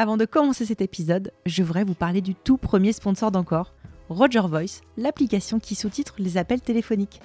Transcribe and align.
Avant 0.00 0.16
de 0.16 0.26
commencer 0.26 0.64
cet 0.64 0.80
épisode, 0.80 1.32
je 1.44 1.64
voudrais 1.64 1.82
vous 1.82 1.92
parler 1.92 2.20
du 2.20 2.36
tout 2.36 2.56
premier 2.56 2.92
sponsor 2.92 3.32
d'encore, 3.32 3.74
Roger 4.08 4.42
Voice, 4.48 4.82
l'application 4.96 5.58
qui 5.58 5.74
sous-titre 5.74 6.14
les 6.18 6.36
appels 6.36 6.60
téléphoniques. 6.60 7.20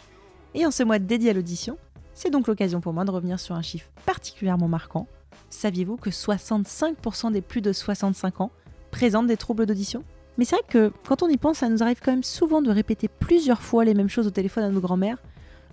Et 0.55 0.65
en 0.65 0.71
ce 0.71 0.81
mois 0.81 0.97
dédié 0.97 1.29
à 1.29 1.33
l'audition, 1.33 1.77
c'est 2.15 2.31
donc 2.31 2.47
l'occasion 2.47 2.81
pour 2.81 2.91
moi 2.91 3.05
de 3.05 3.11
revenir 3.11 3.39
sur 3.39 3.53
un 3.53 3.61
chiffre 3.61 3.91
particulièrement 4.07 4.67
marquant. 4.67 5.05
Saviez-vous 5.51 5.97
que 5.97 6.09
65% 6.09 7.31
des 7.31 7.41
plus 7.41 7.61
de 7.61 7.71
65 7.71 8.41
ans 8.41 8.51
présentent 8.89 9.27
des 9.27 9.37
troubles 9.37 9.67
d'audition? 9.67 10.03
Mais 10.39 10.43
c'est 10.43 10.55
vrai 10.55 10.65
que 10.67 10.91
quand 11.07 11.21
on 11.21 11.29
y 11.29 11.37
pense, 11.37 11.59
ça 11.59 11.69
nous 11.69 11.83
arrive 11.83 11.99
quand 12.03 12.11
même 12.11 12.23
souvent 12.23 12.63
de 12.63 12.71
répéter 12.71 13.07
plusieurs 13.07 13.61
fois 13.61 13.85
les 13.85 13.93
mêmes 13.93 14.09
choses 14.09 14.25
au 14.25 14.31
téléphone 14.31 14.63
à 14.63 14.69
nos 14.69 14.81
grands-mères, 14.81 15.21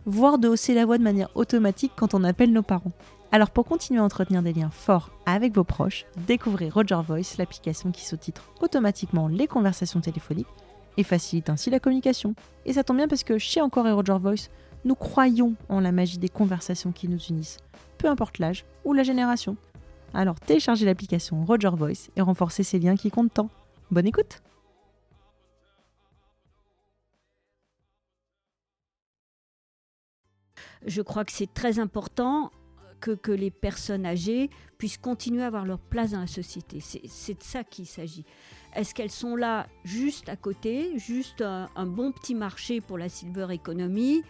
voire 0.05 0.39
de 0.39 0.49
hausser 0.49 0.75
la 0.75 0.85
voix 0.85 0.99
de 0.99 1.03
manière 1.03 1.31
automatique 1.35 1.93
quand 1.97 2.13
on 2.13 2.25
appelle 2.25 2.53
nos 2.53 2.63
parents. 2.63 2.93
Alors 3.33 3.53
pour 3.53 3.65
continuer 3.65 4.01
à 4.01 4.05
entretenir 4.05 4.43
des 4.43 4.53
liens 4.53 4.71
forts 4.71 5.11
avec 5.25 5.55
vos 5.55 5.63
proches, 5.63 6.05
découvrez 6.27 6.69
Roger 6.69 6.99
Voice, 7.07 7.37
l'application 7.39 7.93
qui 7.93 8.05
sous-titre 8.05 8.51
automatiquement 8.61 9.29
les 9.29 9.47
conversations 9.47 10.01
téléphoniques 10.01 10.49
et 10.97 11.05
facilite 11.05 11.49
ainsi 11.49 11.71
la 11.71 11.79
communication. 11.79 12.35
Et 12.67 12.73
ça 12.73 12.83
tombe 12.83 12.97
bien 12.97 13.07
parce 13.07 13.23
que 13.23 13.39
chez 13.39 13.61
Encore 13.61 13.87
et 13.87 13.93
Roger 13.93 14.19
Voice, 14.21 14.49
nous 14.85 14.97
croyons 14.97 15.55
en 15.69 15.79
la 15.79 15.93
magie 15.93 16.19
des 16.19 16.29
conversations 16.29 16.91
qui 16.91 17.07
nous 17.07 17.21
unissent, 17.29 17.59
peu 17.99 18.09
importe 18.09 18.41
l'âge 18.41 18.65
ou 18.85 18.95
la 18.95 19.05
génération. 19.05 19.57
Alors 20.13 20.41
téléchargez 20.41 20.85
l'application 20.85 21.45
Roger 21.45 21.71
Voice 21.73 22.11
et 22.17 22.23
renforcez 22.23 22.65
ces 22.65 22.81
liens 22.81 22.97
qui 22.97 23.13
comptent 23.13 23.35
tant. 23.35 23.49
Bonne 23.93 24.09
écoute 24.09 24.43
Je 30.85 31.03
crois 31.03 31.25
que 31.25 31.33
c'est 31.33 31.53
très 31.53 31.79
important 31.79 32.51
que, 33.01 33.33
les 33.33 33.51
personnes 33.51 34.07
âgées 34.07 34.51
puissent 34.79 34.99
continuer 34.99 35.43
à 35.43 35.47
avoir 35.47 35.65
leur 35.65 35.79
place 35.79 36.13
dans 36.13 36.21
la 36.21 36.27
société. 36.27 36.81
C'est 36.81 37.39
de 37.39 37.43
ça 37.43 37.65
qu'il 37.65 37.87
s'agit. 37.87 38.25
Est-ce 38.75 38.95
qu'elles 38.95 39.11
sont 39.11 39.37
là 39.37 39.67
juste 39.85 40.29
à 40.29 40.37
côté, 40.37 40.99
juste 40.99 41.43
un, 41.43 41.87
bon 41.87 42.13
petit 42.13 42.35
marché 42.35 42.81
pour 42.81 42.99
la 42.99 43.09
silver 43.09 43.49
economy, 43.51 44.23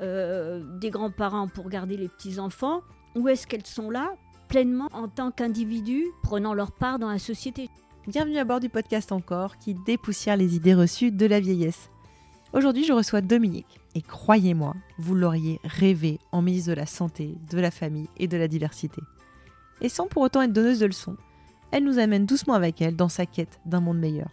euh, 0.00 0.62
des 0.78 0.90
grands-parents 0.90 1.48
pour 1.48 1.68
garder 1.68 1.96
les 1.96 2.08
petits-enfants, 2.08 2.82
ou 3.14 3.28
est-ce 3.28 3.46
qu'elles 3.46 3.66
sont 3.66 3.90
là 3.90 4.14
pleinement 4.48 4.88
en 4.92 5.08
tant 5.08 5.30
qu'individus, 5.30 6.06
prenant 6.22 6.54
leur 6.54 6.72
part 6.72 6.98
dans 6.98 7.10
la 7.10 7.18
société? 7.18 7.70
Bienvenue 8.06 8.38
à 8.38 8.44
bord 8.44 8.60
du 8.60 8.68
podcast 8.68 9.12
encore 9.12 9.56
qui 9.58 9.74
dépoussière 9.74 10.36
les 10.36 10.56
idées 10.56 10.74
reçues 10.74 11.10
de 11.10 11.26
la 11.26 11.40
vieillesse. 11.40 11.90
Aujourd'hui, 12.52 12.84
je 12.84 12.92
reçois 12.92 13.20
Dominique. 13.20 13.80
Et 13.94 14.02
croyez-moi, 14.02 14.74
vous 14.98 15.14
l'auriez 15.14 15.60
rêvé 15.62 16.18
en 16.32 16.42
mise 16.42 16.66
de 16.66 16.72
la 16.72 16.86
santé, 16.86 17.36
de 17.50 17.60
la 17.60 17.70
famille 17.70 18.08
et 18.16 18.26
de 18.26 18.36
la 18.36 18.48
diversité. 18.48 19.00
Et 19.80 19.88
sans 19.88 20.06
pour 20.06 20.22
autant 20.22 20.42
être 20.42 20.52
donneuse 20.52 20.80
de 20.80 20.86
leçons, 20.86 21.16
elle 21.70 21.84
nous 21.84 21.98
amène 21.98 22.26
doucement 22.26 22.54
avec 22.54 22.80
elle 22.82 22.96
dans 22.96 23.08
sa 23.08 23.26
quête 23.26 23.60
d'un 23.66 23.80
monde 23.80 23.98
meilleur. 23.98 24.30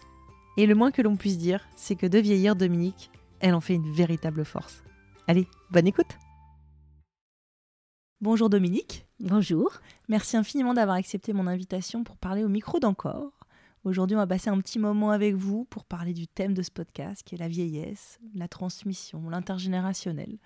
Et 0.57 0.65
le 0.65 0.75
moins 0.75 0.91
que 0.91 1.01
l'on 1.01 1.15
puisse 1.15 1.37
dire, 1.37 1.67
c'est 1.75 1.95
que 1.95 2.07
de 2.07 2.17
vieillir 2.17 2.55
Dominique, 2.55 3.11
elle 3.39 3.53
en 3.53 3.61
fait 3.61 3.75
une 3.75 3.91
véritable 3.91 4.45
force. 4.45 4.83
Allez, 5.27 5.47
bonne 5.71 5.87
écoute 5.87 6.17
Bonjour 8.19 8.51
Dominique. 8.51 9.07
Bonjour. 9.19 9.71
Merci 10.07 10.37
infiniment 10.37 10.75
d'avoir 10.75 10.97
accepté 10.97 11.33
mon 11.33 11.47
invitation 11.47 12.03
pour 12.03 12.17
parler 12.17 12.43
au 12.43 12.49
micro 12.49 12.79
d'encore. 12.79 13.31
Aujourd'hui, 13.83 14.15
on 14.15 14.19
va 14.19 14.27
passer 14.27 14.51
un 14.51 14.59
petit 14.59 14.77
moment 14.77 15.09
avec 15.09 15.33
vous 15.33 15.65
pour 15.65 15.85
parler 15.85 16.13
du 16.13 16.27
thème 16.27 16.53
de 16.53 16.61
ce 16.61 16.69
podcast, 16.69 17.23
qui 17.25 17.33
est 17.33 17.37
la 17.39 17.47
vieillesse, 17.47 18.19
la 18.35 18.47
transmission, 18.47 19.27
l'intergénérationnel. 19.27 20.37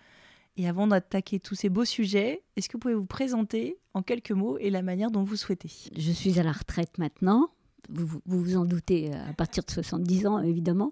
Et 0.56 0.70
avant 0.70 0.88
d'attaquer 0.88 1.42
tous 1.42 1.56
ces 1.56 1.68
beaux 1.68 1.84
sujets, 1.84 2.44
est-ce 2.56 2.70
que 2.70 2.74
vous 2.74 2.80
pouvez 2.80 2.94
vous 2.94 3.06
présenter 3.06 3.78
en 3.94 4.02
quelques 4.02 4.32
mots 4.32 4.58
et 4.60 4.70
la 4.70 4.82
manière 4.82 5.12
dont 5.12 5.24
vous 5.24 5.36
souhaitez? 5.36 5.70
Je 5.98 6.12
suis 6.12 6.40
à 6.40 6.44
la 6.44 6.54
retraite 6.54 6.98
maintenant. 6.98 7.50
Vous 7.90 8.22
vous, 8.26 8.56
en 8.56 8.64
doutez, 8.64 9.14
à 9.14 9.34
partir 9.34 9.64
de 9.66 9.70
70 9.70 10.28
ans, 10.28 10.40
évidemment. 10.40 10.92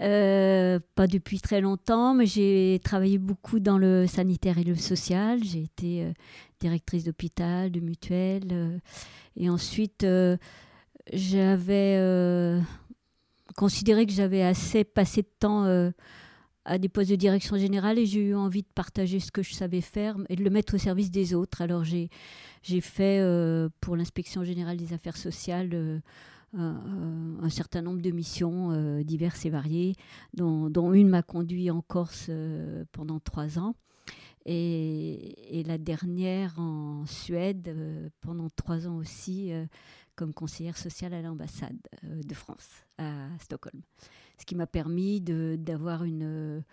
Euh, 0.00 0.80
pas 0.94 1.06
depuis 1.06 1.38
très 1.38 1.60
longtemps, 1.60 2.14
mais 2.14 2.24
j'ai 2.26 2.80
travaillé 2.82 3.18
beaucoup 3.18 3.60
dans 3.60 3.76
le 3.76 4.06
sanitaire 4.06 4.56
et 4.56 4.64
le 4.64 4.74
social. 4.74 5.44
J'ai 5.44 5.62
été 5.62 6.02
euh, 6.02 6.12
directrice 6.60 7.04
d'hôpital, 7.04 7.70
de 7.70 7.80
mutuelle. 7.80 8.48
Euh, 8.52 8.78
et 9.36 9.50
ensuite, 9.50 10.04
j'avais 11.12 11.96
euh, 11.98 12.60
considéré 13.56 14.06
que 14.06 14.12
j'avais 14.12 14.42
assez 14.42 14.84
passé 14.84 15.22
de 15.22 15.28
temps 15.38 15.64
euh, 15.64 15.90
à 16.64 16.78
des 16.78 16.88
postes 16.88 17.10
de 17.10 17.16
direction 17.16 17.56
générale 17.56 17.98
et 17.98 18.06
j'ai 18.06 18.20
eu 18.20 18.34
envie 18.34 18.62
de 18.62 18.68
partager 18.74 19.20
ce 19.20 19.30
que 19.30 19.42
je 19.42 19.52
savais 19.52 19.82
faire 19.82 20.16
et 20.28 20.36
de 20.36 20.42
le 20.42 20.50
mettre 20.50 20.74
au 20.74 20.78
service 20.78 21.10
des 21.10 21.34
autres. 21.34 21.60
Alors 21.60 21.84
j'ai, 21.84 22.08
j'ai 22.62 22.80
fait 22.80 23.20
euh, 23.20 23.68
pour 23.80 23.96
l'inspection 23.96 24.44
générale 24.44 24.76
des 24.76 24.92
affaires 24.92 25.16
sociales 25.16 26.02
un, 26.56 27.50
certain 27.50 27.82
nombre 27.82 28.00
de 28.00 28.12
missions 28.12 29.02
diverses 29.02 29.44
et 29.44 29.50
variées, 29.50 29.96
dont, 30.34 30.70
dont 30.70 30.92
une 30.92 31.08
m'a 31.08 31.22
conduit 31.22 31.68
en 31.68 31.82
Corse 31.82 32.30
pendant 32.92 33.18
trois 33.18 33.58
ans. 33.58 33.74
Et, 34.46 35.58
et, 35.58 35.64
la 35.64 35.78
dernière 35.78 36.54
en 36.60 37.06
Suède 37.06 37.74
pendant 38.20 38.48
trois 38.50 38.86
ans 38.86 38.98
aussi, 38.98 39.50
comme 40.16 40.32
conseillère 40.32 40.76
sociale 40.76 41.14
à 41.14 41.22
l'ambassade 41.22 41.78
euh, 42.04 42.22
de 42.22 42.34
France 42.34 42.68
à 42.98 43.28
Stockholm. 43.40 43.82
Ce 44.38 44.44
qui 44.44 44.54
m'a 44.54 44.66
permis 44.66 45.20
d'avoir 45.20 46.04
une, 46.04 46.64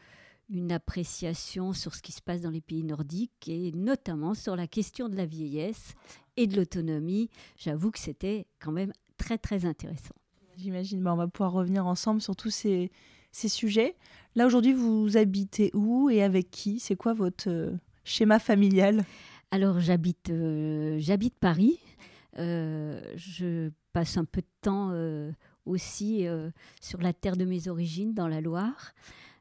une 0.49 0.71
appréciation 0.71 1.73
sur 1.73 1.95
ce 1.95 2.01
qui 2.01 2.11
se 2.11 2.21
passe 2.21 2.41
dans 2.41 2.49
les 2.49 2.61
pays 2.61 2.83
nordiques 2.83 3.47
et 3.47 3.71
notamment 3.71 4.33
sur 4.33 4.55
la 4.55 4.67
question 4.67 5.09
de 5.09 5.15
la 5.15 5.25
vieillesse 5.25 5.93
et 6.37 6.47
de 6.47 6.55
l'autonomie. 6.57 7.29
J'avoue 7.57 7.91
que 7.91 7.99
c'était 7.99 8.47
quand 8.59 8.71
même 8.71 8.93
très 9.17 9.37
très 9.37 9.65
intéressant. 9.65 10.15
J'imagine, 10.57 11.01
bah, 11.01 11.13
on 11.13 11.17
va 11.17 11.27
pouvoir 11.27 11.53
revenir 11.53 11.85
ensemble 11.85 12.21
sur 12.21 12.35
tous 12.35 12.49
ces, 12.49 12.91
ces 13.31 13.47
sujets. 13.47 13.95
Là 14.35 14.45
aujourd'hui, 14.45 14.73
vous 14.73 15.17
habitez 15.17 15.71
où 15.73 16.09
et 16.09 16.23
avec 16.23 16.51
qui? 16.51 16.79
C'est 16.79 16.95
quoi 16.95 17.13
votre 17.13 17.49
euh, 17.49 17.71
schéma 18.03 18.39
familial? 18.39 19.05
Alors 19.51 19.79
j'habite 19.81 20.29
euh, 20.29 20.97
j'habite 20.99 21.35
Paris, 21.35 21.77
euh, 21.77 21.90
je 22.35 23.69
passe 23.93 24.17
un 24.17 24.25
peu 24.25 24.41
de 24.41 24.47
temps 24.61 24.89
euh, 24.91 25.31
aussi 25.65 26.27
euh, 26.27 26.49
sur 26.81 27.01
la 27.01 27.13
terre 27.13 27.37
de 27.37 27.45
mes 27.45 27.67
origines, 27.67 28.13
dans 28.13 28.27
la 28.27 28.41
Loire, 28.41 28.93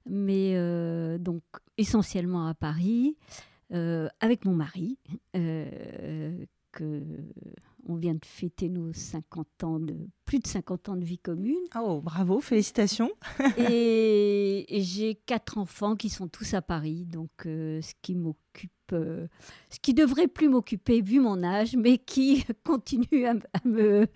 mais 0.06 0.55
donc 1.19 1.43
essentiellement 1.77 2.47
à 2.47 2.55
Paris, 2.55 3.17
avec 3.71 4.45
mon 4.45 4.55
mari, 4.55 4.99
que 5.33 7.03
on 7.88 7.96
vient 7.96 8.14
de 8.14 8.24
fêter 8.24 8.68
nos 8.68 8.92
50 8.92 9.64
ans 9.64 9.80
de 9.80 9.96
plus 10.24 10.38
de 10.38 10.46
50 10.46 10.91
ans 10.91 10.96
de 10.96 11.04
vie 11.04 11.18
commune. 11.18 11.64
Oh, 11.80 12.00
bravo, 12.00 12.41
félicitations. 12.41 13.10
et, 13.58 14.64
j'ai 14.68 15.14
quatre 15.14 15.58
enfants 15.58 15.96
qui 15.96 16.08
sont 16.08 16.28
tous 16.28 16.54
à 16.54 16.62
Paris, 16.62 17.04
donc 17.06 17.30
ce 17.44 17.92
qui 18.02 18.14
m'occupe 18.14 18.70
euh, 18.92 19.26
ce 19.70 19.78
qui 19.78 19.94
devrait 19.94 20.26
plus 20.26 20.48
m'occuper 20.48 21.00
vu 21.00 21.20
mon 21.20 21.42
âge, 21.42 21.76
mais 21.76 21.98
qui 21.98 22.44
continue 22.64 23.26
à, 23.26 23.34
me, 23.64 24.06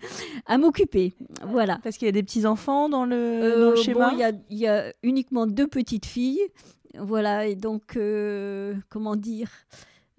à 0.45 0.57
m'occuper. 0.57 1.13
Voilà. 1.43 1.79
Parce 1.83 1.97
qu'il 1.97 2.07
y 2.07 2.09
a 2.09 2.11
des 2.11 2.23
petits 2.23 2.45
enfants 2.45 2.89
dans 2.89 3.05
le, 3.05 3.15
euh, 3.15 3.75
schéma. 3.75 4.13
Il 4.49 4.57
y, 4.57 4.67
a, 4.67 4.93
uniquement 5.03 5.47
deux 5.47 5.67
petites 5.67 6.05
filles, 6.05 6.41
voilà. 6.97 7.47
Et 7.47 7.55
donc, 7.55 7.95
euh, 7.95 8.75
comment 8.89 9.15
dire, 9.15 9.49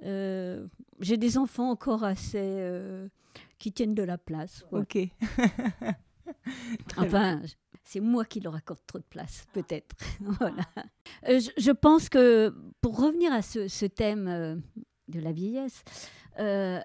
j'ai 0.00 1.16
des 1.16 1.38
enfants 1.38 1.70
encore 1.70 2.04
assez 2.04 2.70
qui 3.58 3.72
tiennent 3.72 3.94
de 3.94 4.02
la 4.02 4.18
place. 4.18 4.64
Ok. 4.72 4.98
enfin, 6.96 7.40
c'est 7.86 8.00
moi 8.00 8.24
qui 8.24 8.40
leur 8.40 8.54
accorde 8.54 8.80
trop 8.86 8.98
de 8.98 9.04
place, 9.04 9.46
peut-être. 9.52 9.94
voilà. 10.20 10.66
Euh, 11.28 11.40
je, 11.56 11.70
pense 11.70 12.08
que 12.08 12.54
pour 12.80 12.98
revenir 12.98 13.32
à 13.32 13.42
ce, 13.42 13.86
thème 13.86 14.28
euh, 14.28 14.56
de 15.08 15.20
la 15.20 15.32
vieillesse, 15.32 15.82
euh, 16.38 16.80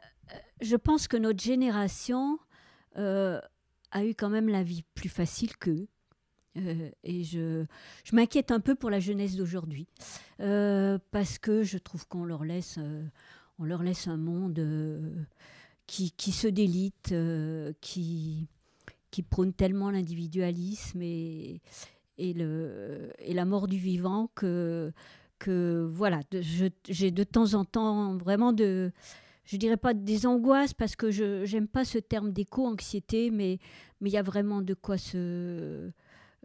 je 0.61 0.75
pense 0.75 1.07
que 1.07 1.17
notre 1.17 1.41
génération 1.41 2.37
a 2.95 4.05
eu 4.05 4.13
quand 4.15 4.29
même 4.29 4.49
la 4.49 4.63
vie 4.63 4.83
plus 4.95 5.09
facile 5.09 5.57
qu'eux. 5.57 5.87
et 6.55 7.23
je, 7.23 7.65
je 8.03 8.15
m'inquiète 8.15 8.51
un 8.51 8.59
peu 8.59 8.75
pour 8.75 8.89
la 8.89 8.99
jeunesse 8.99 9.35
d'aujourd'hui, 9.35 9.87
parce 10.37 11.39
que 11.39 11.63
je 11.63 11.77
trouve 11.77 12.07
qu'on 12.07 12.25
leur 12.25 12.43
laisse, 12.43 12.79
on 13.59 13.63
leur 13.63 13.81
laisse 13.81 14.07
un 14.07 14.17
monde 14.17 14.59
qui, 15.91 16.11
qui, 16.11 16.31
se 16.31 16.47
délite, 16.47 17.13
qui, 17.81 18.47
qui 19.11 19.23
prône 19.23 19.51
tellement 19.51 19.91
l'individualisme 19.91 21.01
et, 21.01 21.61
et, 22.17 22.33
le, 22.33 23.11
et 23.19 23.33
la 23.33 23.43
mort 23.43 23.67
du 23.67 23.77
vivant 23.77 24.31
que, 24.33 24.93
que 25.37 25.89
voilà, 25.91 26.21
j'ai 26.87 27.11
de 27.11 27.23
temps 27.25 27.55
en 27.55 27.65
temps 27.65 28.15
vraiment 28.15 28.53
de, 28.53 28.93
je 29.43 29.57
dirais 29.57 29.75
pas 29.75 29.93
des 29.93 30.25
angoisses 30.25 30.73
parce 30.73 30.95
que 30.95 31.11
je 31.11 31.51
n'aime 31.51 31.67
pas 31.67 31.83
ce 31.83 31.97
terme 31.97 32.31
d'éco-anxiété, 32.31 33.29
mais 33.29 33.59
il 33.99 34.07
y 34.07 34.17
a 34.17 34.23
vraiment 34.23 34.61
de 34.61 34.73
quoi 34.73 34.97
se, 34.97 35.91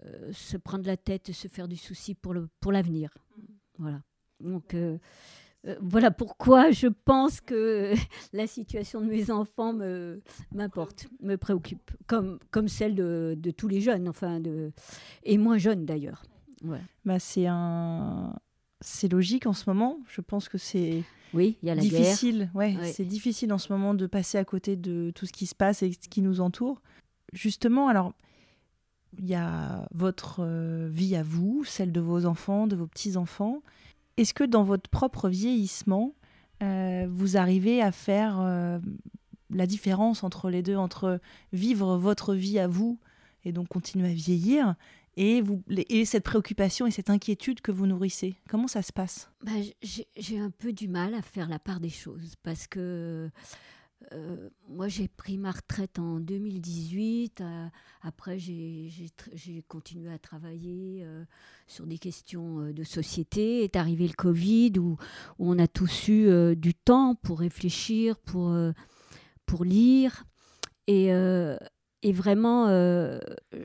euh, 0.04 0.32
se 0.32 0.56
prendre 0.56 0.86
la 0.86 0.96
tête 0.96 1.28
et 1.28 1.32
se 1.32 1.46
faire 1.46 1.68
du 1.68 1.76
souci 1.76 2.14
pour 2.14 2.34
l'avenir. 2.34 3.10
Le, 3.14 3.44
pour 3.44 3.84
voilà. 3.84 4.02
Donc, 4.40 4.74
euh, 4.74 4.98
euh, 5.66 5.76
voilà 5.80 6.10
pourquoi 6.10 6.70
je 6.70 6.86
pense 6.86 7.40
que 7.40 7.94
la 8.32 8.46
situation 8.46 9.00
de 9.00 9.06
mes 9.06 9.30
enfants 9.30 9.72
me 9.72 10.20
m'importe, 10.52 11.08
me 11.20 11.36
préoccupe, 11.36 11.90
comme, 12.06 12.38
comme 12.50 12.68
celle 12.68 12.94
de, 12.94 13.34
de, 13.36 13.50
tous 13.50 13.68
les 13.68 13.80
jeunes, 13.80 14.08
enfin, 14.08 14.40
de, 14.40 14.72
et 15.24 15.38
moins 15.38 15.58
jeunes 15.58 15.84
d'ailleurs. 15.84 16.22
Bah, 17.04 17.18
c'est 17.18 17.46
un... 17.46 18.34
C'est 18.82 19.10
logique 19.10 19.46
en 19.46 19.54
ce 19.54 19.68
moment. 19.68 20.00
Je 20.06 20.20
pense 20.20 20.48
que 20.48 20.58
c'est 20.58 21.02
oui, 21.32 21.56
il 21.62 21.68
y 21.68 21.70
a 21.70 21.74
la 21.74 21.80
difficile. 21.80 22.50
Ouais, 22.54 22.76
c'est 22.92 23.04
difficile 23.04 23.52
en 23.52 23.58
ce 23.58 23.72
moment 23.72 23.94
de 23.94 24.06
passer 24.06 24.38
à 24.38 24.44
côté 24.44 24.76
de 24.76 25.10
tout 25.14 25.26
ce 25.26 25.32
qui 25.32 25.46
se 25.46 25.54
passe 25.54 25.82
et 25.82 25.92
ce 25.92 26.08
qui 26.08 26.22
nous 26.22 26.40
entoure. 26.40 26.82
Justement, 27.32 27.88
alors 27.88 28.12
il 29.18 29.26
y 29.26 29.34
a 29.34 29.88
votre 29.92 30.40
euh, 30.40 30.88
vie 30.90 31.16
à 31.16 31.22
vous, 31.22 31.64
celle 31.64 31.92
de 31.92 32.00
vos 32.00 32.26
enfants, 32.26 32.66
de 32.66 32.76
vos 32.76 32.86
petits 32.86 33.16
enfants. 33.16 33.62
Est-ce 34.16 34.34
que 34.34 34.44
dans 34.44 34.64
votre 34.64 34.88
propre 34.88 35.28
vieillissement, 35.28 36.14
euh, 36.62 37.06
vous 37.10 37.36
arrivez 37.36 37.82
à 37.82 37.92
faire 37.92 38.40
euh, 38.40 38.78
la 39.50 39.66
différence 39.66 40.24
entre 40.24 40.50
les 40.50 40.62
deux, 40.62 40.76
entre 40.76 41.20
vivre 41.52 41.96
votre 41.96 42.34
vie 42.34 42.58
à 42.58 42.66
vous 42.66 42.98
et 43.44 43.52
donc 43.52 43.68
continuer 43.68 44.10
à 44.10 44.14
vieillir, 44.14 44.74
et, 45.16 45.42
et 45.88 46.04
cette 46.04 46.24
préoccupation 46.24 46.86
et 46.86 46.90
cette 46.90 47.10
inquiétude 47.10 47.60
que 47.60 47.72
vous 47.72 47.86
nourrissez? 47.86 48.36
Comment 48.48 48.68
ça 48.68 48.82
se 48.82 48.92
passe? 48.92 49.30
Bah, 49.44 49.52
J'ai 50.16 50.38
un 50.38 50.50
peu 50.50 50.72
du 50.72 50.88
mal 50.88 51.14
à 51.14 51.22
faire 51.22 51.48
la 51.48 51.58
part 51.58 51.80
des 51.80 51.88
choses 51.90 52.34
parce 52.42 52.66
que 52.66 53.30
euh, 54.12 54.48
moi, 54.68 54.88
j'ai 54.88 55.08
pris 55.08 55.36
ma 55.38 55.50
retraite 55.50 55.98
en 55.98 56.20
2018. 56.20 57.40
Euh, 57.40 57.66
après, 58.02 58.38
j'ai 58.38 58.90
continué 59.68 60.12
à 60.12 60.18
travailler 60.18 61.02
euh, 61.04 61.24
sur 61.66 61.86
des 61.86 61.98
questions 61.98 62.70
de 62.72 62.84
société. 62.84 63.64
Est 63.64 63.76
arrivé 63.76 64.06
le 64.06 64.14
Covid 64.14 64.72
où, 64.78 64.96
on 65.38 65.58
a 65.58 65.66
tous 65.66 66.08
eu 66.08 66.56
du 66.56 66.74
temps 66.74 67.14
pour 67.14 67.40
réfléchir, 67.40 68.16
pour, 68.18 68.56
pour 69.44 69.64
lire. 69.64 70.24
Et, 70.86 71.06
et 71.06 72.12
vraiment, 72.12 72.68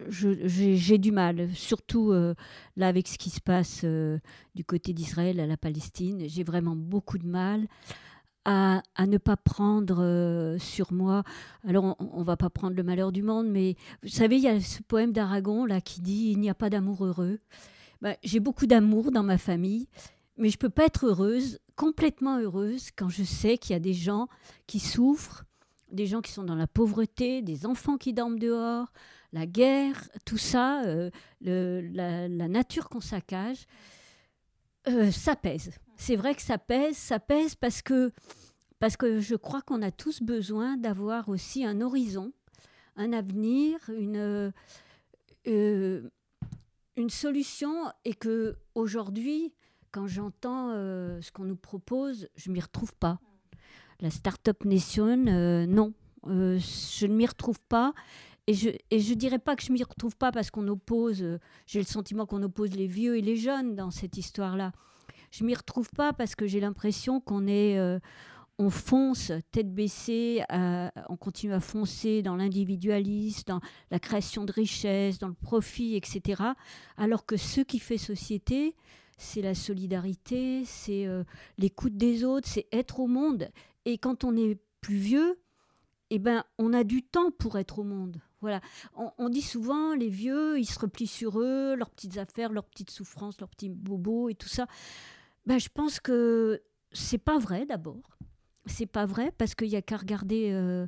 j'ai 0.07 0.97
du 0.97 1.11
mal, 1.11 1.53
surtout 1.53 2.11
là 2.11 2.87
avec 2.87 3.07
ce 3.07 3.17
qui 3.17 3.29
se 3.29 3.41
passe 3.41 3.85
du 4.55 4.65
côté 4.65 4.93
d'Israël 4.93 5.39
à 5.39 5.45
la 5.45 5.57
Palestine. 5.57 6.27
J'ai 6.27 6.43
vraiment 6.43 6.75
beaucoup 6.75 7.17
de 7.17 7.27
mal 7.27 7.67
à, 8.45 8.81
ne 9.05 9.17
pas 9.17 9.37
prendre 9.37 10.01
euh, 10.01 10.57
sur 10.57 10.91
moi. 10.93 11.23
Alors, 11.67 11.95
on, 11.99 12.19
ne 12.19 12.23
va 12.23 12.37
pas 12.37 12.49
prendre 12.49 12.75
le 12.75 12.83
malheur 12.83 13.11
du 13.11 13.23
monde, 13.23 13.47
mais 13.47 13.75
vous 14.03 14.09
savez, 14.09 14.37
il 14.37 14.43
y 14.43 14.47
a 14.47 14.59
ce 14.59 14.81
poème 14.81 15.11
d'Aragon 15.11 15.65
là 15.65 15.81
qui 15.81 16.01
dit 16.01 16.31
Il 16.31 16.39
n'y 16.39 16.49
a 16.49 16.55
pas 16.55 16.69
d'amour 16.69 17.05
heureux. 17.05 17.39
Ben, 18.01 18.15
j'ai 18.23 18.39
beaucoup 18.39 18.65
d'amour 18.65 19.11
dans 19.11 19.23
ma 19.23 19.37
famille, 19.37 19.87
mais 20.37 20.49
je 20.49 20.57
peux 20.57 20.69
pas 20.69 20.85
être 20.85 21.05
heureuse, 21.05 21.59
complètement 21.75 22.39
heureuse, 22.39 22.89
quand 22.95 23.09
je 23.09 23.23
sais 23.23 23.57
qu'il 23.57 23.73
y 23.73 23.75
a 23.75 23.79
des 23.79 23.93
gens 23.93 24.27
qui 24.65 24.79
souffrent, 24.79 25.45
des 25.91 26.07
gens 26.07 26.21
qui 26.21 26.31
sont 26.31 26.43
dans 26.43 26.55
la 26.55 26.67
pauvreté, 26.67 27.41
des 27.41 27.65
enfants 27.65 27.97
qui 27.97 28.13
dorment 28.13 28.39
dehors, 28.39 28.91
la 29.33 29.45
guerre, 29.45 30.09
tout 30.25 30.37
ça, 30.37 30.83
euh, 30.83 31.09
la, 31.41 32.27
nature 32.27 32.89
qu'on 32.89 33.01
saccage. 33.01 33.65
Euh, 34.87 35.11
ça 35.11 35.35
pèse. 35.35 35.71
C'est 36.01 36.15
vrai 36.15 36.33
que 36.33 36.41
ça 36.41 36.57
pèse, 36.57 36.97
ça 36.97 37.19
pèse 37.19 37.53
parce 37.53 37.83
que, 37.83 38.11
parce 38.79 38.97
que 38.97 39.19
je 39.19 39.35
crois 39.35 39.61
qu'on 39.61 39.83
a 39.83 39.91
tous 39.91 40.23
besoin 40.23 40.75
d'avoir 40.75 41.29
aussi 41.29 41.63
un 41.63 41.79
horizon, 41.79 42.33
un 42.95 43.13
avenir, 43.13 43.77
une, 43.87 44.51
euh, 45.47 46.09
une 46.95 47.09
solution 47.11 47.85
et 48.03 48.15
que 48.15 48.57
aujourd'hui, 48.73 49.53
quand 49.91 50.07
j'entends 50.07 50.71
euh, 50.71 51.21
ce 51.21 51.31
qu'on 51.31 51.43
nous 51.43 51.55
propose, 51.55 52.27
je 52.35 52.49
m'y 52.49 52.61
retrouve 52.61 52.95
pas. 52.95 53.19
La 53.99 54.09
Startup 54.09 54.65
Nation, 54.65 55.15
non, 55.17 55.93
je 56.25 57.05
ne 57.05 57.13
m'y 57.13 57.27
retrouve 57.27 57.59
pas. 57.69 57.93
Et 58.47 58.55
je 58.55 58.69
ne 58.69 58.97
je 58.97 59.13
dirais 59.13 59.37
pas 59.37 59.55
que 59.55 59.61
je 59.61 59.71
m'y 59.71 59.83
retrouve 59.83 60.17
pas 60.17 60.31
parce 60.31 60.49
qu'on 60.49 60.67
oppose, 60.67 61.23
j'ai 61.67 61.79
le 61.79 61.85
sentiment 61.85 62.25
qu'on 62.25 62.41
oppose 62.41 62.71
les 62.71 62.87
vieux 62.87 63.17
et 63.17 63.21
les 63.21 63.35
jeunes 63.35 63.75
dans 63.75 63.91
cette 63.91 64.17
histoire-là 64.17 64.71
je 65.31 65.43
m'y 65.43 65.55
retrouve 65.55 65.89
pas 65.89 66.13
parce 66.13 66.35
que 66.35 66.45
j'ai 66.45 66.59
l'impression 66.59 67.19
qu'on 67.19 67.47
est 67.47 67.77
euh, 67.79 67.99
on 68.61 68.69
fonce 68.69 69.31
tête 69.51 69.73
baissée, 69.73 70.43
on 70.51 71.17
continue 71.17 71.53
à 71.53 71.59
foncer 71.59 72.21
dans 72.21 72.35
l'individualisme, 72.35 73.43
dans 73.47 73.59
la 73.89 73.99
création 73.99 74.45
de 74.45 74.51
richesses, 74.51 75.17
dans 75.17 75.29
le 75.29 75.33
profit, 75.33 75.95
etc. 75.95 76.43
Alors 76.95 77.25
que 77.25 77.37
ce 77.37 77.61
qui 77.61 77.79
fait 77.79 77.97
société, 77.97 78.75
c'est 79.17 79.41
la 79.41 79.55
solidarité, 79.55 80.63
c'est 80.65 81.07
euh, 81.07 81.23
l'écoute 81.57 81.95
des 81.95 82.23
autres, 82.23 82.47
c'est 82.47 82.67
être 82.71 82.99
au 82.99 83.07
monde. 83.07 83.49
Et 83.85 83.97
quand 83.97 84.23
on 84.23 84.35
est 84.35 84.59
plus 84.79 84.95
vieux, 84.95 85.39
eh 86.11 86.19
ben, 86.19 86.43
on 86.59 86.73
a 86.73 86.83
du 86.83 87.01
temps 87.01 87.31
pour 87.31 87.57
être 87.57 87.79
au 87.79 87.83
monde. 87.83 88.21
Voilà. 88.41 88.61
On, 88.95 89.11
on, 89.17 89.29
dit 89.29 89.41
souvent, 89.41 89.93
les 89.93 90.09
vieux, 90.09 90.59
ils 90.59 90.65
se 90.65 90.79
replient 90.79 91.07
sur 91.07 91.39
eux, 91.39 91.75
leurs 91.75 91.89
petites 91.89 92.17
affaires, 92.17 92.51
leurs 92.51 92.65
petites 92.65 92.91
souffrances, 92.91 93.39
leurs 93.39 93.49
petits 93.49 93.69
bobos 93.69 94.29
et 94.29 94.35
tout 94.35 94.49
ça 94.49 94.67
ben, 95.45 95.59
Je 95.59 95.69
pense 95.73 95.99
que 95.99 96.61
c'est 96.91 97.17
pas 97.17 97.37
vrai 97.37 97.65
d'abord. 97.65 98.17
C'est 98.65 98.85
pas 98.85 99.05
vrai 99.05 99.31
parce 99.37 99.55
qu'il 99.55 99.69
n'y 99.69 99.75
a 99.75 99.81
qu'à 99.81 99.97
regarder 99.97 100.49
euh, 100.51 100.85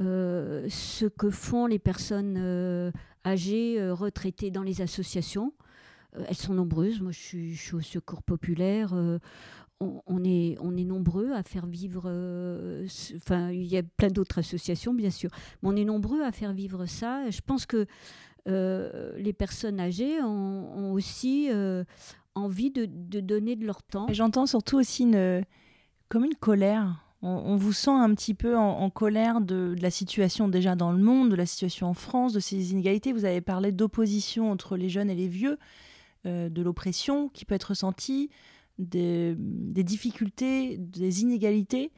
euh, 0.00 0.66
ce 0.70 1.06
que 1.06 1.30
font 1.30 1.66
les 1.66 1.78
personnes 1.78 2.36
euh, 2.38 2.90
âgées, 3.26 3.90
retraitées 3.90 4.50
dans 4.50 4.62
les 4.62 4.80
associations. 4.80 5.52
elles 6.14 6.36
sont 6.36 6.54
nombreuses. 6.54 7.00
Moi, 7.00 7.12
je 7.12 7.18
suis, 7.18 7.74
au 7.74 7.80
Secours 7.80 8.22
populaire. 8.22 8.94
On, 9.80 10.24
est, 10.24 10.56
on 10.60 10.76
est 10.76 10.84
nombreux 10.84 11.32
à 11.32 11.42
faire 11.42 11.66
vivre. 11.66 12.08
Enfin, 13.16 13.50
il 13.50 13.66
y 13.66 13.76
a 13.76 13.82
plein 13.82 14.08
d'autres 14.08 14.38
associations, 14.38 14.94
bien 14.94 15.10
sûr. 15.10 15.30
Mais 15.62 15.68
on 15.68 15.76
est 15.76 15.84
nombreux 15.84 16.22
à 16.22 16.32
faire 16.32 16.52
vivre 16.52 16.86
ça. 16.86 17.28
Je 17.30 17.40
pense 17.44 17.66
que 17.66 17.86
les 18.46 19.32
personnes 19.32 19.78
âgées 19.78 20.20
ont 20.22 20.92
aussi 20.92 21.48
envie 22.34 22.70
de, 22.70 22.86
donner 23.20 23.56
de 23.56 23.66
leur 23.66 23.82
temps. 23.82 24.06
J'entends 24.10 24.46
surtout 24.46 24.78
aussi 24.78 25.04
une, 25.04 25.44
comme 26.08 26.24
une 26.24 26.34
colère. 26.34 27.04
On, 27.24 27.54
vous 27.54 27.72
sent 27.72 27.92
un 27.92 28.12
petit 28.16 28.34
peu 28.34 28.56
en, 28.56 28.90
colère 28.90 29.40
de, 29.40 29.76
la 29.80 29.92
situation 29.92 30.48
déjà 30.48 30.74
dans 30.74 30.90
le 30.90 30.98
monde, 30.98 31.30
de 31.30 31.36
la 31.36 31.46
situation 31.46 31.86
en 31.86 31.94
France, 31.94 32.32
de 32.32 32.40
ces 32.40 32.72
inégalités. 32.72 33.12
Vous 33.12 33.24
avez 33.24 33.40
parlé 33.40 33.70
d'opposition 33.70 34.50
entre 34.50 34.76
les 34.76 34.88
jeunes 34.88 35.08
et 35.08 35.14
les 35.14 35.28
vieux, 35.28 35.56
euh, 36.26 36.48
de 36.48 36.62
l'oppression 36.62 37.28
qui 37.28 37.44
peut 37.44 37.54
être 37.54 37.68
ressentie, 37.68 38.28
des, 38.78 39.36
difficultés, 39.36 40.78
des 40.78 41.22
inégalités. 41.22 41.92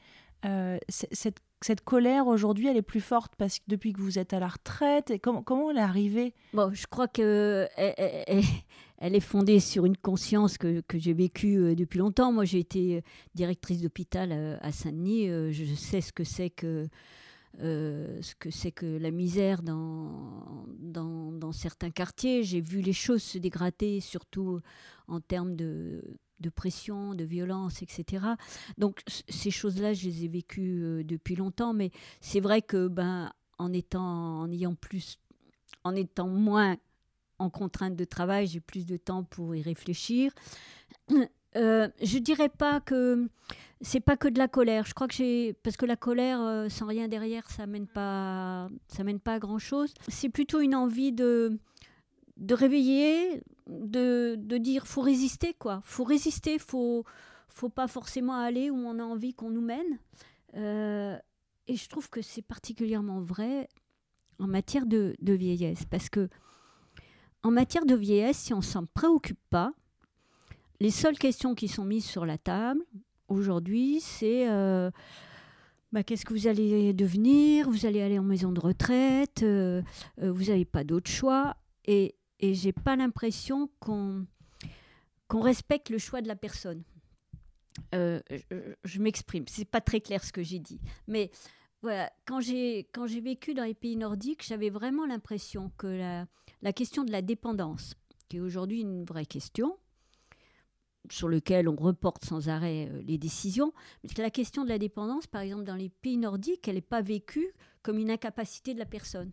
Euh, 0.44 0.76
cette, 0.90 1.40
cette, 1.62 1.80
colère 1.80 2.26
aujourd'hui, 2.26 2.66
elle 2.68 2.76
est 2.76 2.82
plus 2.82 3.00
forte 3.00 3.32
parce 3.38 3.60
que 3.60 3.64
depuis 3.68 3.94
que 3.94 4.02
vous 4.02 4.18
êtes 4.18 4.34
à 4.34 4.40
la 4.40 4.48
retraite, 4.48 5.10
et 5.10 5.18
comment, 5.18 5.42
comment 5.42 5.70
elle 5.70 5.78
est 5.78 5.80
arrivée? 5.80 6.34
Bon, 6.52 6.70
je 6.74 6.86
crois 6.86 7.08
que 7.08 7.66
elle 7.78 8.44
est 9.00 9.20
fondée 9.20 9.60
sur 9.60 9.84
une 9.84 9.96
conscience 9.96 10.58
que, 10.58 10.80
que 10.82 10.98
j'ai 10.98 11.12
vécue 11.12 11.58
euh, 11.58 11.74
depuis 11.74 11.98
longtemps. 11.98 12.32
Moi, 12.32 12.44
j'ai 12.44 12.60
été 12.60 12.96
euh, 12.96 13.00
directrice 13.34 13.80
d'hôpital 13.80 14.30
euh, 14.32 14.56
à, 14.60 14.72
Saint-Denis. 14.72 15.28
je 15.52 15.74
sais 15.74 16.00
ce 16.00 16.12
que 16.12 16.24
c'est 16.24 16.50
que 16.50 16.88
ce 17.58 18.34
que 18.34 18.70
que 18.70 18.98
la 18.98 19.12
misère 19.12 19.62
dans, 19.62 20.66
dans, 20.78 21.32
dans 21.32 21.52
certains 21.52 21.90
quartiers. 21.90 22.42
J'ai 22.42 22.60
vu 22.60 22.80
les 22.80 22.92
choses 22.92 23.22
se 23.22 23.38
dégrader, 23.38 24.00
surtout 24.00 24.60
en 25.06 25.20
termes 25.20 25.54
de, 25.54 26.02
de 26.40 26.50
pression, 26.50 27.14
de 27.14 27.22
violence, 27.22 27.82
etc. 27.82 28.24
Donc 28.76 29.02
ces 29.28 29.52
choses-là, 29.52 29.92
je 29.92 30.06
les 30.06 30.24
ai 30.24 30.28
vécues 30.28 31.04
depuis 31.04 31.36
longtemps, 31.36 31.74
mais 31.74 31.92
c'est 32.20 32.40
vrai 32.40 32.60
que 32.60 32.88
ben 32.88 33.32
en 33.58 33.72
étant, 33.72 34.40
en 34.40 34.50
ayant 34.50 34.74
plus, 34.74 35.18
en 35.84 35.94
étant 35.94 36.28
moins 36.28 36.76
en 37.38 37.50
contrainte 37.50 37.96
de 37.96 38.04
travail, 38.04 38.46
j'ai 38.46 38.60
plus 38.60 38.86
de 38.86 38.96
temps 38.96 39.24
pour 39.24 39.54
y 39.54 39.62
réfléchir. 39.62 40.32
Euh, 41.56 41.88
je 42.02 42.18
dirais 42.18 42.48
pas 42.48 42.80
que 42.80 43.28
c'est 43.80 44.00
pas 44.00 44.16
que 44.16 44.26
de 44.26 44.38
la 44.38 44.48
colère. 44.48 44.86
Je 44.86 44.92
crois 44.92 45.06
que 45.06 45.14
j'ai 45.14 45.52
parce 45.62 45.76
que 45.76 45.86
la 45.86 45.94
colère 45.94 46.40
euh, 46.40 46.68
sans 46.68 46.86
rien 46.86 47.06
derrière, 47.06 47.48
ça 47.48 47.66
mène 47.66 47.86
pas 47.86 48.68
ça 48.88 49.04
mène 49.04 49.20
pas 49.20 49.34
à 49.34 49.38
grand 49.38 49.60
chose. 49.60 49.94
C'est 50.08 50.30
plutôt 50.30 50.60
une 50.60 50.74
envie 50.74 51.12
de 51.12 51.58
de 52.38 52.54
réveiller, 52.54 53.40
de, 53.68 54.34
de 54.36 54.58
dire 54.58 54.86
faut 54.88 55.02
résister 55.02 55.54
quoi. 55.54 55.80
Faut 55.84 56.02
résister, 56.02 56.58
faut 56.58 57.04
faut 57.46 57.68
pas 57.68 57.86
forcément 57.86 58.34
aller 58.34 58.70
où 58.70 58.76
on 58.76 58.98
a 58.98 59.04
envie 59.04 59.32
qu'on 59.32 59.50
nous 59.50 59.60
mène. 59.60 59.98
Euh, 60.56 61.16
et 61.68 61.76
je 61.76 61.88
trouve 61.88 62.10
que 62.10 62.20
c'est 62.20 62.42
particulièrement 62.42 63.20
vrai 63.20 63.68
en 64.40 64.48
matière 64.48 64.86
de, 64.86 65.14
de 65.20 65.32
vieillesse 65.34 65.84
parce 65.88 66.08
que 66.08 66.28
en 67.44 67.50
matière 67.50 67.84
de 67.84 67.94
vieillesse, 67.94 68.38
si 68.38 68.54
on 68.54 68.58
ne 68.58 68.62
s'en 68.62 68.86
préoccupe 68.86 69.38
pas, 69.50 69.72
les 70.80 70.90
seules 70.90 71.18
questions 71.18 71.54
qui 71.54 71.68
sont 71.68 71.84
mises 71.84 72.06
sur 72.06 72.26
la 72.26 72.38
table 72.38 72.82
aujourd'hui, 73.28 74.00
c'est 74.00 74.48
euh, 74.48 74.90
bah, 75.92 76.02
qu'est-ce 76.02 76.24
que 76.24 76.32
vous 76.32 76.46
allez 76.46 76.92
devenir? 76.94 77.70
Vous 77.70 77.86
allez 77.86 78.00
aller 78.00 78.18
en 78.18 78.24
maison 78.24 78.50
de 78.50 78.60
retraite 78.60 79.42
euh, 79.42 79.82
euh, 80.22 80.32
Vous 80.32 80.44
n'avez 80.44 80.64
pas 80.64 80.84
d'autre 80.84 81.10
choix. 81.10 81.56
Et, 81.84 82.16
et 82.40 82.54
j'ai 82.54 82.72
pas 82.72 82.96
l'impression 82.96 83.70
qu'on 83.78 84.26
respecte 85.30 85.90
le 85.90 85.98
choix 85.98 86.22
de 86.22 86.28
la 86.28 86.36
personne. 86.36 86.82
je, 87.92 88.20
je 88.84 89.00
m'exprime, 89.00 89.44
c'est 89.48 89.66
pas 89.66 89.82
très 89.82 90.00
clair 90.00 90.24
ce 90.24 90.32
que 90.32 90.42
j'ai 90.42 90.60
dit, 90.60 90.80
mais 91.06 91.30
quand 92.26 92.40
j'ai 92.40 92.88
quand 92.92 93.06
j'ai 93.06 93.20
vécu 93.20 93.54
dans 93.54 93.64
les 93.64 93.74
pays 93.74 93.96
nordiques, 93.96 94.44
j'avais 94.46 94.70
vraiment 94.70 95.06
l'impression 95.06 95.70
que 95.76 96.26
la, 96.62 96.72
question 96.72 97.04
de 97.04 97.12
la 97.12 97.22
dépendance, 97.22 97.94
qui 98.28 98.38
est 98.38 98.40
aujourd'hui 98.40 98.80
une 98.80 99.04
vraie 99.04 99.26
question, 99.26 99.76
sur 101.10 101.28
lequel 101.28 101.68
on 101.68 101.76
reporte 101.76 102.24
sans 102.24 102.48
arrêt 102.48 102.88
euh, 102.90 103.02
les 103.02 103.18
décisions. 103.18 103.72
Mais 104.02 104.22
la 104.22 104.30
question 104.30 104.64
de 104.64 104.70
la 104.70 104.78
dépendance, 104.78 105.26
par 105.26 105.42
exemple, 105.42 105.64
dans 105.64 105.76
les 105.76 105.90
pays 105.90 106.16
nordiques, 106.16 106.66
elle 106.66 106.76
n'est 106.76 106.80
pas 106.80 107.02
vécue 107.02 107.52
comme 107.82 107.98
une 107.98 108.10
incapacité 108.10 108.72
de 108.72 108.78
la 108.78 108.86
personne, 108.86 109.30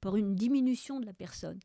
pour 0.00 0.16
une 0.16 0.34
diminution 0.34 1.00
de 1.00 1.06
la 1.06 1.12
personne. 1.12 1.60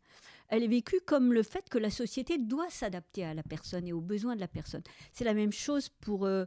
Elle 0.50 0.63
est 0.63 0.67
vécue 0.67 1.00
comme 1.05 1.34
le 1.34 1.43
fait 1.43 1.69
que 1.69 1.77
la 1.77 1.89
société 1.89 2.38
doit 2.38 2.69
s'adapter 2.69 3.24
à 3.24 3.34
la 3.34 3.43
personne 3.43 3.88
et 3.88 3.93
aux 3.93 4.01
besoins 4.01 4.36
de 4.36 4.41
la 4.41 4.48
personne. 4.48 4.84
C'est 5.12 5.25
la 5.25 5.34
même 5.34 5.51
chose 5.51 5.89
pour, 5.89 6.25
euh, 6.25 6.46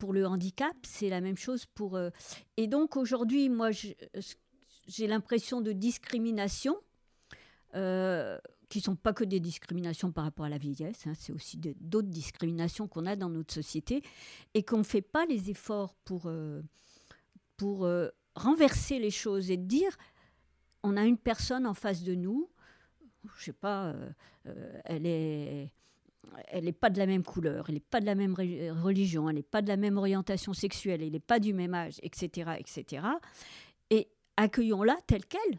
pour 0.00 0.12
le 0.12 0.26
handicap, 0.26 0.74
c'est 0.82 1.08
la 1.08 1.20
même 1.20 1.36
chose 1.36 1.66
pour... 1.66 1.94
Euh, 1.94 2.10
et 2.56 2.66
donc 2.66 2.96
aujourd'hui, 2.96 3.48
moi, 3.48 3.70
j'ai 3.70 5.06
l'impression 5.06 5.60
de 5.60 5.70
discrimination 5.70 6.76
qui 8.70 8.78
ne 8.78 8.82
sont 8.82 8.96
pas 8.96 9.12
que 9.12 9.24
des 9.24 9.40
discriminations 9.40 10.12
par 10.12 10.24
rapport 10.24 10.46
à 10.46 10.48
la 10.48 10.56
vieillesse, 10.56 11.06
hein, 11.06 11.12
c'est 11.18 11.32
aussi 11.32 11.58
d'autres 11.58 12.08
discriminations 12.08 12.86
qu'on 12.86 13.04
a 13.04 13.16
dans 13.16 13.28
notre 13.28 13.52
société 13.52 14.02
et 14.54 14.62
qu'on 14.62 14.78
ne 14.78 14.84
fait 14.84 15.02
pas 15.02 15.26
les 15.26 15.50
efforts 15.50 15.94
pour, 16.04 16.26
euh, 16.26 16.62
euh, 17.62 18.10
renverser 18.36 19.00
les 19.00 19.10
choses 19.10 19.50
et 19.50 19.56
dire 19.56 19.96
on 20.82 20.96
a 20.96 21.04
une 21.04 21.18
personne 21.18 21.66
en 21.66 21.74
face 21.74 22.04
de 22.04 22.14
nous, 22.14 22.48
je 23.36 23.44
sais 23.46 23.52
pas, 23.52 23.92
euh, 24.46 24.80
elle 24.84 25.04
est 25.04 25.72
elle 26.48 26.64
n'est 26.64 26.72
pas 26.72 26.90
de 26.90 26.98
la 26.98 27.06
même 27.06 27.22
couleur, 27.22 27.66
elle 27.68 27.74
n'est 27.74 27.80
pas 27.80 28.00
de 28.00 28.06
la 28.06 28.14
même 28.14 28.34
religion, 28.34 29.28
elle 29.28 29.36
n'est 29.36 29.42
pas 29.42 29.62
de 29.62 29.68
la 29.68 29.76
même 29.76 29.96
orientation 29.96 30.52
sexuelle, 30.52 31.02
elle 31.02 31.12
n'est 31.12 31.20
pas 31.20 31.40
du 31.40 31.52
même 31.52 31.74
âge, 31.74 31.98
etc., 32.02 32.52
etc. 32.58 33.06
Et 33.90 34.08
accueillons-la 34.36 34.96
telle 35.06 35.26
qu'elle 35.26 35.58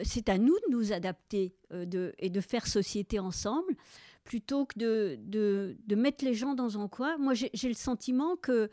c'est 0.00 0.28
à 0.28 0.38
nous 0.38 0.54
de 0.66 0.70
nous 0.70 0.92
adapter 0.92 1.54
euh, 1.72 2.12
et 2.18 2.30
de 2.30 2.40
faire 2.40 2.66
société 2.66 3.18
ensemble 3.18 3.74
plutôt 4.24 4.66
que 4.66 4.78
de, 4.78 5.18
de, 5.86 5.94
mettre 5.96 6.24
les 6.24 6.34
gens 6.34 6.54
dans 6.54 6.78
un 6.78 6.86
coin. 6.86 7.16
Moi, 7.16 7.32
j'ai 7.34 7.68
le 7.68 7.74
sentiment 7.74 8.36
que 8.36 8.68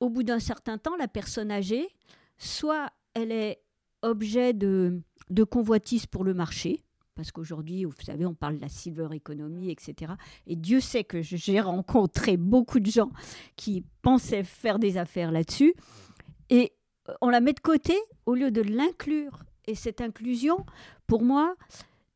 au 0.00 0.10
bout 0.10 0.24
d'un 0.24 0.40
certain 0.40 0.76
temps, 0.76 0.96
la 0.96 1.08
personne 1.08 1.50
âgée, 1.50 1.88
soit 2.36 2.90
elle 3.14 3.30
est 3.30 3.62
objet 4.02 4.52
de, 4.52 5.00
de 5.30 5.44
convoitise 5.44 6.06
pour 6.06 6.24
le 6.24 6.34
marché, 6.34 6.82
parce 7.16 7.32
qu'aujourd'hui, 7.32 7.84
vous 7.84 7.92
savez, 8.04 8.26
on 8.26 8.34
parle 8.34 8.56
de 8.56 8.60
la 8.60 8.68
silver 8.68 9.08
economy, 9.12 9.70
etc. 9.70 10.12
Et 10.46 10.54
Dieu 10.54 10.80
sait 10.80 11.02
que 11.02 11.22
j'ai 11.22 11.60
rencontré 11.60 12.36
beaucoup 12.36 12.78
de 12.78 12.90
gens 12.90 13.10
qui 13.56 13.84
pensaient 14.02 14.44
faire 14.44 14.78
des 14.78 14.98
affaires 14.98 15.32
là-dessus. 15.32 15.74
Et 16.50 16.72
on 17.20 17.28
la 17.28 17.40
met 17.40 17.54
de 17.54 17.60
côté 17.60 17.96
au 18.26 18.34
lieu 18.34 18.50
de 18.50 18.62
l'inclure 18.62 19.44
et 19.66 19.74
cette 19.74 20.00
inclusion, 20.00 20.64
pour 21.06 21.22
moi, 21.22 21.56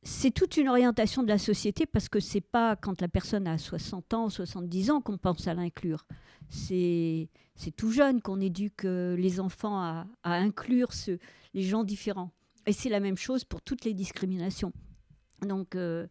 c'est 0.02 0.30
toute 0.30 0.56
une 0.56 0.68
orientation 0.68 1.22
de 1.22 1.28
la 1.28 1.38
société 1.38 1.84
parce 1.84 2.08
que 2.08 2.20
c'est 2.20 2.40
pas 2.40 2.76
quand 2.76 3.00
la 3.00 3.08
personne 3.08 3.46
a 3.46 3.58
60 3.58 4.14
ans, 4.14 4.28
70 4.28 4.90
ans 4.90 5.00
qu'on 5.00 5.18
pense 5.18 5.46
à 5.46 5.54
l'inclure. 5.54 6.06
C'est 6.48 7.28
tout 7.76 7.90
jeune 7.90 8.22
qu'on 8.22 8.40
éduque 8.40 8.84
euh, 8.84 9.16
les 9.16 9.40
enfants 9.40 9.78
à, 9.78 10.06
inclure 10.24 10.88
les 11.54 11.62
gens 11.62 11.84
différents. 11.84 12.30
Et 12.66 12.72
c'est 12.72 12.88
la 12.88 13.00
même 13.00 13.16
chose 13.16 13.44
pour 13.44 13.62
toutes 13.62 13.84
les 13.84 13.94
discriminations. 13.94 14.72
Donc 15.46 15.74
euh, 15.74 16.06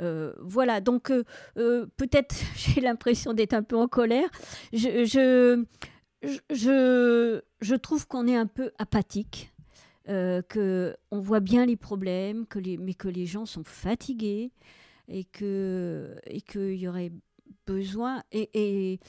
euh, 0.00 0.32
voilà, 0.40 0.80
donc 0.80 1.12
peut-être 1.54 2.34
j'ai 2.56 2.80
l'impression 2.80 3.32
d'être 3.32 3.54
un 3.54 3.62
peu 3.62 3.76
en 3.76 3.88
colère. 3.88 4.28
Je, 4.72 5.04
je, 5.04 5.64
je, 6.50 7.40
je 7.60 7.74
trouve 7.74 8.06
qu'on 8.06 8.26
est 8.26 8.36
un 8.36 8.46
peu 8.46 8.70
apathique 8.78 9.52
euh, 10.08 10.42
qu'on 10.42 11.20
voit 11.20 11.38
bien 11.38 11.64
les 11.64 11.76
problèmes, 11.76 12.46
que 12.46 12.58
les, 12.58 12.76
mais 12.76 12.94
que 12.94 13.08
les 13.08 13.24
gens 13.24 13.46
sont 13.46 13.62
fatigués 13.62 14.50
et 15.06 15.24
qu'il 15.24 16.18
et 16.26 16.40
que 16.40 16.74
y 16.74 16.88
aurait 16.88 17.12
besoin 17.66 18.22
et, 18.32 18.50
et, 18.54 19.00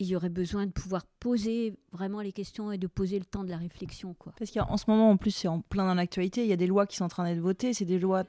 il 0.00 0.06
y 0.06 0.14
aurait 0.14 0.28
besoin 0.28 0.66
de 0.66 0.70
pouvoir 0.70 1.06
poser 1.18 1.74
vraiment 1.92 2.20
les 2.20 2.30
questions 2.32 2.70
et 2.70 2.78
de 2.78 2.86
poser 2.86 3.18
le 3.18 3.24
temps 3.24 3.42
de 3.42 3.50
la 3.50 3.56
réflexion. 3.56 4.14
Quoi. 4.14 4.32
Parce 4.38 4.52
qu'en 4.52 4.76
ce 4.76 4.84
moment, 4.86 5.10
en 5.10 5.16
plus, 5.16 5.32
c'est 5.32 5.48
en 5.48 5.60
plein 5.60 5.86
dans 5.86 5.94
l'actualité, 5.94 6.42
il 6.44 6.48
y 6.48 6.52
a 6.52 6.56
des 6.56 6.68
lois 6.68 6.86
qui 6.86 6.96
sont 6.96 7.04
en 7.04 7.08
train 7.08 7.24
d'être 7.24 7.40
votées, 7.40 7.72
c'est 7.72 7.84
des 7.84 7.98
lois 7.98 8.24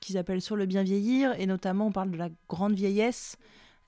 qu'ils 0.00 0.18
appellent 0.18 0.42
sur 0.42 0.56
le 0.56 0.66
bien 0.66 0.82
vieillir, 0.82 1.38
et 1.38 1.46
notamment 1.46 1.86
on 1.86 1.92
parle 1.92 2.10
de 2.10 2.16
la 2.16 2.28
grande 2.48 2.74
vieillesse, 2.74 3.36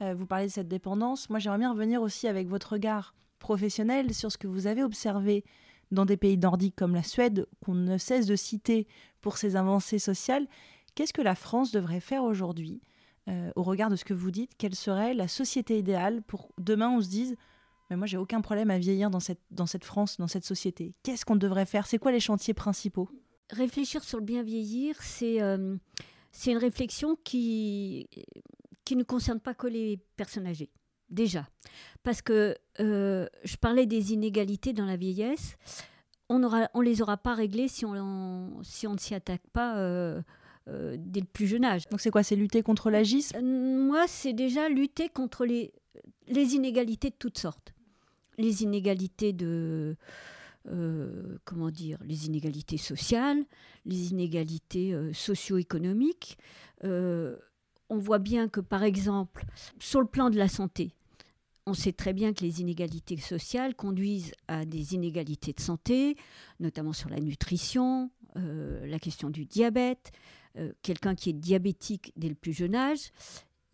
euh, 0.01 0.15
vous 0.15 0.27
parlez 0.27 0.47
de 0.47 0.53
cette 0.53 0.69
dépendance. 0.69 1.31
Moi, 1.31 1.39
j'aimerais 1.39 1.59
bien 1.59 1.73
revenir 1.73 2.03
aussi 2.03 2.27
avec 2.29 2.49
votre 2.49 2.73
regard 2.73 3.15
professionnel 3.39 4.15
sur 4.15 4.31
ce 4.31 4.39
que 4.39 4.47
vous 4.47 4.67
avez 4.67 4.83
observé 4.83 5.45
dans 5.91 6.07
des 6.07 6.17
pays 6.17 6.39
nordiques 6.39 6.77
comme 6.77 6.95
la 6.95 7.03
Suède, 7.03 7.47
qu'on 7.65 7.75
ne 7.75 7.99
cesse 7.99 8.27
de 8.27 8.37
citer 8.37 8.87
pour 9.21 9.37
ses 9.37 9.57
avancées 9.57 9.99
sociales, 9.99 10.47
qu'est-ce 10.95 11.13
que 11.13 11.23
la 11.23 11.35
France 11.35 11.71
devrait 11.71 12.01
faire 12.01 12.25
aujourd'hui 12.25 12.81
euh, 13.29 13.51
au 13.57 13.63
regard 13.63 13.91
de 13.91 13.97
ce 13.97 14.05
que 14.05 14.15
vous 14.15 14.31
dites? 14.31 14.53
Quelle 14.57 14.75
serait 14.75 15.15
la 15.15 15.29
société 15.29 15.79
idéale 15.79 16.23
pour 16.23 16.53
demain 16.59 16.91
on 16.91 17.01
se 17.01 17.09
dise 17.09 17.37
mais 17.91 17.97
moi 17.97 18.07
j'ai 18.07 18.17
aucun 18.17 18.41
problème 18.41 18.71
à 18.71 18.79
vieillir 18.79 19.11
dans 19.11 19.21
cette 19.21 19.85
France, 19.85 20.17
dans 20.17 20.27
cette 20.27 20.47
société. 20.47 20.95
Qu'est-ce 21.03 21.27
qu'on 21.27 21.37
devrait 21.37 21.67
faire? 21.67 21.87
C'est 21.87 21.99
quoi 21.99 22.11
les 22.11 22.21
chantiers 22.21 22.55
principaux? 22.55 23.11
Réfléchir 23.51 24.03
sur 24.03 24.19
le 24.19 24.25
bien 24.25 24.43
vieillir, 24.43 24.97
c'est 25.03 25.43
euh, 25.43 25.77
une 26.47 26.59
réflexion 26.59 27.17
qui, 27.23 28.09
qui 28.85 28.97
ne 28.97 29.03
concerne 29.03 29.41
pas 29.41 29.55
que 29.55 29.67
les 29.67 29.99
personnes 30.17 30.47
âgées 30.47 30.71
déjà. 31.11 31.47
Parce 32.03 32.23
que 32.23 32.57
euh, 32.81 33.27
je 33.45 33.57
parlais 33.57 33.87
des 33.87 34.13
inégalités 34.13 34.73
dans 34.73 34.87
la 34.87 34.97
vieillesse. 34.97 35.57
On 36.29 36.39
ne 36.39 36.49
on 36.73 36.81
les 36.81 37.03
aura 37.03 37.19
pas 37.19 37.35
réglées 37.35 37.69
si 37.69 37.85
on, 37.85 38.63
si 38.63 38.87
on 38.87 38.95
ne 38.95 38.99
s'y 38.99 39.15
attaque 39.15 39.47
pas 39.53 39.77
euh, 39.77 40.23
euh, 40.69 40.97
dès 40.99 41.21
le 41.21 41.27
plus 41.27 41.47
jeune 41.47 41.65
âge. 41.65 41.87
Donc 41.91 42.01
c'est 42.01 42.11
quoi? 42.11 42.23
C'est 42.23 42.37
lutter 42.37 42.63
contre 42.63 42.91
l'agisme? 42.91 43.39
Moi, 43.43 44.07
c'est 44.09 44.33
déjà 44.33 44.71
lutter 44.71 45.11
contre 45.11 45.45
les, 45.45 45.75
les 46.29 46.55
inégalités 46.55 47.11
de 47.11 47.17
toutes 47.19 47.39
sortes. 47.39 47.75
Les 48.39 48.63
inégalités 48.63 49.35
de... 49.35 49.97
comment 51.45 51.71
dire, 51.71 51.99
les 52.04 52.26
inégalités 52.26 52.76
sociales, 52.76 53.45
les 53.85 54.11
inégalités 54.11 54.95
socio-économiques. 55.12 56.38
on 56.83 57.99
voit 57.99 58.19
bien 58.19 58.49
que, 58.49 58.61
par 58.61 58.83
exemple, 58.83 59.45
sur 59.78 60.00
le 60.00 60.07
plan 60.07 60.31
de 60.31 60.38
la 60.38 60.49
santé, 60.49 60.95
on 61.66 61.75
sait 61.75 61.92
très 61.92 62.12
bien 62.12 62.33
que 62.33 62.42
les 62.42 62.61
inégalités 62.61 63.16
sociales 63.16 63.75
conduisent 63.75 64.33
à 64.49 64.64
des 64.64 64.95
inégalités 64.95 65.52
de 65.52 65.61
santé, 65.61 66.16
notamment 66.59 66.92
sur 66.92 67.09
la 67.09 67.21
nutrition, 67.21 68.11
euh, 68.37 68.85
la 68.87 68.99
question 68.99 69.31
du 69.31 69.45
diabète. 69.45 70.11
Euh, 70.59 70.73
quelqu'un 70.83 71.14
qui 71.14 71.31
est 71.31 71.35
diabétique 71.35 72.12
dès 72.16 72.28
le 72.28 72.35
plus 72.35 72.52
jeune 72.52 72.75
âge, 72.75 73.11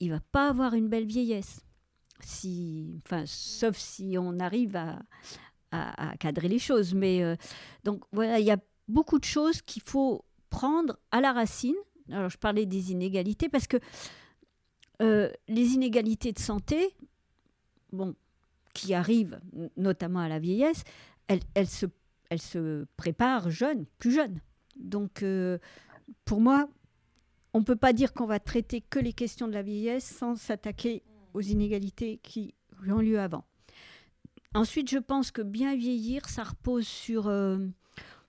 il 0.01 0.11
va 0.11 0.21
pas 0.21 0.49
avoir 0.49 0.75
une 0.75 0.89
belle 0.89 1.07
vieillesse. 1.07 1.61
Si, 2.21 3.01
enfin, 3.05 3.25
sauf 3.27 3.77
si 3.77 4.17
on 4.19 4.39
arrive 4.39 4.77
à, 4.77 5.01
cadrer 6.19 6.49
les 6.49 6.59
choses. 6.59 6.95
Mais 6.95 7.23
euh, 7.23 7.37
donc 7.85 8.03
voilà, 8.13 8.39
il 8.39 8.47
y 8.47 8.51
a 8.51 8.59
beaucoup 8.89 9.19
de 9.19 9.25
choses 9.25 9.63
qu'il 9.63 9.83
faut 9.83 10.25
prendre 10.51 10.99
à 11.11 11.21
la 11.21 11.33
racine. 11.33 11.77
Alors 12.11 12.31
je 12.31 12.39
parlais 12.39 12.67
des 12.67 12.93
inégalités 12.93 13.49
parce 13.49 13.67
que 13.67 13.79
les 15.01 15.75
inégalités 15.75 16.33
de 16.33 16.41
santé, 16.41 16.97
bon, 17.93 18.17
qui 18.75 18.95
arrive 18.95 19.41
notamment 19.77 20.21
à 20.21 20.29
la 20.29 20.39
vieillesse, 20.39 20.85
elle, 21.27 21.41
elle, 21.55 21.69
se, 21.69 21.87
elle 22.31 22.41
se 22.41 22.87
prépare 22.97 23.51
jeune, 23.51 23.87
plus 23.99 24.13
jeune. 24.13 24.41
Donc, 24.77 25.23
euh, 25.23 25.59
pour 26.25 26.41
moi, 26.41 26.69
on 27.53 27.61
ne 27.61 27.65
peut 27.65 27.77
pas 27.77 27.93
dire 27.93 28.13
qu'on 28.13 28.27
va 28.27 28.39
traiter 28.39 28.81
que 28.81 28.99
les 28.99 29.13
questions 29.13 29.49
de 29.49 29.53
la 29.53 29.63
vieillesse 29.63 30.05
sans 30.05 30.37
s'attaquer 30.37 31.03
aux 31.35 31.41
inégalités 31.41 32.19
qui 32.23 32.55
ont 32.89 32.99
lieu 32.99 33.19
avant. 33.19 33.45
Ensuite, 34.55 34.91
je 34.91 34.99
pense 34.99 35.31
que 35.31 35.43
bien 35.43 35.77
vieillir, 35.77 36.29
ça 36.29 36.43
repose 36.43 36.87
sur, 36.87 37.29
euh, 37.29 37.59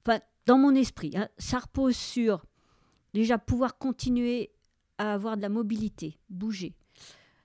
enfin, 0.05 0.19
dans 0.45 0.57
mon 0.57 0.75
esprit, 0.75 1.13
hein, 1.15 1.29
ça 1.38 1.59
repose 1.59 1.95
sur 1.95 2.45
déjà 3.13 3.38
pouvoir 3.38 3.77
continuer 3.77 4.51
à 4.97 5.13
avoir 5.13 5.38
de 5.38 5.41
la 5.41 5.49
mobilité, 5.49 6.19
bouger, 6.29 6.75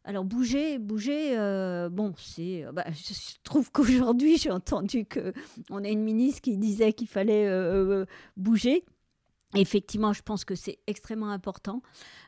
alors 0.02 0.24
bouger, 0.24 0.78
bouger, 0.78 1.38
euh, 1.38 1.88
bon, 1.88 2.12
c'est. 2.18 2.64
Euh, 2.64 2.72
bah, 2.72 2.84
je 2.92 3.14
trouve 3.42 3.70
qu'aujourd'hui 3.72 4.36
j'ai 4.36 4.50
entendu 4.50 5.06
que 5.06 5.32
on 5.70 5.82
a 5.82 5.88
une 5.88 6.02
ministre 6.02 6.42
qui 6.42 6.58
disait 6.58 6.92
qu'il 6.92 7.08
fallait 7.08 7.48
bouger. 8.36 8.84
Effectivement, 9.56 10.12
je 10.12 10.20
pense 10.20 10.44
que 10.44 10.56
c'est 10.56 10.80
extrêmement 10.88 11.30
important. 11.30 11.80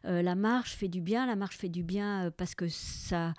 la 0.04 0.36
marche 0.36 0.76
fait 0.76 0.86
du 0.86 1.00
bien, 1.00 1.26
la 1.26 1.34
marche 1.34 1.58
fait 1.58 1.68
du 1.68 1.82
bien 1.82 2.30
parce 2.36 2.54
que 2.54 2.68
ça, 2.68 3.34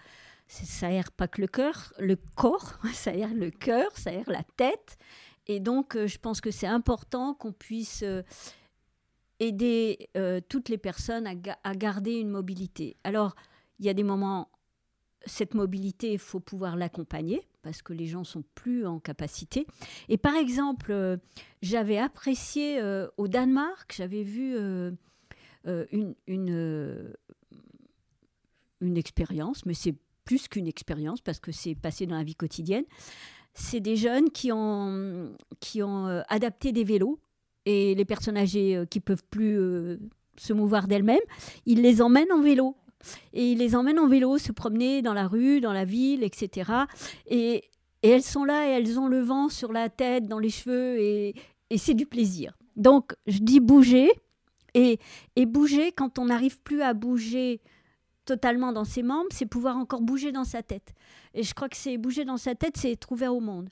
ça 0.48 0.88
aère 0.88 1.12
pas 1.12 1.28
que 1.28 1.42
le 1.42 1.48
cœur, 1.48 1.94
le 2.00 2.16
corps, 2.36 2.80
ça 2.94 3.12
aère 3.12 3.34
le 3.34 3.52
cœur, 3.52 3.98
ça 3.98 4.12
aère 4.12 4.30
la 4.30 4.44
tête. 4.44 4.98
Et 5.48 5.60
donc, 5.60 5.98
je 5.98 6.18
pense 6.18 6.42
que 6.42 6.52
c'est 6.52 6.68
important 6.68 7.34
qu'on 7.34 7.54
puisse 7.54 8.04
aider 9.40 10.10
toutes 10.50 10.68
les 10.68 10.78
personnes 10.78 11.26
à, 11.26 11.76
garder 11.76 12.16
une 12.16 12.30
mobilité. 12.30 12.98
Alors 13.06 13.34
il 13.80 13.86
y 13.86 13.90
a 13.90 13.94
des 13.94 14.04
moments 14.04 14.50
cette 15.28 15.54
mobilité, 15.54 16.14
il 16.14 16.20
faut 16.20 16.40
pouvoir 16.40 16.76
l'accompagner 16.76 17.48
parce 17.62 17.82
que 17.82 17.94
les 17.94 18.08
gens 18.08 18.24
sont 18.24 18.44
plus 18.56 18.86
en 18.86 19.00
capacité. 19.00 19.68
Et 20.10 20.18
par 20.18 20.36
exemple, 20.36 20.92
euh, 20.92 21.18
j'avais 21.62 21.98
apprécié 21.98 22.80
euh, 22.80 23.08
au 23.18 23.28
Danemark, 23.28 23.94
j'avais 23.96 24.24
vu 24.24 24.56
euh, 24.56 24.92
une, 25.66 26.16
une 26.28 27.14
expérience, 28.98 29.66
mais 29.66 29.74
c'est 29.74 29.96
plus 30.28 30.48
qu'une 30.48 30.68
expérience 30.68 31.22
parce 31.22 31.40
que 31.40 31.52
c'est 31.52 31.74
passé 31.74 32.06
dans 32.06 32.18
la 32.18 32.24
vie 32.24 32.36
quotidienne. 32.36 32.86
C'est 33.54 33.80
des 33.80 33.96
jeunes 33.96 34.30
qui 34.30 34.52
ont, 34.52 35.32
qui 35.60 35.82
ont 35.82 36.06
adapté 36.28 36.72
des 36.72 36.84
vélos 36.84 37.20
et 37.66 37.96
les 37.96 38.06
personnes 38.06 38.38
âgées 38.38 38.84
qui 38.92 39.00
peuvent 39.00 39.24
plus 39.32 39.58
se 40.40 40.54
mouvoir 40.54 40.88
d'elles-mêmes, 40.88 41.18
ils 41.66 41.82
les 41.82 42.02
emmènent 42.02 42.32
en 42.32 42.42
vélo 42.42 42.76
et 43.34 43.52
il 43.52 43.60
les 43.60 43.76
emmène 43.76 44.00
en 44.00 44.08
vélo 44.08 44.38
se 44.38 44.52
promener 44.52 45.02
dans 45.02 45.14
la 45.14 45.28
rue, 45.28 45.62
dans 45.62 45.74
la 45.74 45.86
ville, 45.86 46.24
etc. 46.24 46.72
Et, 47.28 47.64
elles 48.04 48.24
sont 48.24 48.46
là 48.46 48.68
et 48.68 48.72
elles 48.72 49.00
ont 49.00 49.08
le 49.08 49.20
vent 49.20 49.50
sur 49.50 49.74
la 49.74 49.90
tête, 49.90 50.28
dans 50.28 50.40
les 50.40 50.50
cheveux, 50.50 51.00
et, 51.00 51.36
c'est 51.76 51.96
du 51.96 52.06
plaisir. 52.06 52.58
Donc, 52.76 53.14
je 53.26 53.40
dis 53.40 53.60
bouger, 53.60 54.10
et, 54.76 55.00
et 55.36 55.46
bouger, 55.46 55.92
quand 55.92 56.20
on 56.20 56.26
n'arrive 56.26 56.62
plus 56.62 56.82
à 56.82 56.94
bouger 56.94 57.60
totalement 58.28 58.74
dans 58.74 58.84
ses 58.84 59.04
membres, 59.04 59.30
c'est 59.32 59.46
pouvoir 59.46 59.78
encore 59.78 60.02
bouger 60.02 60.32
dans 60.32 60.44
sa 60.44 60.62
tête. 60.62 60.94
Et 61.34 61.44
je 61.44 61.54
crois 61.54 61.70
que 61.70 61.78
c'est 61.78 61.98
bouger 61.98 62.26
dans 62.26 62.38
sa 62.38 62.54
tête, 62.54 62.78
c'est 62.78 62.92
être 62.92 63.12
ouvert 63.12 63.34
au 63.34 63.40
monde. 63.40 63.70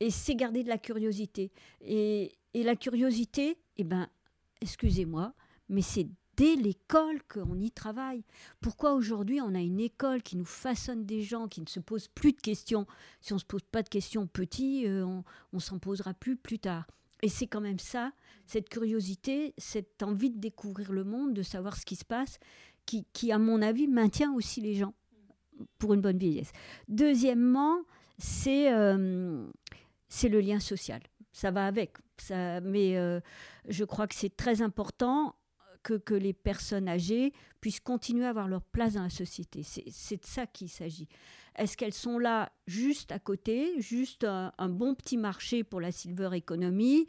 Et 0.00 0.10
c'est 0.10 0.34
garder 0.34 0.64
de 0.64 0.68
la 0.68 0.78
curiosité. 0.78 1.52
Et, 1.80 2.32
et 2.52 2.64
la 2.64 2.74
curiosité, 2.74 3.56
eh 3.76 3.84
ben, 3.84 4.08
excusez-moi, 4.60 5.32
mais 5.68 5.82
c'est 5.82 6.08
dès 6.36 6.56
l'école 6.56 7.22
qu'on 7.32 7.60
y 7.60 7.70
travaille. 7.70 8.24
Pourquoi 8.60 8.94
aujourd'hui 8.94 9.40
on 9.40 9.54
a 9.54 9.60
une 9.60 9.80
école 9.80 10.22
qui 10.22 10.36
nous 10.36 10.44
façonne 10.44 11.06
des 11.06 11.22
gens, 11.22 11.46
qui 11.46 11.60
ne 11.60 11.68
se 11.68 11.78
posent 11.78 12.08
plus 12.08 12.32
de 12.32 12.40
questions? 12.40 12.86
Si 13.20 13.32
on 13.32 13.36
ne 13.36 13.40
se 13.40 13.46
pose 13.46 13.62
pas 13.70 13.82
de 13.82 13.88
questions 13.88 14.26
petit, 14.26 14.86
euh, 14.86 15.04
on, 15.06 15.22
on 15.52 15.60
s'en 15.60 15.78
posera 15.78 16.14
plus 16.14 16.36
plus 16.36 16.58
tard. 16.58 16.86
Et 17.24 17.28
c'est 17.28 17.46
quand 17.46 17.60
même 17.60 17.78
ça, 17.78 18.10
cette 18.46 18.68
curiosité, 18.68 19.54
cette 19.56 20.02
envie 20.02 20.30
de 20.30 20.40
découvrir 20.40 20.90
le 20.90 21.04
monde, 21.04 21.34
de 21.34 21.42
savoir 21.42 21.76
ce 21.76 21.86
qui 21.86 21.94
se 21.94 22.04
passe, 22.04 22.40
qui, 22.86 23.06
qui 23.12 23.32
à 23.32 23.38
mon 23.38 23.62
avis, 23.62 23.88
maintient 23.88 24.32
aussi 24.34 24.60
les 24.60 24.74
gens 24.74 24.94
pour 25.78 25.94
une 25.94 26.00
bonne 26.00 26.18
vieillesse. 26.18 26.52
Deuxièmement, 26.88 27.78
c'est 28.18 28.72
euh, 28.72 29.46
le 30.24 30.40
lien 30.40 30.60
social. 30.60 31.00
Ça 31.32 31.50
va 31.50 31.66
avec, 31.66 31.96
mais 32.30 32.98
euh, 32.98 33.20
je 33.68 33.84
crois 33.84 34.06
que 34.06 34.14
c'est 34.14 34.36
très 34.36 34.60
important 34.60 35.34
que, 35.82 36.14
les 36.14 36.32
personnes 36.32 36.88
âgées 36.88 37.32
puissent 37.60 37.80
continuer 37.80 38.26
à 38.26 38.30
avoir 38.30 38.48
leur 38.48 38.62
place 38.62 38.94
dans 38.94 39.02
la 39.02 39.10
société. 39.10 39.62
C'est 39.62 40.20
de 40.20 40.26
ça 40.26 40.46
qu'il 40.46 40.68
s'agit. 40.68 41.08
Est-ce 41.56 41.76
qu'elles 41.76 41.94
sont 41.94 42.18
là 42.18 42.52
juste 42.66 43.12
à 43.12 43.18
côté, 43.18 43.80
juste 43.80 44.24
un, 44.24 44.68
bon 44.68 44.94
petit 44.94 45.16
marché 45.16 45.64
pour 45.64 45.80
la 45.80 45.92
silver 45.92 46.30
economy, 46.34 47.06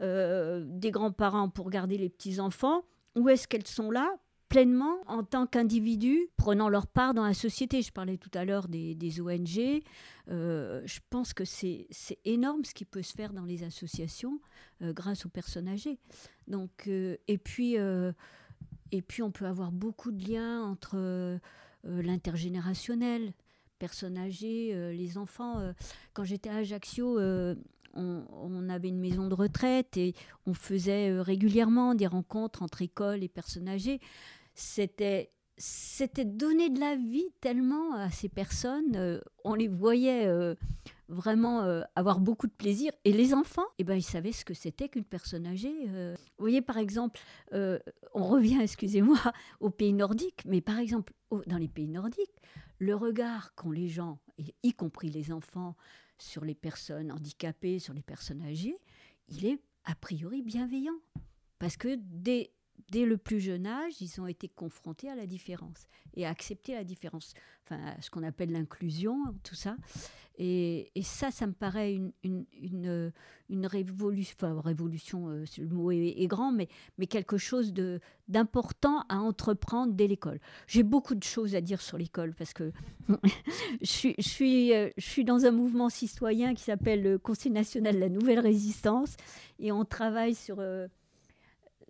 euh, 0.00 0.64
des 0.66 0.90
grands-parents 0.90 1.48
pour 1.48 1.70
garder 1.70 1.98
les 1.98 2.08
petits-enfants, 2.08 2.84
ou 3.14 3.28
est-ce 3.28 3.46
qu'elles 3.46 3.66
sont 3.66 3.90
là 3.90 4.10
pleinement 4.48 4.98
en 5.06 5.24
tant 5.24 5.46
qu'individus, 5.46 6.28
prenant 6.36 6.68
leur 6.68 6.86
part 6.86 7.14
dans 7.14 7.24
la 7.24 7.34
société. 7.34 7.82
Je 7.82 7.92
parlais 7.92 8.16
tout 8.16 8.30
à 8.34 8.44
l'heure 8.44 8.68
des, 8.68 9.20
ONG. 9.20 9.82
Euh, 10.30 10.82
je 10.84 11.00
pense 11.10 11.32
que 11.32 11.44
c'est 11.44 11.88
énorme 12.24 12.64
ce 12.64 12.74
qui 12.74 12.84
peut 12.84 13.02
se 13.02 13.12
faire 13.12 13.32
dans 13.32 13.44
les 13.44 13.62
associations 13.64 14.40
euh, 14.82 14.92
grâce 14.92 15.26
aux 15.26 15.28
personnes 15.28 15.68
âgées. 15.68 15.98
Donc, 16.46 16.88
euh, 16.88 17.16
et, 17.28 17.38
puis, 17.38 17.74
et 17.74 19.02
puis, 19.02 19.22
on 19.22 19.30
peut 19.30 19.46
avoir 19.46 19.72
beaucoup 19.72 20.12
de 20.12 20.26
liens 20.26 20.62
entre 20.62 21.38
l'intergénérationnel, 21.84 23.32
personnes 23.78 24.16
âgées, 24.16 24.92
les 24.94 25.18
enfants. 25.18 25.74
quand 26.12 26.24
j'étais 26.24 26.48
à 26.48 26.56
Ajaccio, 26.56 27.18
on, 27.94 28.68
avait 28.68 28.88
une 28.88 28.98
maison 28.98 29.28
de 29.28 29.34
retraite 29.34 29.96
et 29.96 30.14
on 30.46 30.54
faisait 30.54 31.20
régulièrement 31.20 31.94
des 31.94 32.06
rencontres 32.06 32.62
entre 32.62 32.82
écoles 32.82 33.22
et 33.22 33.28
personnes 33.28 33.68
âgées 33.68 34.00
c'était 34.54 35.30
c'était 35.56 36.24
donner 36.24 36.68
de 36.68 36.80
la 36.80 36.96
vie 36.96 37.30
tellement 37.40 37.94
à 37.94 38.10
ces 38.10 38.28
personnes. 38.28 38.96
Euh, 38.96 39.20
on 39.44 39.54
les 39.54 39.68
voyait 39.68 40.26
euh, 40.26 40.54
vraiment 41.08 41.62
euh, 41.62 41.82
avoir 41.94 42.18
beaucoup 42.18 42.48
de 42.48 42.52
plaisir. 42.52 42.92
Et 43.04 43.12
les 43.12 43.34
enfants, 43.34 43.66
eh 43.78 43.84
ben, 43.84 43.94
ils 43.94 44.02
savaient 44.02 44.32
ce 44.32 44.44
que 44.44 44.54
c'était 44.54 44.88
qu'une 44.88 45.04
personne 45.04 45.46
âgée. 45.46 45.86
Vous 45.86 46.16
voyez, 46.38 46.60
par 46.60 46.78
exemple, 46.78 47.20
on 47.52 48.24
revient, 48.24 48.58
excusez-moi, 48.62 49.18
aux 49.60 49.70
pays 49.70 49.92
nordiques, 49.92 50.42
mais 50.44 50.60
par 50.60 50.78
exemple, 50.78 51.12
dans 51.46 51.58
les 51.58 51.68
pays 51.68 51.88
nordiques, 51.88 52.34
le 52.78 52.96
regard 52.96 53.54
qu'ont 53.54 53.70
les 53.70 53.88
gens, 53.88 54.18
y 54.64 54.72
compris 54.72 55.08
les 55.08 55.30
enfants, 55.30 55.76
sur 56.24 56.44
les 56.44 56.54
personnes 56.54 57.12
handicapées, 57.12 57.78
sur 57.78 57.94
les 57.94 58.02
personnes 58.02 58.42
âgées, 58.42 58.78
il 59.28 59.44
est 59.46 59.60
a 59.84 59.94
priori 59.94 60.42
bienveillant. 60.42 60.98
Parce 61.58 61.76
que 61.76 61.96
dès, 61.98 62.50
dès 62.90 63.04
le 63.04 63.16
plus 63.16 63.40
jeune 63.40 63.66
âge, 63.66 64.00
ils 64.00 64.20
ont 64.20 64.26
été 64.26 64.48
confrontés 64.48 65.10
à 65.10 65.14
la 65.14 65.26
différence 65.26 65.86
et 66.14 66.26
à 66.26 66.30
accepter 66.30 66.74
la 66.74 66.84
différence. 66.84 67.34
Enfin, 67.64 67.80
ce 68.00 68.10
qu'on 68.10 68.22
appelle 68.22 68.52
l'inclusion, 68.52 69.16
tout 69.42 69.54
ça. 69.54 69.76
Et, 70.36 70.90
ça, 71.02 71.30
ça 71.30 71.46
me 71.46 71.52
paraît 71.52 71.94
une, 71.94 72.12
une, 73.48 73.66
révolution, 73.66 74.34
enfin, 74.36 74.60
révolution, 74.60 75.28
euh, 75.28 75.44
le 75.58 75.68
mot 75.68 75.92
est, 75.92 76.26
grand, 76.26 76.50
mais, 76.50 76.66
quelque 77.06 77.38
chose 77.38 77.72
d'important 78.26 79.04
à 79.08 79.18
entreprendre 79.18 79.92
dès 79.92 80.08
l'école. 80.08 80.40
J'ai 80.66 80.82
beaucoup 80.82 81.14
de 81.14 81.22
choses 81.22 81.54
à 81.54 81.60
dire 81.60 81.80
sur 81.80 81.98
l'école 81.98 82.34
parce 82.34 82.52
que 82.52 82.72
euh, 83.10 83.16
je 83.80 84.92
suis 84.98 85.24
dans 85.24 85.46
un 85.46 85.52
mouvement 85.52 85.88
citoyen 85.88 86.54
qui 86.54 86.64
s'appelle 86.64 87.02
le 87.02 87.18
Conseil 87.18 87.52
national 87.52 87.94
de 87.94 88.00
la 88.00 88.08
nouvelle 88.08 88.40
résistance 88.40 89.16
et 89.60 89.70
on 89.70 89.84
travaille 89.84 90.34
sur... 90.34 90.56
Euh, 90.58 90.88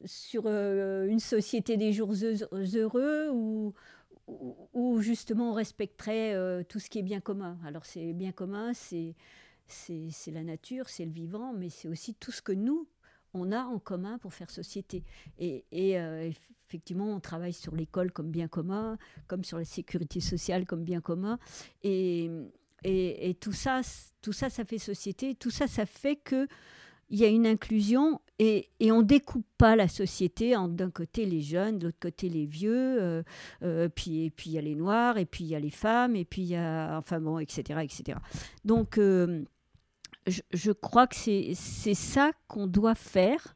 sur 0.05 0.45
euh, 0.47 1.07
une 1.07 1.21
société 1.21 1.77
des 1.77 1.93
jours 1.93 2.13
heureux 2.53 3.31
où, 3.31 5.01
justement 5.01 5.51
on 5.51 5.55
respecterait 5.55 6.35
euh, 6.35 6.63
tout 6.63 6.79
ce 6.79 6.89
qui 6.89 6.99
est 6.99 7.03
bien 7.03 7.21
commun. 7.21 7.59
Alors 7.67 7.85
c'est 7.85 8.13
bien 8.13 8.33
commun, 8.33 8.73
c'est, 8.75 9.15
c'est, 9.67 10.31
la 10.33 10.43
nature, 10.43 10.89
c'est 10.89 11.05
le 11.05 11.13
vivant, 11.13 11.53
mais 11.53 11.69
c'est 11.69 11.89
aussi 11.89 12.15
tout 12.15 12.33
ce 12.33 12.43
que 12.43 12.53
nous, 12.53 12.89
on 13.35 13.53
a 13.53 13.65
en 13.65 13.79
commun 13.79 14.19
pour 14.19 14.33
faire 14.33 14.51
société. 14.51 15.05
Et, 15.39 15.65
et 15.73 15.99
euh, 15.99 16.31
effectivement, 16.69 17.13
on 17.13 17.21
travaille 17.21 17.53
sur 17.53 17.75
l'école 17.75 18.13
comme 18.13 18.31
bien 18.31 18.49
commun, 18.49 18.97
comme 19.27 19.45
sur 19.45 19.59
la 19.59 19.65
sécurité 19.65 20.21
sociale 20.21 20.67
comme 20.67 20.85
bien 20.85 21.01
commun. 21.01 21.39
Et, 21.83 22.31
et, 22.85 23.31
et 23.31 23.35
tout, 23.35 23.53
ça, 23.53 23.81
tout 24.23 24.33
ça, 24.33 24.51
ça 24.51 24.65
fait 24.65 24.79
société. 24.79 25.35
Tout 25.35 25.51
ça, 25.51 25.67
ça 25.67 25.85
fait 25.85 26.17
que 26.17 26.47
il 27.11 27.19
y 27.19 27.25
a 27.25 27.29
une 27.29 27.47
inclusion 27.47 28.21
et, 28.39 28.69
on 28.91 29.03
découpe 29.03 29.47
pas 29.59 29.77
la 29.77 29.89
société 29.89 30.57
en 30.57 30.69
d'un 30.69 30.91
côté 30.91 31.25
les 31.25 31.41
jeunes, 31.41 31.79
de 31.79 31.87
l'autre 31.87 31.99
côté 32.01 32.29
les 32.29 32.47
vieux, 32.47 33.01
euh, 33.01 33.23
euh, 33.63 33.89
puis 33.89 34.25
et 34.25 34.31
puis 34.31 34.51
il 34.51 34.53
y 34.55 34.59
a 34.59 34.61
les 34.61 34.75
noirs, 34.75 35.19
et 35.19 35.25
puis 35.25 35.45
il 35.45 35.49
y 35.49 35.55
a 35.55 35.61
les 35.61 35.71
femmes, 35.71 36.17
et 36.17 36.25
puis 36.25 36.43
il 36.43 36.49
y 36.49 36.57
a 36.57 36.99
enfin 36.99 37.21
bon, 37.21 37.39
etc., 37.39 37.81
etc. 37.83 38.19
Donc 38.65 38.99
euh, 38.99 39.45
je, 40.27 40.41
je, 40.53 40.73
crois 40.73 41.07
que 41.07 41.15
c'est 41.15 41.95
ça 41.95 42.33
qu'on 42.49 42.67
doit 42.67 42.97
faire, 42.97 43.55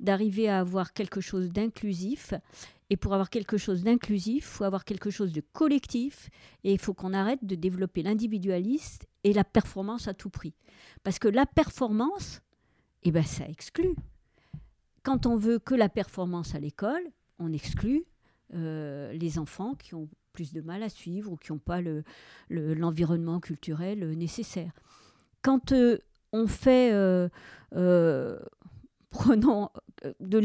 d'arriver 0.00 0.48
à 0.48 0.60
avoir 0.60 0.92
quelque 0.92 1.20
chose 1.20 1.50
d'inclusif. 1.50 2.34
Et 2.90 2.96
pour 2.96 3.14
avoir 3.14 3.30
quelque 3.30 3.56
chose 3.56 3.82
d'inclusif, 3.82 4.44
il 4.44 4.56
faut 4.56 4.64
avoir 4.64 4.84
quelque 4.84 5.10
chose 5.10 5.32
de 5.32 5.42
collectif 5.52 6.28
et 6.64 6.72
il 6.72 6.78
faut 6.78 6.92
qu'on 6.92 7.14
arrête 7.14 7.42
de 7.42 7.54
développer 7.54 8.02
l'individualiste 8.02 9.06
et 9.24 9.32
la 9.32 9.42
performance 9.42 10.06
à 10.06 10.14
tout 10.14 10.28
prix. 10.28 10.54
Parce 11.02 11.18
que 11.18 11.28
la 11.28 11.46
performance, 11.46 12.42
eh 13.04 13.12
ben, 13.12 13.22
ça 13.22 13.46
exclut. 13.48 13.94
Quand 15.02 15.26
on 15.26 15.36
veut 15.36 15.58
que 15.58 15.74
la 15.74 15.88
performance 15.88 16.54
à 16.54 16.58
l'école, 16.58 17.02
on 17.38 17.52
exclut 17.52 18.04
euh, 18.54 19.12
les 19.12 19.38
enfants 19.38 19.74
qui 19.74 19.94
ont 19.94 20.08
plus 20.32 20.52
de 20.52 20.60
mal 20.60 20.82
à 20.82 20.88
suivre 20.88 21.32
ou 21.32 21.36
qui 21.36 21.52
n'ont 21.52 21.58
pas 21.58 21.80
l'environnement 22.50 23.34
le, 23.34 23.40
culturel 23.40 24.10
nécessaire. 24.16 24.72
Quand 25.42 25.72
euh, 25.72 25.98
on 26.32 26.46
fait, 26.46 26.92
euh, 26.92 27.28
prenons 29.10 29.70
de 30.20 30.42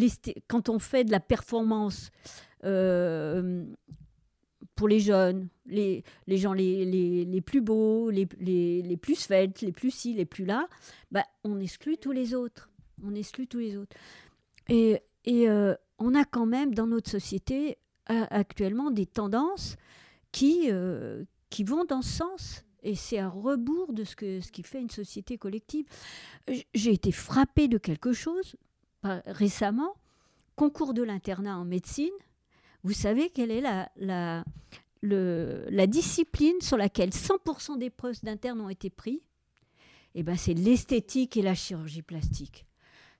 quand 0.47 0.69
on 0.69 0.79
fait 0.79 1.03
de 1.03 1.11
la 1.11 1.19
performance 1.19 2.11
pour 4.79 4.87
les 4.87 5.01
jeunes, 5.01 5.49
les, 5.65 6.05
les 6.25 6.37
gens 6.37 6.53
les, 6.53 6.85
les, 6.85 7.25
les, 7.25 7.41
plus 7.41 7.59
beaux, 7.59 8.09
les, 8.09 8.29
les, 8.39 8.95
plus 8.95 9.21
faites, 9.21 9.59
les 9.59 9.73
plus 9.73 9.91
ci, 9.91 10.13
les 10.13 10.23
plus 10.23 10.45
là, 10.45 10.69
bah, 11.11 11.25
on 11.43 11.59
exclut 11.59 11.97
tous 11.97 12.13
les 12.13 12.33
autres. 12.33 12.69
On 13.03 13.13
exclut 13.13 13.45
tous 13.45 13.59
les 13.59 13.75
autres. 13.75 13.93
Et, 14.69 15.01
et 15.25 15.49
euh, 15.49 15.75
on 15.97 16.15
a 16.15 16.23
quand 16.23 16.45
même 16.45 16.73
dans 16.73 16.87
notre 16.87 17.11
société 17.11 17.77
actuellement 18.05 18.89
des 18.89 19.05
tendances 19.05 19.75
qui, 20.31 20.69
euh, 20.71 21.25
qui 21.49 21.65
vont 21.65 21.83
dans 21.83 22.01
ce 22.01 22.15
sens. 22.15 22.63
Et 22.81 22.95
c'est 22.95 23.19
à 23.19 23.27
rebours 23.27 23.91
de 23.91 24.05
ce, 24.05 24.15
que, 24.15 24.39
ce 24.39 24.49
qui 24.49 24.63
fait 24.63 24.79
une 24.79 24.89
société 24.89 25.37
collective. 25.37 25.87
J'ai 26.73 26.93
été 26.93 27.11
frappée 27.11 27.67
de 27.67 27.77
quelque 27.77 28.13
chose 28.13 28.55
récemment, 29.03 29.97
concours 30.55 30.93
de 30.93 31.03
l'internat 31.03 31.57
en 31.57 31.65
médecine. 31.65 32.13
Vous 32.83 32.93
savez 32.93 33.29
quelle 33.29 33.51
est 33.51 33.61
la, 33.61 34.43
discipline 35.87 36.59
sur 36.61 36.77
laquelle 36.77 37.09
100% 37.09 37.77
des 37.77 37.89
postes 37.89 38.23
d'internes 38.25 38.61
ont 38.61 38.69
été 38.69 38.89
pris, 38.89 39.21
eh 40.15 40.23
ben, 40.23 40.35
c'est 40.35 40.53
l'esthétique 40.53 41.37
et 41.37 41.41
la 41.41 41.55
chirurgie 41.55 42.01
plastique. 42.01 42.65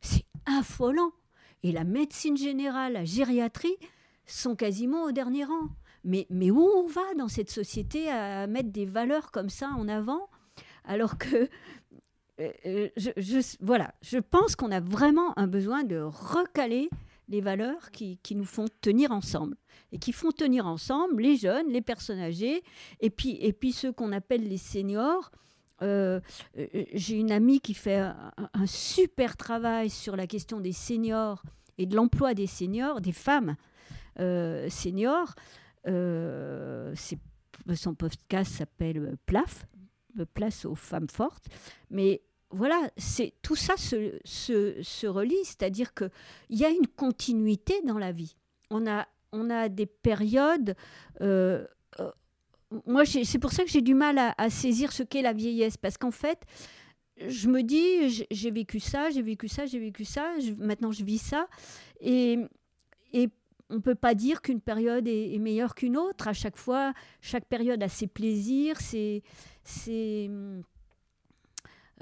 C'est 0.01 0.25
affolant. 0.45 1.11
Et 1.61 1.71
la 1.71 1.83
médecine 1.83 2.37
générale, 2.37 2.93
la 2.93 3.03
gériatrie 3.03 3.75
sont 4.25 4.55
quasiment 4.55 5.03
au 5.03 5.11
dernier 5.11 5.43
rang. 5.43 5.69
Mais, 6.05 6.25
où 6.31 6.61
on 6.61 6.87
va 6.87 7.13
dans 7.17 7.27
cette 7.27 7.49
société 7.49 8.09
à 8.09 8.47
mettre 8.47 8.69
des 8.69 8.85
valeurs 8.85 9.31
comme 9.31 9.49
ça 9.49 9.69
en 9.77 9.89
avant 9.89 10.29
alors 10.85 11.17
que 11.17 11.49
euh, 12.39 12.51
euh, 12.65 12.89
voilà, 13.59 13.93
je 14.01 14.17
pense 14.17 14.55
qu'on 14.55 14.71
a 14.71 14.79
vraiment 14.79 15.37
un 15.37 15.47
besoin 15.47 15.83
de 15.83 15.97
recaler 15.97 16.89
les 17.29 17.41
valeurs 17.41 17.91
qui, 17.91 18.17
qui, 18.17 18.35
nous 18.35 18.45
font 18.45 18.65
tenir 18.81 19.11
ensemble 19.11 19.55
et 19.91 19.99
qui 19.99 20.11
font 20.11 20.31
tenir 20.31 20.67
ensemble 20.67 21.21
les 21.21 21.37
jeunes, 21.37 21.69
les 21.69 21.81
personnes 21.81 22.19
âgées 22.19 22.63
et 22.99 23.09
puis, 23.09 23.37
et 23.41 23.53
puis 23.53 23.71
ceux 23.71 23.91
qu'on 23.91 24.11
appelle 24.11 24.47
les 24.47 24.57
seniors. 24.57 25.31
Euh, 25.81 26.19
j'ai 26.93 27.15
une 27.15 27.31
amie 27.31 27.61
qui 27.61 27.73
fait 27.73 27.99
un, 27.99 28.65
super 28.65 29.37
travail 29.37 29.89
sur 29.89 30.17
la 30.17 30.27
question 30.27 30.59
des 30.59 30.73
seniors 30.73 31.41
et 31.77 31.85
de 31.85 31.95
l'emploi 31.95 32.33
des 32.33 32.47
seniors, 32.47 32.99
des 32.99 33.13
femmes 33.13 33.55
seniors. 34.17 35.35
son 35.85 36.93
podcast 37.95 38.51
s'appelle 38.51 39.15
PLAF, 39.25 39.65
Place 40.33 40.65
aux 40.65 40.75
femmes 40.75 41.09
fortes. 41.09 41.45
Mais 41.89 42.21
voilà, 42.51 42.89
c'est 42.97 43.33
tout 43.41 43.55
ça 43.55 43.77
se, 43.77 44.19
se, 44.25 45.07
relie, 45.07 45.43
c'est-à-dire 45.43 45.93
qu'il 45.93 46.09
y 46.49 46.65
a 46.65 46.69
une 46.69 46.87
continuité 46.87 47.81
dans 47.85 47.97
la 47.99 48.11
vie. 48.11 48.35
On 48.71 48.87
a, 48.87 49.07
on 49.31 49.49
a 49.49 49.69
des 49.69 49.85
périodes. 49.85 50.75
Euh, 51.21 51.65
euh, 51.99 52.11
moi, 52.85 53.05
c'est 53.05 53.39
pour 53.39 53.51
ça 53.51 53.63
que 53.63 53.69
j'ai 53.69 53.81
du 53.81 53.93
mal 53.93 54.17
à, 54.17 54.49
saisir 54.49 54.91
ce 54.91 55.03
qu'est 55.03 55.21
la 55.21 55.33
vieillesse, 55.33 55.77
parce 55.77 55.97
qu'en 55.97 56.11
fait, 56.11 56.41
je 57.27 57.49
me 57.49 57.61
dis, 57.61 58.25
j'ai 58.31 58.51
vécu 58.51 58.79
ça, 58.79 59.09
j'ai 59.09 59.21
vécu 59.21 59.47
ça, 59.47 59.65
j'ai 59.65 59.79
vécu 59.79 60.05
ça, 60.05 60.33
maintenant 60.57 60.91
je 60.91 61.03
vis 61.03 61.19
ça, 61.19 61.47
et, 61.99 62.39
et 63.13 63.29
on 63.69 63.75
ne 63.75 63.79
peut 63.79 63.95
pas 63.95 64.15
dire 64.15 64.41
qu'une 64.41 64.61
période 64.61 65.07
est, 65.07 65.37
meilleure 65.37 65.75
qu'une 65.75 65.97
autre. 65.97 66.27
À 66.27 66.33
chaque 66.33 66.57
fois, 66.57 66.93
chaque 67.21 67.45
période 67.45 67.81
a 67.83 67.89
ses 67.89 68.07
plaisirs, 68.07 68.79
ses, 68.81 69.21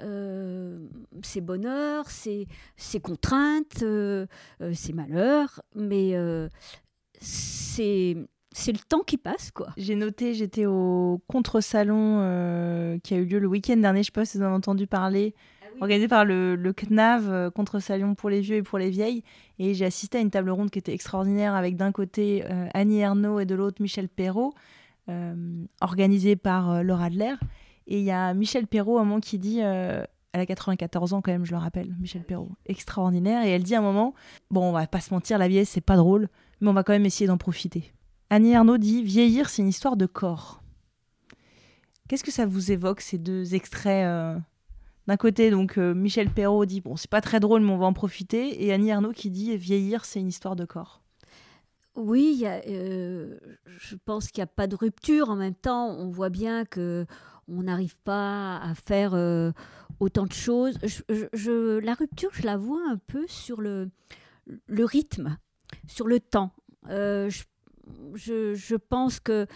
ses 0.00 1.40
bonheurs, 1.40 2.08
ses, 2.10 2.46
contraintes, 3.02 3.82
euh, 3.82 4.26
euh, 4.60 4.72
ses 4.74 4.92
malheurs, 4.92 5.62
mais 5.74 6.14
c'est 7.20 8.16
c'est 8.50 8.72
le 8.72 8.78
temps 8.78 9.02
qui 9.02 9.18
passe, 9.18 9.52
quoi. 9.52 9.68
J'ai 9.76 9.94
noté, 9.94 10.34
j'étais 10.34 10.66
au 10.66 11.20
contre-salon 11.28 12.98
qui 13.04 13.14
a 13.14 13.18
eu 13.18 13.24
lieu 13.24 13.38
le 13.38 13.46
week-end 13.46 13.76
dernier, 13.76 14.02
je 14.02 14.06
sais 14.06 14.12
pas 14.12 14.24
si 14.24 14.36
vous 14.36 14.42
avez 14.42 14.54
entendu 14.54 14.88
parler, 14.88 15.34
ah 15.62 15.66
organisé 15.82 16.08
par 16.08 16.24
le, 16.24 16.56
le 16.56 16.72
CNAV, 16.72 17.52
contre-salon 17.52 18.16
pour 18.16 18.30
les 18.30 18.40
vieux 18.40 18.56
et 18.56 18.62
pour 18.62 18.78
les 18.78 18.90
vieilles. 18.90 19.22
Et 19.60 19.74
j'ai 19.74 19.84
assisté 19.84 20.18
à 20.18 20.22
une 20.22 20.30
table 20.30 20.50
ronde 20.50 20.70
qui 20.70 20.78
était 20.80 20.92
extraordinaire 20.92 21.54
avec 21.54 21.76
d'un 21.76 21.92
côté 21.92 22.42
Annie 22.74 22.98
Ernaux 22.98 23.38
et 23.38 23.46
de 23.46 23.54
l'autre 23.54 23.80
Michel 23.80 24.08
Perrault, 24.08 24.54
organisée 25.80 26.34
par 26.34 26.82
Laura 26.82 27.04
Adler. 27.04 27.34
Et 27.88 27.98
il 27.98 28.04
y 28.04 28.10
a 28.10 28.34
Michel 28.34 28.66
Perrault, 28.66 28.98
un 28.98 29.04
moment, 29.04 29.20
qui 29.20 29.38
dit. 29.38 29.62
Euh, 29.62 30.04
elle 30.32 30.42
a 30.42 30.46
94 30.46 31.14
ans 31.14 31.22
quand 31.22 31.32
même, 31.32 31.46
je 31.46 31.52
le 31.52 31.56
rappelle, 31.56 31.96
Michel 31.98 32.22
Perrault. 32.22 32.52
Extraordinaire. 32.66 33.44
Et 33.44 33.50
elle 33.50 33.62
dit 33.62 33.74
à 33.74 33.78
un 33.78 33.82
moment 33.82 34.14
Bon, 34.50 34.62
on 34.62 34.72
va 34.72 34.86
pas 34.86 35.00
se 35.00 35.12
mentir, 35.12 35.38
la 35.38 35.48
vieillesse, 35.48 35.70
c'est 35.70 35.80
pas 35.80 35.96
drôle, 35.96 36.28
mais 36.60 36.68
on 36.68 36.74
va 36.74 36.84
quand 36.84 36.92
même 36.92 37.06
essayer 37.06 37.26
d'en 37.26 37.38
profiter. 37.38 37.92
Annie 38.28 38.54
Arnaud 38.54 38.76
dit 38.76 39.02
Vieillir, 39.02 39.48
c'est 39.48 39.62
une 39.62 39.68
histoire 39.68 39.96
de 39.96 40.04
corps. 40.04 40.62
Qu'est-ce 42.08 42.24
que 42.24 42.30
ça 42.30 42.46
vous 42.46 42.72
évoque, 42.72 43.00
ces 43.00 43.16
deux 43.16 43.54
extraits 43.54 44.06
euh, 44.06 44.38
D'un 45.06 45.16
côté, 45.16 45.50
donc 45.50 45.78
euh, 45.78 45.94
Michel 45.94 46.28
Perrault 46.28 46.66
dit 46.66 46.82
Bon, 46.82 46.96
c'est 46.96 47.10
pas 47.10 47.22
très 47.22 47.40
drôle, 47.40 47.62
mais 47.62 47.72
on 47.72 47.78
va 47.78 47.86
en 47.86 47.94
profiter. 47.94 48.64
Et 48.66 48.70
Annie 48.70 48.92
Arnaud 48.92 49.12
qui 49.12 49.30
dit 49.30 49.56
Vieillir, 49.56 50.04
c'est 50.04 50.20
une 50.20 50.28
histoire 50.28 50.56
de 50.56 50.66
corps. 50.66 51.00
Oui, 51.96 52.44
je 52.44 53.96
pense 54.04 54.30
qu'il 54.30 54.40
n'y 54.40 54.44
a 54.44 54.46
pas 54.46 54.68
de 54.68 54.76
rupture. 54.76 55.30
En 55.30 55.36
même 55.36 55.54
temps, 55.54 55.88
on 55.98 56.10
voit 56.10 56.28
bien 56.28 56.64
que 56.64 57.06
on 57.48 57.62
n'arrive 57.62 57.96
pas 57.98 58.58
à 58.58 58.74
faire 58.74 59.14
euh, 59.14 59.52
autant 60.00 60.26
de 60.26 60.32
choses. 60.32 60.78
La 61.08 61.94
rupture, 61.94 62.30
je 62.32 62.42
la 62.42 62.56
vois 62.56 62.82
un 62.90 62.98
peu 62.98 63.26
sur 63.26 63.60
le, 63.60 63.90
rythme, 64.68 65.38
sur 65.86 66.06
le 66.06 66.20
temps. 66.20 66.52
Euh, 66.88 67.30
je, 68.14 68.76
pense 68.76 69.20
que 69.20 69.46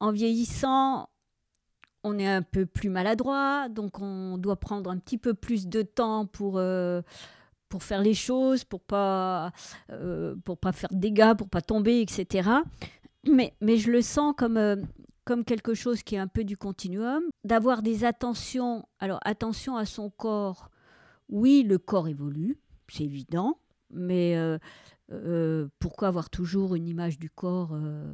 en 0.00 0.12
vieillissant, 0.12 1.08
on 2.02 2.18
est 2.18 2.28
un 2.28 2.42
peu 2.42 2.66
plus 2.66 2.88
maladroit, 2.88 3.68
donc 3.68 4.00
on 4.00 4.38
doit 4.38 4.56
prendre 4.56 4.90
un 4.90 4.98
petit 4.98 5.18
peu 5.18 5.34
plus 5.34 5.68
de 5.68 5.82
temps 5.82 6.26
pour, 6.26 6.54
euh, 6.56 7.02
pour 7.68 7.82
faire 7.82 8.02
les 8.02 8.14
choses, 8.14 8.64
pour 8.64 8.80
pas 8.80 9.52
pour 10.44 10.58
pas 10.58 10.72
faire 10.72 10.90
de 10.90 10.98
dégâts, 10.98 11.34
pour 11.36 11.48
pas 11.48 11.60
tomber, 11.60 12.00
etc. 12.00 12.48
Mais 13.26 13.54
je 13.60 13.90
le 13.90 14.00
sens 14.00 14.34
comme 14.36 14.86
comme 15.30 15.44
quelque 15.44 15.74
chose 15.74 16.02
qui 16.02 16.16
est 16.16 16.18
un 16.18 16.26
peu 16.26 16.42
du 16.42 16.56
continuum, 16.56 17.22
d'avoir 17.44 17.82
des 17.82 18.04
attentions. 18.04 18.84
Alors 18.98 19.20
attention 19.24 19.76
à 19.76 19.84
son 19.84 20.10
corps. 20.10 20.70
Oui, 21.28 21.62
le 21.62 21.78
corps 21.78 22.08
évolue, 22.08 22.58
c'est 22.88 23.04
évident, 23.04 23.56
mais 23.92 24.36
euh, 24.36 24.58
euh, 25.12 25.68
pourquoi 25.78 26.08
avoir 26.08 26.30
toujours 26.30 26.74
une 26.74 26.88
image 26.88 27.16
du 27.16 27.30
corps 27.30 27.70
euh, 27.74 28.12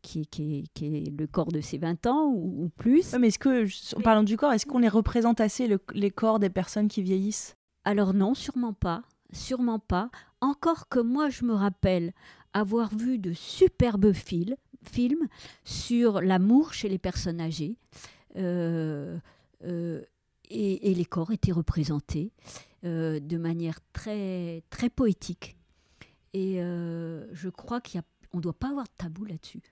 qui, 0.00 0.20
est, 0.20 0.24
qui, 0.72 0.86
est, 0.86 1.10
le 1.10 1.26
corps 1.26 1.52
de 1.52 1.60
ses 1.60 1.76
20 1.76 2.06
ans 2.06 2.32
ou, 2.34 2.70
plus? 2.74 3.12
Mais 3.20 3.28
est-ce 3.28 3.38
que, 3.38 3.66
en 3.98 4.00
parlant 4.00 4.22
du 4.22 4.38
corps, 4.38 4.54
est-ce 4.54 4.64
qu'on 4.64 4.78
les 4.78 4.88
représente 4.88 5.42
assez, 5.42 5.68
les 5.92 6.10
corps 6.10 6.38
des 6.38 6.48
personnes 6.48 6.88
qui 6.88 7.02
vieillissent? 7.02 7.58
Alors 7.84 8.14
non, 8.14 8.32
sûrement 8.32 8.72
pas. 8.72 9.02
Sûrement 9.34 9.80
pas. 9.80 10.08
Encore 10.40 10.88
que 10.88 11.00
moi, 11.00 11.28
je 11.28 11.44
me 11.44 11.52
rappelle 11.52 12.14
avoir 12.54 12.88
vu 12.88 13.18
de 13.18 13.34
superbes 13.34 14.14
films 14.14 14.56
film 14.84 15.28
sur 15.64 16.20
l'amour 16.20 16.72
chez 16.72 16.88
les 16.88 16.98
personnes 16.98 17.40
âgées. 17.40 17.76
Euh, 18.36 19.18
euh, 19.64 20.02
et, 20.50 20.94
les 20.94 21.04
corps 21.04 21.32
étaient 21.32 21.52
représentés 21.52 22.32
euh, 22.84 23.18
de 23.18 23.38
manière 23.38 23.78
très, 23.92 24.62
très 24.70 24.90
poétique. 24.90 25.56
Et 26.32 26.56
je 26.56 27.48
crois 27.48 27.80
qu'on 27.80 28.38
ne 28.38 28.42
doit 28.42 28.58
pas 28.58 28.70
avoir 28.70 28.86
de 28.86 28.92
tabou 28.98 29.24
là-dessus. 29.24 29.62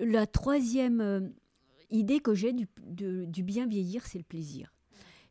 La 0.00 0.26
troisième 0.26 1.32
idée 1.90 2.20
que 2.20 2.34
j'ai 2.34 2.52
du, 2.52 3.42
bien 3.42 3.66
vieillir, 3.66 4.06
c'est 4.06 4.18
le 4.18 4.24
plaisir. 4.24 4.74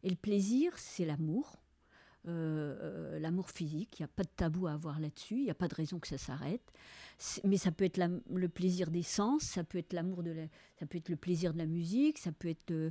Et 0.01 0.09
le 0.09 0.15
plaisir, 0.15 0.73
c'est 0.75 1.05
l'amour. 1.05 1.61
L'amour 2.25 3.51
physique, 3.51 3.99
il 3.99 4.01
n'y 4.01 4.05
a 4.05 4.07
pas 4.07 4.23
de 4.23 4.31
tabou 4.35 4.65
à 4.65 4.71
avoir 4.71 4.99
là-dessus, 4.99 5.35
il 5.35 5.43
n'y 5.43 5.51
a 5.51 5.55
pas 5.55 5.67
de 5.67 5.75
raison 5.75 5.99
que 5.99 6.07
ça 6.07 6.17
s'arrête. 6.17 6.73
Mais 7.43 7.57
ça 7.57 7.71
peut 7.71 7.85
être 7.85 7.99
le 8.33 8.49
plaisir 8.49 8.89
des 8.89 9.03
sens, 9.03 9.43
ça 9.43 9.63
peut 9.63 9.77
être 9.77 9.93
l'amour 9.93 10.23
de 10.23 10.33
ça 10.79 10.85
peut 10.85 10.97
être 10.97 11.09
le 11.09 11.15
plaisir 11.15 11.53
de 11.53 11.57
la 11.57 11.65
musique, 11.65 12.17
ça 12.17 12.31
peut 12.31 12.49
être. 12.49 12.71
Euh, 12.71 12.89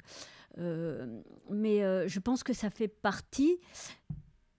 euh, 0.58 1.20
mais 1.50 1.80
je 2.08 2.20
pense 2.20 2.42
que 2.42 2.52
ça 2.52 2.70
fait 2.70 2.88
partie. 2.88 3.58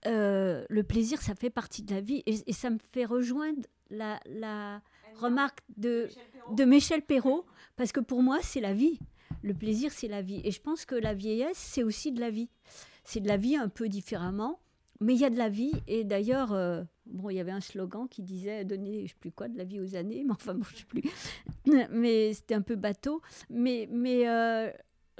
le 0.05 0.81
plaisir, 0.81 1.21
ça 1.21 1.35
fait 1.35 1.49
partie 1.49 1.83
de 1.83 1.93
la 1.93 2.01
vie, 2.01 2.23
et, 2.25 2.53
ça 2.53 2.69
me 2.69 2.77
fait 2.91 3.05
rejoindre 3.05 3.61
la, 3.89 4.19
la 4.25 4.81
remarque 5.15 5.59
de 5.77 6.05
Michel, 6.05 6.23
de 6.55 6.65
Michel 6.65 7.01
Perrault, 7.01 7.45
parce 7.75 7.91
que 7.91 7.99
pour 7.99 8.21
moi, 8.21 8.39
c'est 8.41 8.61
la 8.61 8.73
vie. 8.73 8.99
Le 9.41 9.53
plaisir, 9.53 9.91
c'est 9.91 10.07
la 10.07 10.21
vie. 10.21 10.41
Et 10.43 10.51
je 10.51 10.61
pense 10.61 10.85
que 10.85 10.95
la 10.95 11.13
vieillesse, 11.13 11.57
c'est 11.57 11.83
aussi 11.83 12.11
de 12.11 12.19
la 12.19 12.29
vie. 12.29 12.49
C'est 13.03 13.19
de 13.19 13.27
la 13.27 13.37
vie 13.37 13.55
un 13.55 13.67
peu 13.69 13.89
différemment. 13.89 14.59
Mais 14.99 15.15
il 15.15 15.19
y 15.19 15.25
a 15.25 15.29
de 15.29 15.37
la 15.37 15.49
vie, 15.49 15.73
et 15.87 16.03
d'ailleurs, 16.03 16.53
euh, 16.53 16.83
bon, 17.05 17.29
il 17.29 17.35
y 17.35 17.39
avait 17.39 17.51
un 17.51 17.61
slogan 17.61 18.07
qui 18.09 18.23
disait 18.23 18.65
donner, 18.65 19.03
je 19.03 19.13
sais 19.13 19.19
plus 19.19 19.31
quoi, 19.31 19.47
de 19.47 19.57
la 19.57 19.63
vie 19.63 19.79
aux 19.79 19.95
années, 19.95 20.23
mais 20.25 20.31
enfin, 20.33 20.53
bon, 20.53 20.63
je 20.71 20.77
sais 20.77 20.85
plus. 20.85 21.03
mais 21.91 22.33
c'était 22.33 22.55
un 22.55 22.61
peu 22.61 22.75
bateau. 22.75 23.21
Mais, 23.49 23.87
mais 23.91 24.27
euh, 24.27 24.71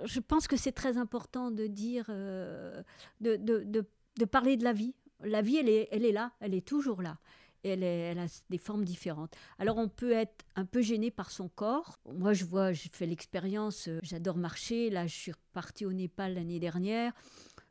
je 0.06 0.20
pense 0.20 0.48
que 0.48 0.58
c'est 0.58 0.72
très 0.72 0.98
important 0.98 1.52
de 1.52 1.68
dire, 1.68 2.06
euh, 2.10 2.82
de, 3.22 3.36
de, 3.36 3.86
de, 4.18 4.26
parler 4.26 4.58
de 4.58 4.64
la 4.64 4.74
vie. 4.74 4.96
La 5.22 5.42
vie, 5.42 5.58
elle 5.58 5.70
est, 5.70 5.88
elle 5.92 6.06
est 6.06 6.12
là, 6.12 6.32
elle 6.40 6.54
est 6.54 6.66
toujours 6.66 7.02
là. 7.02 7.18
Elle, 7.66 7.82
elle, 7.82 8.20
a 8.20 8.26
des 8.50 8.58
formes 8.58 8.84
différentes. 8.84 9.34
Alors 9.58 9.78
on 9.78 9.88
peut 9.88 10.12
être 10.12 10.44
un 10.58 10.66
peu 10.66 10.82
gêné 10.82 11.12
par 11.12 11.32
son 11.32 11.48
corps. 11.48 11.98
Moi 12.12 12.34
je 12.34 12.44
vois, 12.44 12.74
j'ai 12.74 12.90
fait 12.90 13.06
l'expérience, 13.06 13.88
j'adore 14.02 14.36
marcher. 14.36 14.90
Là 14.90 15.08
je 15.08 15.16
suis 15.16 15.32
repartie 15.32 15.86
au 15.86 15.94
Népal 15.94 16.34
l'année 16.34 16.60
dernière 16.60 17.14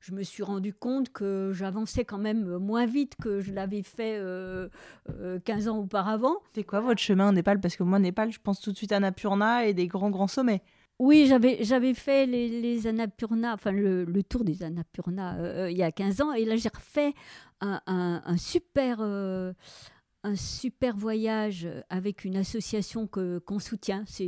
je 0.03 0.13
me 0.13 0.25
suis 0.25 0.43
rendu 0.43 0.75
compte 0.75 1.11
que 1.11 1.53
j'avançais 1.55 2.05
quand 2.05 2.19
même 2.19 2.59
moins 2.59 2.87
vite 2.87 3.15
que 3.23 3.41
je 3.41 3.53
l'avais 3.53 3.83
fait 3.83 4.15
15 4.15 4.21
euh, 4.21 4.69
euh, 5.09 5.69
ans 5.69 5.79
auparavant. 5.79 6.35
C'est 6.55 6.65
quoi 6.65 6.81
votre 6.81 7.01
chemin 7.01 7.29
en 7.29 7.33
Népal? 7.33 7.61
Parce 7.61 7.77
que 7.77 7.85
moi, 7.85 8.01
Népal, 8.01 8.33
je 8.33 8.41
pense 8.41 8.61
tout 8.61 8.73
de 8.73 8.77
suite 8.77 8.91
à 8.91 8.97
Annapurna 8.97 9.65
et 9.67 9.75
des 9.75 9.87
grands, 9.87 10.11
grands 10.11 10.27
sommets. 10.27 10.63
Oui, 10.99 11.27
j'avais, 11.29 11.63
j'avais 11.63 11.95
fait 11.95 12.27
les, 12.27 12.49
les 12.49 12.87
Annapurna, 12.89 13.55
enfin 13.55 13.71
le, 13.71 14.05
tour 14.23 14.45
des 14.45 14.65
Annapurna 14.65 15.37
euh, 15.37 15.71
il 15.71 15.77
y 15.77 15.83
a 15.83 15.93
15 15.93 16.21
ans, 16.21 16.33
et 16.33 16.45
là 16.45 16.57
j'ai 16.57 16.69
refait 16.69 17.15
un, 17.61 18.37
super, 18.37 19.01
un 20.25 20.37
super 20.37 20.97
voyage 20.97 21.69
avec 21.91 22.25
une 22.25 22.37
association 22.37 23.07
que 23.07 23.39
qu'on 23.41 23.59
soutient. 23.59 24.05
C'est 24.07 24.25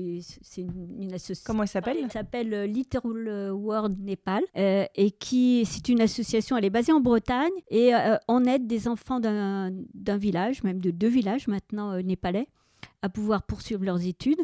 une, 0.58 1.12
association. 1.12 1.44
Comment 1.46 1.62
elle 1.62 1.68
s'appelle? 1.68 1.98
Elle 2.02 2.10
s'appelle 2.10 2.64
Little 2.64 3.50
World 3.52 3.98
Népal 4.00 4.42
et 4.54 5.10
qui 5.12 5.64
c'est 5.66 5.88
une 5.88 6.00
association. 6.00 6.56
Elle 6.56 6.64
est 6.64 6.70
basée 6.70 6.92
en 6.92 7.00
Bretagne 7.00 7.52
et 7.70 7.92
on 8.28 8.44
aide 8.44 8.66
des 8.66 8.88
enfants 8.88 9.20
d'un 9.20 10.16
village, 10.16 10.62
même 10.62 10.80
de 10.80 10.90
deux 10.90 11.08
villages 11.08 11.46
maintenant 11.48 12.00
népalais, 12.02 12.48
à 13.02 13.08
pouvoir 13.08 13.42
poursuivre 13.42 13.84
leurs 13.84 14.04
études 14.06 14.40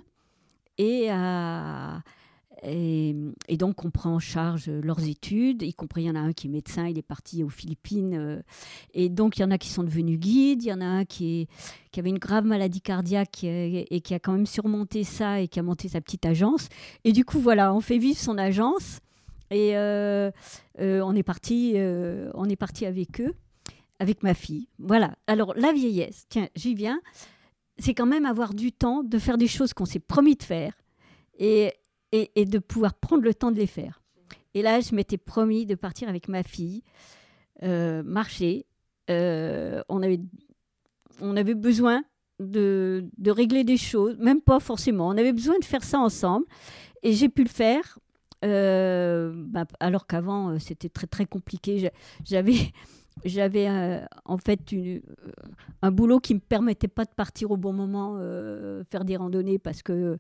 et 0.79 1.11
à 1.11 2.03
et, 2.63 3.15
donc, 3.57 3.85
on 3.85 3.91
prend 3.91 4.15
en 4.15 4.19
charge 4.19 4.69
leurs 4.69 5.03
études, 5.07 5.63
y 5.63 5.73
compris 5.73 6.03
il 6.03 6.07
y 6.07 6.11
en 6.11 6.15
a 6.15 6.21
un 6.21 6.33
qui 6.33 6.47
est 6.47 6.51
médecin, 6.51 6.87
il 6.87 6.99
est 6.99 7.03
parti 7.03 7.43
aux 7.43 7.49
Philippines. 7.49 8.15
Euh, 8.15 8.43
et 8.93 9.09
donc, 9.09 9.39
il 9.39 9.41
y 9.41 9.45
en 9.45 9.51
a 9.51 9.59
qui 9.59 9.71
sont 9.71 9.83
devenus 9.83 10.19
guides, 10.19 10.63
il 10.63 10.69
y 10.69 10.73
en 10.73 10.81
a 10.81 10.87
un 10.87 11.05
qui, 11.05 11.49
avait 11.97 12.11
une 12.11 12.19
grave 12.19 12.45
maladie 12.45 12.81
cardiaque 12.81 13.45
et, 13.45 14.01
qui 14.03 14.15
a 14.15 14.19
quand 14.19 14.33
même 14.33 14.47
surmonté 14.47 15.05
ça 15.05 15.41
et 15.41 15.49
qui 15.49 15.59
a 15.59 15.63
monté 15.63 15.89
sa 15.89 16.01
petite 16.01 16.27
agence. 16.27 16.69
Et 17.05 17.13
du 17.13 17.25
coup, 17.25 17.41
voilà, 17.41 17.75
on 17.75 17.81
fait 17.81 17.99
vivre 17.99 18.19
son 18.19 18.37
agence. 18.37 19.01
Et 19.51 19.77
euh, 19.77 20.31
euh, 20.81 21.01
on 21.01 21.15
est 21.17 21.23
parti, 21.23 21.75
on 22.35 22.49
est 22.49 22.57
parti 22.57 22.85
avec 22.85 23.21
eux, 23.21 23.35
avec 23.99 24.23
ma 24.23 24.35
fille. 24.35 24.69
Voilà. 24.79 25.15
Alors 25.27 25.55
la 25.57 25.73
vieillesse, 25.73 26.27
tiens, 26.29 26.49
j'y 26.55 26.75
viens. 26.75 27.01
C'est 27.79 27.95
quand 27.95 28.07
même 28.07 28.27
avoir 28.27 28.53
du 28.53 28.73
temps 28.73 29.03
de 29.03 29.19
faire 29.19 29.39
des 29.39 29.49
choses 29.49 29.73
qu'on 29.73 29.87
s'est 29.87 29.99
promis 29.99 30.37
de 30.37 30.43
faire. 30.43 30.75
Et, 31.41 31.73
et, 32.13 32.45
de 32.45 32.59
pouvoir 32.59 32.95
prendre 32.95 33.23
le 33.23 33.35
temps 33.35 33.51
de 33.51 33.59
les 33.59 33.67
faire. 33.67 34.03
Et 34.55 34.63
là, 34.63 34.81
je 34.81 34.95
m'étais 34.95 35.19
promis 35.19 35.67
de 35.67 35.75
partir 35.75 36.09
avec 36.09 36.29
ma 36.29 36.43
fille, 36.43 36.83
euh, 37.63 38.03
marcher. 38.03 38.67
Euh, 39.11 39.83
on, 39.89 40.03
avait, 40.03 40.21
on 41.21 41.37
avait 41.37 41.55
besoin 41.55 42.03
de, 42.41 43.09
régler 43.27 43.65
des 43.65 43.77
choses, 43.77 44.17
même 44.19 44.41
pas 44.41 44.61
forcément. 44.61 45.09
On 45.09 45.17
avait 45.17 45.33
besoin 45.33 45.59
de 45.59 45.65
faire 45.65 45.85
ça 45.85 45.99
ensemble. 45.99 46.47
Et 47.03 47.13
j'ai 47.13 47.29
pu 47.29 47.45
le 47.45 47.49
faire. 47.49 47.99
Euh, 48.45 49.33
bah, 49.35 49.67
alors 49.79 50.07
qu'avant, 50.07 50.59
c'était 50.59 50.89
très 50.89 51.07
très 51.07 51.27
compliqué. 51.27 51.91
J'avais 52.25 52.55
j'avais 53.25 53.69
en 54.25 54.39
fait 54.39 54.61
un 55.83 55.91
boulot 55.91 56.21
qui 56.21 56.35
me 56.35 56.41
permettait 56.41 56.89
pas 56.89 57.05
de 57.05 57.11
partir 57.15 57.51
au 57.51 57.59
bon 57.59 57.75
moment 57.75 58.17
faire 58.91 59.05
des 59.05 59.17
randonnées 59.17 59.59
parce 59.59 59.83
que 59.83 60.17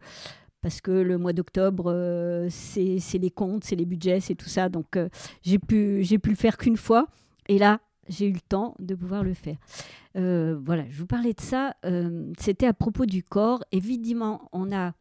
parce 0.60 0.80
que 0.80 0.90
le 0.90 1.18
mois 1.18 1.32
d'octobre, 1.32 1.84
euh, 1.86 2.48
c'est 2.50 3.18
les 3.18 3.30
comptes, 3.30 3.64
c'est 3.64 3.76
les 3.76 3.86
budgets, 3.86 4.20
c'est 4.20 4.34
tout 4.34 4.48
ça. 4.48 4.68
Donc, 4.68 4.96
euh, 4.96 5.08
j'ai 5.42 5.58
pu, 5.58 6.02
le 6.02 6.34
faire 6.34 6.58
qu'une 6.58 6.76
fois. 6.76 7.08
Et 7.48 7.58
là, 7.58 7.80
j'ai 8.08 8.26
eu 8.28 8.32
le 8.32 8.40
temps 8.40 8.74
de 8.78 8.94
pouvoir 8.94 9.24
le 9.24 9.34
faire. 9.34 9.56
Euh, 10.16 10.58
voilà, 10.64 10.84
je 10.90 10.98
vous 10.98 11.06
parlais 11.06 11.32
de 11.32 11.40
ça. 11.40 11.74
C'était 12.38 12.66
à 12.66 12.74
propos 12.74 13.06
du 13.06 13.22
corps. 13.22 13.64
Évidemment, 13.72 14.48
on 14.52 14.72
a, 14.72 14.92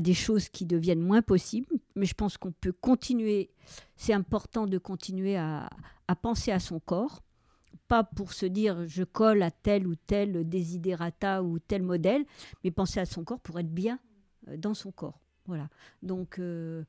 des 0.00 0.14
choses 0.14 0.48
qui 0.48 0.66
deviennent 0.66 1.02
moins 1.02 1.22
possibles, 1.22 1.74
mais 1.94 2.06
je 2.06 2.14
pense 2.14 2.36
qu'on 2.36 2.52
peut 2.52 2.72
continuer. 2.72 3.50
C'est 3.96 4.12
important 4.12 4.66
de 4.66 4.78
continuer 4.78 5.36
à 5.36 5.68
penser 6.22 6.50
à 6.52 6.58
son 6.58 6.80
corps 6.80 7.22
pas 7.90 8.04
pour 8.04 8.32
se 8.32 8.46
dire 8.46 8.86
je 8.86 9.02
colle 9.02 9.42
à 9.42 9.50
tel 9.50 9.88
ou 9.88 9.96
tel 9.96 10.48
desiderata 10.48 11.42
ou 11.42 11.58
tel 11.58 11.82
modèle, 11.82 12.24
mais 12.62 12.70
penser 12.70 13.00
à 13.00 13.04
son 13.04 13.24
corps 13.24 13.40
pour 13.40 13.58
être 13.58 13.74
bien 13.74 13.98
euh, 14.48 14.56
dans 14.56 14.74
son 14.74 14.92
corps. 14.92 15.18
Voilà. 15.46 15.68
Donc, 16.00 16.38
euh, 16.38 16.84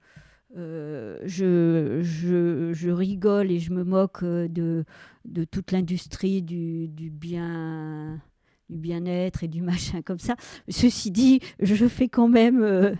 euh, 0.55 1.17
je, 1.25 2.01
je, 2.03 2.71
je, 2.71 2.89
rigole 2.91 3.49
et 3.49 3.57
je 3.57 3.73
me 3.73 3.83
moque 3.83 4.23
de, 4.23 4.85
de 5.25 5.43
toute 5.43 5.71
l'industrie 5.71 6.43
du, 6.43 6.87
bien 7.09 8.21
du 8.69 8.77
bien-être 8.77 9.43
et 9.43 9.47
du 9.47 9.63
machin 9.63 10.03
comme 10.03 10.19
ça. 10.19 10.35
Ceci 10.69 11.09
dit, 11.09 11.39
je 11.59 11.87
fais 11.87 12.09
quand 12.09 12.27
même, 12.27 12.95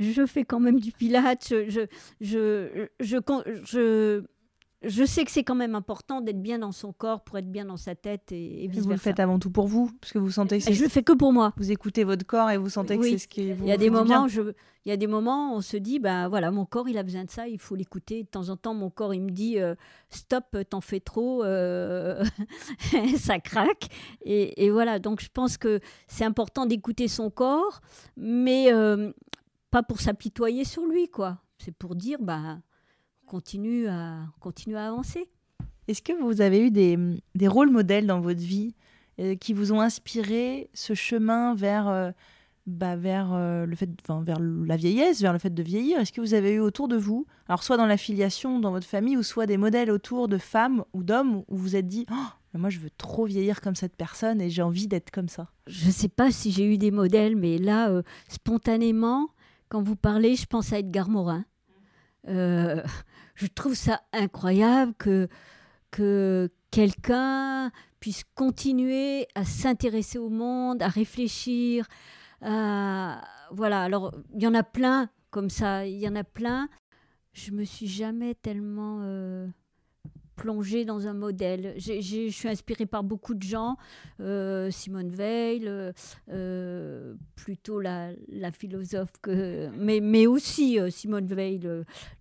je 0.00 0.26
fais 0.26 0.44
quand 0.44 0.60
même 0.60 0.80
du 0.80 0.92
je, 0.98 1.86
je, 2.20 2.88
je 2.98 3.18
je 3.64 4.24
sais 4.88 5.24
que 5.24 5.30
c'est 5.30 5.44
quand 5.44 5.54
même 5.54 5.74
important 5.74 6.22
d'être 6.22 6.40
bien 6.40 6.58
dans 6.58 6.72
son 6.72 6.92
corps 6.92 7.22
pour 7.22 7.36
être 7.36 7.50
bien 7.50 7.66
dans 7.66 7.76
sa 7.76 7.94
tête 7.94 8.32
et, 8.32 8.66
vice 8.66 8.76
versa. 8.76 8.80
Vous 8.82 8.90
le 8.90 8.96
faites 8.96 9.20
avant 9.20 9.38
tout 9.38 9.50
pour 9.50 9.66
vous, 9.66 9.90
parce 10.00 10.12
que 10.12 10.18
vous 10.18 10.30
sentez 10.30 10.58
que 10.58 10.72
Je 10.72 10.82
le 10.82 10.88
fais 10.88 11.02
que 11.02 11.12
pour 11.12 11.32
moi. 11.34 11.52
Vous 11.58 11.70
écoutez 11.70 12.02
votre 12.02 12.24
corps 12.24 12.50
et 12.50 12.56
vous 12.56 12.70
sentez 12.70 12.96
que 12.96 13.04
c'est 13.04 13.18
ce 13.18 13.28
qui 13.28 13.52
vous. 13.52 13.64
Il 13.64 13.68
y 13.68 13.72
a 13.72 13.76
des 13.76 13.90
moments, 13.90 14.26
je... 14.26 14.40
il 14.86 14.88
y 14.88 14.92
a 14.92 14.96
des 14.96 15.06
moments, 15.06 15.52
où 15.52 15.56
on 15.56 15.60
se 15.60 15.76
dit, 15.76 15.98
ben 15.98 16.28
voilà, 16.28 16.50
mon 16.50 16.64
corps, 16.64 16.88
il 16.88 16.96
a 16.96 17.02
besoin 17.02 17.24
de 17.24 17.30
ça, 17.30 17.46
il 17.46 17.58
faut 17.58 17.76
l'écouter. 17.76 18.22
De 18.22 18.28
temps 18.28 18.48
en 18.48 18.56
temps, 18.56 18.72
mon 18.72 18.88
corps, 18.88 19.12
il 19.12 19.20
me 19.20 19.30
dit, 19.30 19.58
euh, 19.58 19.74
stop, 20.08 20.56
t'en 20.70 20.80
fais 20.80 21.00
trop, 21.00 21.44
euh, 21.44 22.24
ça 23.18 23.38
craque. 23.38 23.88
Et, 24.24 24.70
voilà, 24.70 24.98
donc 24.98 25.20
je 25.20 25.28
pense 25.28 25.58
que 25.58 25.80
c'est 26.06 26.24
important 26.24 26.64
d'écouter 26.64 27.06
son 27.06 27.28
corps, 27.28 27.82
mais 28.16 28.72
euh, 28.72 29.12
pas 29.70 29.82
pour 29.82 30.00
s'apitoyer 30.00 30.64
sur 30.64 30.86
lui, 30.86 31.08
quoi. 31.08 31.38
C'est 31.58 31.72
pour 31.72 31.94
dire, 31.94 32.18
bah 32.22 32.60
continue 33.30 33.86
à, 33.86 34.26
continue 34.40 34.76
à 34.76 34.88
avancer. 34.88 35.28
Est-ce 35.86 36.02
que 36.02 36.12
vous 36.20 36.40
avez 36.40 36.66
eu 36.66 36.72
des, 36.72 36.98
des 37.36 37.46
rôles 37.46 37.70
modèles 37.70 38.06
dans 38.08 38.20
votre 38.20 38.40
vie 38.40 38.74
euh, 39.20 39.36
qui 39.36 39.52
vous 39.52 39.72
ont 39.72 39.80
inspiré 39.80 40.68
ce 40.74 40.94
chemin 40.94 41.54
vers, 41.54 41.86
euh, 41.86 42.10
bah, 42.66 42.96
vers, 42.96 43.32
euh, 43.32 43.66
le 43.66 43.76
fait, 43.76 43.88
vers 44.22 44.40
la 44.40 44.76
vieillesse, 44.76 45.22
vers 45.22 45.32
le 45.32 45.38
fait 45.38 45.54
de 45.54 45.62
vieillir? 45.62 46.00
Est-ce 46.00 46.12
que 46.12 46.20
vous 46.20 46.34
avez 46.34 46.54
eu 46.54 46.58
autour 46.58 46.88
de 46.88 46.96
vous, 46.96 47.24
alors 47.46 47.62
soit 47.62 47.76
dans 47.76 47.86
l'affiliation, 47.86 48.58
dans 48.58 48.72
votre 48.72 48.86
famille, 48.86 49.16
ou 49.16 49.22
soit 49.22 49.46
des 49.46 49.58
modèles 49.58 49.92
autour 49.92 50.26
de 50.26 50.38
femmes 50.38 50.82
ou 50.92 51.04
d'hommes 51.04 51.44
où 51.46 51.56
vous 51.56 51.56
vous 51.58 51.76
êtes 51.76 51.86
dit 51.86 52.06
oh, 52.10 52.58
moi 52.58 52.68
je 52.68 52.80
veux 52.80 52.90
trop 52.90 53.26
vieillir 53.26 53.60
comme 53.60 53.76
cette 53.76 53.94
personne 53.94 54.40
et 54.40 54.50
j'ai 54.50 54.62
envie 54.62 54.88
d'être 54.88 55.12
comme 55.12 55.28
ça? 55.28 55.52
Je 55.68 55.86
ne 55.86 55.92
sais 55.92 56.08
pas 56.08 56.32
si 56.32 56.50
j'ai 56.50 56.66
eu 56.66 56.78
des 56.78 56.90
modèles, 56.90 57.36
mais 57.36 57.58
là, 57.58 58.02
spontanément, 58.26 59.28
quand 59.68 59.82
vous 59.82 59.96
parlez, 59.96 60.34
je 60.34 60.46
pense 60.46 60.72
à 60.72 60.80
Edgar 60.80 61.08
Morin. 61.08 61.44
Euh, 62.28 62.82
je 63.40 63.46
trouve 63.46 63.74
ça 63.74 64.02
incroyable 64.12 64.92
que, 64.98 65.28
que 65.90 66.50
quelqu'un 66.70 67.70
puisse 67.98 68.24
continuer 68.34 69.26
à 69.34 69.44
s'intéresser 69.44 70.18
au 70.18 70.28
monde, 70.28 70.82
à 70.82 70.88
réfléchir. 70.88 71.86
Voilà, 72.42 73.82
alors 73.82 74.12
il 74.34 74.42
y 74.42 74.46
en 74.46 74.54
a 74.54 74.62
plein 74.62 75.10
comme 75.30 75.50
ça, 75.50 75.86
il 75.86 75.98
y 75.98 76.08
en 76.08 76.16
a 76.16 76.24
plein. 76.24 76.68
Je 77.32 77.52
me 77.52 77.64
suis 77.64 77.86
jamais 77.86 78.34
tellement 78.34 79.00
euh, 79.02 79.46
plonger 80.40 80.86
dans 80.86 81.06
un 81.06 81.12
modèle. 81.12 81.74
je 81.76 82.30
suis 82.30 82.48
inspirée 82.48 82.86
par 82.86 83.04
beaucoup 83.04 83.34
de 83.34 83.42
gens, 83.42 83.76
euh, 84.20 84.70
Simone 84.70 85.10
Veil, 85.10 85.64
euh, 85.66 85.92
euh, 86.30 87.14
plutôt 87.36 87.78
la, 87.78 88.12
la, 88.28 88.50
philosophe 88.50 89.12
que, 89.20 89.68
mais, 89.76 90.00
mais 90.00 90.26
aussi 90.26 90.78
Simone 90.88 91.26
Veil, 91.26 91.68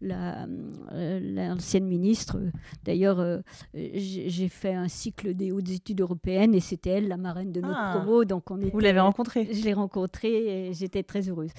l'ancienne 0.01 1.86
ministre. 1.86 2.38
D'ailleurs, 2.84 3.41
j'ai 3.73 4.49
fait 4.49 4.73
un 4.73 4.89
cycle 4.89 5.34
des 5.34 5.53
hautes 5.53 5.69
études 5.69 6.01
européennes 6.01 6.53
et 6.53 6.60
c'était 6.60 6.89
elle 6.89 7.08
la 7.08 7.17
marraine 7.17 7.53
de 7.53 7.62
notre 7.62 7.79
ah. 7.79 7.95
promo. 7.95 8.25
Donc 8.25 8.51
on 8.51 8.58
Vous 8.58 8.79
l'avez 8.79 8.99
rencontrée 8.99 9.47
Je 9.53 9.63
l'ai 9.63 9.73
rencontrée 9.73 10.67
et 10.67 10.73
j'étais 10.73 11.03
très 11.03 11.29
heureuse. 11.29 11.51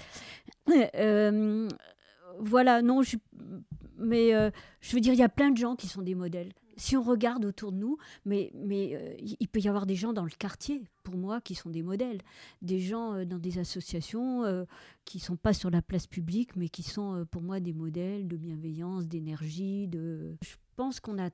voilà, 2.38 2.82
non, 2.82 3.00
je 3.02 3.16
mais 4.00 4.34
euh, 4.34 4.50
je 4.80 4.94
veux 4.94 5.00
dire, 5.00 5.12
il 5.12 5.18
y 5.18 5.22
a 5.22 5.28
plein 5.28 5.50
de 5.50 5.56
gens 5.56 5.76
qui 5.76 5.86
sont 5.86 6.02
des 6.02 6.14
modèles. 6.14 6.52
Si 6.76 6.96
on 6.96 7.02
regarde 7.02 7.44
autour 7.44 7.72
de 7.72 7.76
nous, 7.76 7.98
mais, 8.24 8.50
mais 8.54 8.94
euh, 8.94 9.14
il 9.18 9.48
peut 9.48 9.60
y 9.60 9.68
avoir 9.68 9.86
des 9.86 9.94
gens 9.94 10.12
dans 10.12 10.24
le 10.24 10.30
quartier, 10.30 10.82
pour 11.02 11.16
moi, 11.16 11.40
qui 11.40 11.54
sont 11.54 11.68
des 11.70 11.82
modèles. 11.82 12.22
Des 12.62 12.80
gens 12.80 13.14
euh, 13.14 13.24
dans 13.24 13.38
des 13.38 13.58
associations 13.58 14.44
qui 15.04 15.18
ne 15.18 15.22
sont 15.22 15.36
pas 15.36 15.52
sur 15.52 15.70
la 15.70 15.82
place 15.82 16.06
publique, 16.06 16.56
mais 16.56 16.68
qui 16.68 16.82
sont 16.82 17.26
pour 17.30 17.42
moi 17.42 17.60
des 17.60 17.74
modèles 17.74 18.26
de 18.28 18.36
bienveillance, 18.36 19.06
d'énergie. 19.06 19.88
De... 19.88 20.36
Je 20.42 20.56
pense 20.76 21.00
qu'on 21.00 21.18
a 21.18 21.30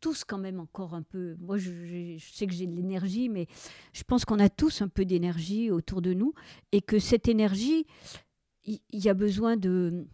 tous 0.00 0.24
quand 0.24 0.38
même 0.38 0.58
encore 0.58 0.94
un 0.94 1.02
peu, 1.02 1.36
moi 1.38 1.56
je, 1.56 1.70
je 2.18 2.32
sais 2.32 2.46
que 2.46 2.52
j'ai 2.52 2.66
de 2.66 2.74
l'énergie, 2.74 3.28
mais 3.28 3.46
je 3.92 4.02
pense 4.02 4.24
qu'on 4.24 4.40
a 4.40 4.48
tous 4.48 4.82
un 4.82 4.88
peu 4.88 5.04
d'énergie 5.04 5.70
autour 5.70 6.02
de 6.02 6.12
nous 6.12 6.34
et 6.72 6.82
que 6.82 6.98
cette 6.98 7.28
énergie, 7.28 7.86
il 8.64 8.80
y, 8.92 9.08
a 9.08 9.14
besoin 9.14 9.56
de, 9.56 10.06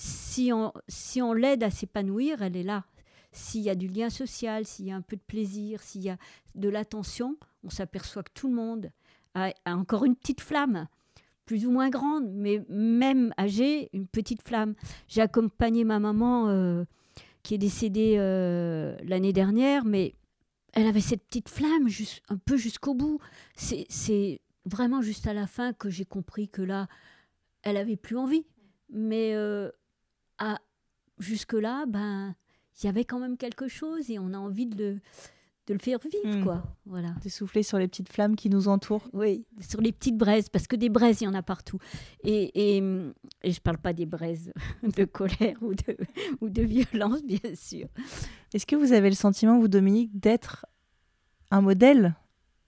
si 0.00 0.50
on, 0.50 0.72
si 0.88 1.20
on 1.20 1.34
l'aide 1.34 1.62
à 1.62 1.70
s'épanouir, 1.70 2.40
elle 2.40 2.56
est 2.56 2.62
là. 2.62 2.84
S'il 3.32 3.60
y 3.60 3.68
a 3.68 3.74
du 3.74 3.86
lien 3.86 4.08
social, 4.08 4.64
s'il 4.64 4.86
y 4.86 4.92
a 4.92 4.96
un 4.96 5.02
peu 5.02 5.16
de 5.16 5.22
plaisir, 5.22 5.82
s'il 5.82 6.02
y 6.02 6.08
a 6.08 6.16
de 6.54 6.68
l'attention, 6.70 7.36
on 7.64 7.70
s'aperçoit 7.70 8.22
que 8.22 8.32
tout 8.32 8.48
le 8.48 8.54
monde 8.54 8.90
a, 9.34 9.52
encore 9.66 10.06
une 10.06 10.16
petite 10.16 10.40
flamme, 10.40 10.88
plus 11.44 11.66
ou 11.66 11.70
moins 11.70 11.90
grande, 11.90 12.30
mais 12.32 12.64
même 12.70 13.34
âgée, 13.38 13.90
une 13.92 14.06
petite 14.06 14.42
flamme. 14.42 14.74
J'ai 15.06 15.20
accompagné 15.20 15.84
ma 15.84 15.98
maman 15.98 16.48
euh, 16.48 16.84
qui 17.42 17.54
est 17.54 17.58
décédée 17.58 18.14
euh, 18.18 18.96
l'année 19.02 19.34
dernière, 19.34 19.84
mais 19.84 20.14
elle 20.72 20.86
avait 20.86 21.02
cette 21.02 21.24
petite 21.24 21.50
flamme 21.50 21.88
un 22.30 22.36
peu 22.38 22.56
jusqu'au 22.56 22.94
bout. 22.94 23.20
C'est 23.54 24.40
vraiment 24.64 25.02
juste 25.02 25.26
à 25.26 25.34
la 25.34 25.46
fin 25.46 25.74
que 25.74 25.90
j'ai 25.90 26.06
compris 26.06 26.48
que 26.48 26.62
là, 26.62 26.88
elle 27.62 27.76
avait 27.76 27.96
plus 27.96 28.16
envie. 28.16 28.46
Mais 28.92 29.34
euh, 29.34 29.70
jusque-là, 31.18 31.84
ben, 31.86 32.34
il 32.82 32.86
y 32.86 32.88
avait 32.88 33.04
quand 33.04 33.18
même 33.18 33.36
quelque 33.36 33.68
chose 33.68 34.10
et 34.10 34.18
on 34.18 34.32
a 34.32 34.38
envie 34.38 34.66
de, 34.66 34.98
de 35.66 35.72
le 35.74 35.78
faire 35.78 35.98
vivre, 36.00 36.38
Mm. 36.38 36.44
quoi. 36.44 36.62
Voilà. 36.86 37.10
De 37.22 37.28
souffler 37.28 37.62
sur 37.62 37.78
les 37.78 37.86
petites 37.88 38.10
flammes 38.10 38.36
qui 38.36 38.48
nous 38.50 38.68
entourent. 38.68 39.06
Oui, 39.12 39.44
sur 39.60 39.80
les 39.80 39.92
petites 39.92 40.16
braises, 40.16 40.48
parce 40.48 40.66
que 40.66 40.76
des 40.76 40.88
braises, 40.88 41.20
il 41.20 41.24
y 41.24 41.28
en 41.28 41.34
a 41.34 41.42
partout. 41.42 41.78
Et, 42.24 42.76
et, 42.78 42.82
et 43.42 43.52
je 43.52 43.60
parle 43.60 43.78
pas 43.78 43.92
des 43.92 44.06
braises 44.06 44.52
de 44.82 45.04
colère 45.04 45.56
ou 45.62 45.74
de, 45.74 45.96
ou 46.40 46.48
de 46.48 46.62
violence, 46.62 47.22
bien 47.22 47.54
sûr. 47.54 47.86
Est-ce 48.54 48.66
que 48.66 48.76
vous 48.76 48.92
avez 48.92 49.10
le 49.10 49.14
sentiment, 49.16 49.58
vous, 49.58 49.68
Dominique, 49.68 50.18
d'être 50.18 50.66
un 51.50 51.60
modèle 51.60 52.14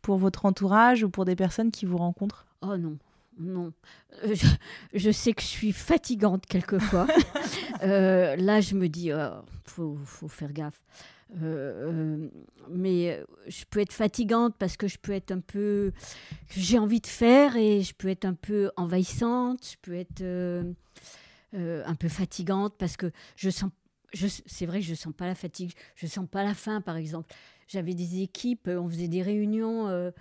pour 0.03 0.19
votre 0.19 0.45
entourage 0.45 1.05
ou 1.05 1.09
pour 1.11 1.25
des 1.25 1.37
personnes 1.37 1.71
qui 1.71 1.87
vous 1.87 1.97
rencontrent? 1.99 2.47
Oh 2.61 2.77
non, 2.77 2.99
non. 3.39 3.73
Euh, 4.25 4.35
Je, 4.35 4.47
je 4.95 5.11
sais 5.11 5.33
que 5.33 5.43
je 5.43 5.47
suis 5.47 5.73
fatigante 5.73 6.47
quelquefois. 6.47 7.07
Euh, 7.83 8.37
là, 8.37 8.61
je 8.61 8.77
me 8.77 8.89
dis, 8.89 9.13
oh, 9.13 9.43
faut, 9.65 9.99
faut 10.05 10.29
faire 10.29 10.53
gaffe. 10.53 10.81
Euh, 11.43 12.29
mais 12.71 13.21
je 13.49 13.65
peux 13.69 13.81
être 13.81 13.93
fatigante 13.93 14.55
parce 14.57 14.77
que 14.77 14.87
je 14.87 14.99
peux 14.99 15.11
être 15.11 15.33
un 15.33 15.41
peu. 15.41 15.91
J'ai 16.51 16.79
envie 16.79 17.01
de 17.01 17.09
faire 17.09 17.57
et 17.57 17.83
je 17.83 17.93
peux 17.93 18.07
être 18.07 18.25
un 18.25 18.35
peu 18.35 18.71
envahissante. 18.77 19.67
Je 19.69 19.77
peux 19.83 19.95
être 19.95 20.21
euh, 20.21 20.73
un 21.53 21.95
peu 21.97 22.09
fatigante 22.09 22.75
parce 22.79 22.97
que 22.97 23.11
je 23.35 23.51
sens. 23.51 23.71
C'est 24.15 24.67
vrai 24.67 24.79
que 24.79 24.87
je 24.87 24.95
sens 24.95 25.13
pas 25.13 25.27
la 25.27 25.35
fatigue. 25.35 25.73
Je 25.97 26.07
sens 26.07 26.29
pas 26.31 26.45
la 26.45 26.55
faim, 26.55 26.83
par 26.83 26.97
exemple. 26.97 27.35
J'avais 27.67 27.95
des 27.95 28.23
équipes, 28.23 28.69
on 28.69 28.89
faisait 28.89 29.09
des 29.09 29.23
réunions. 29.23 30.13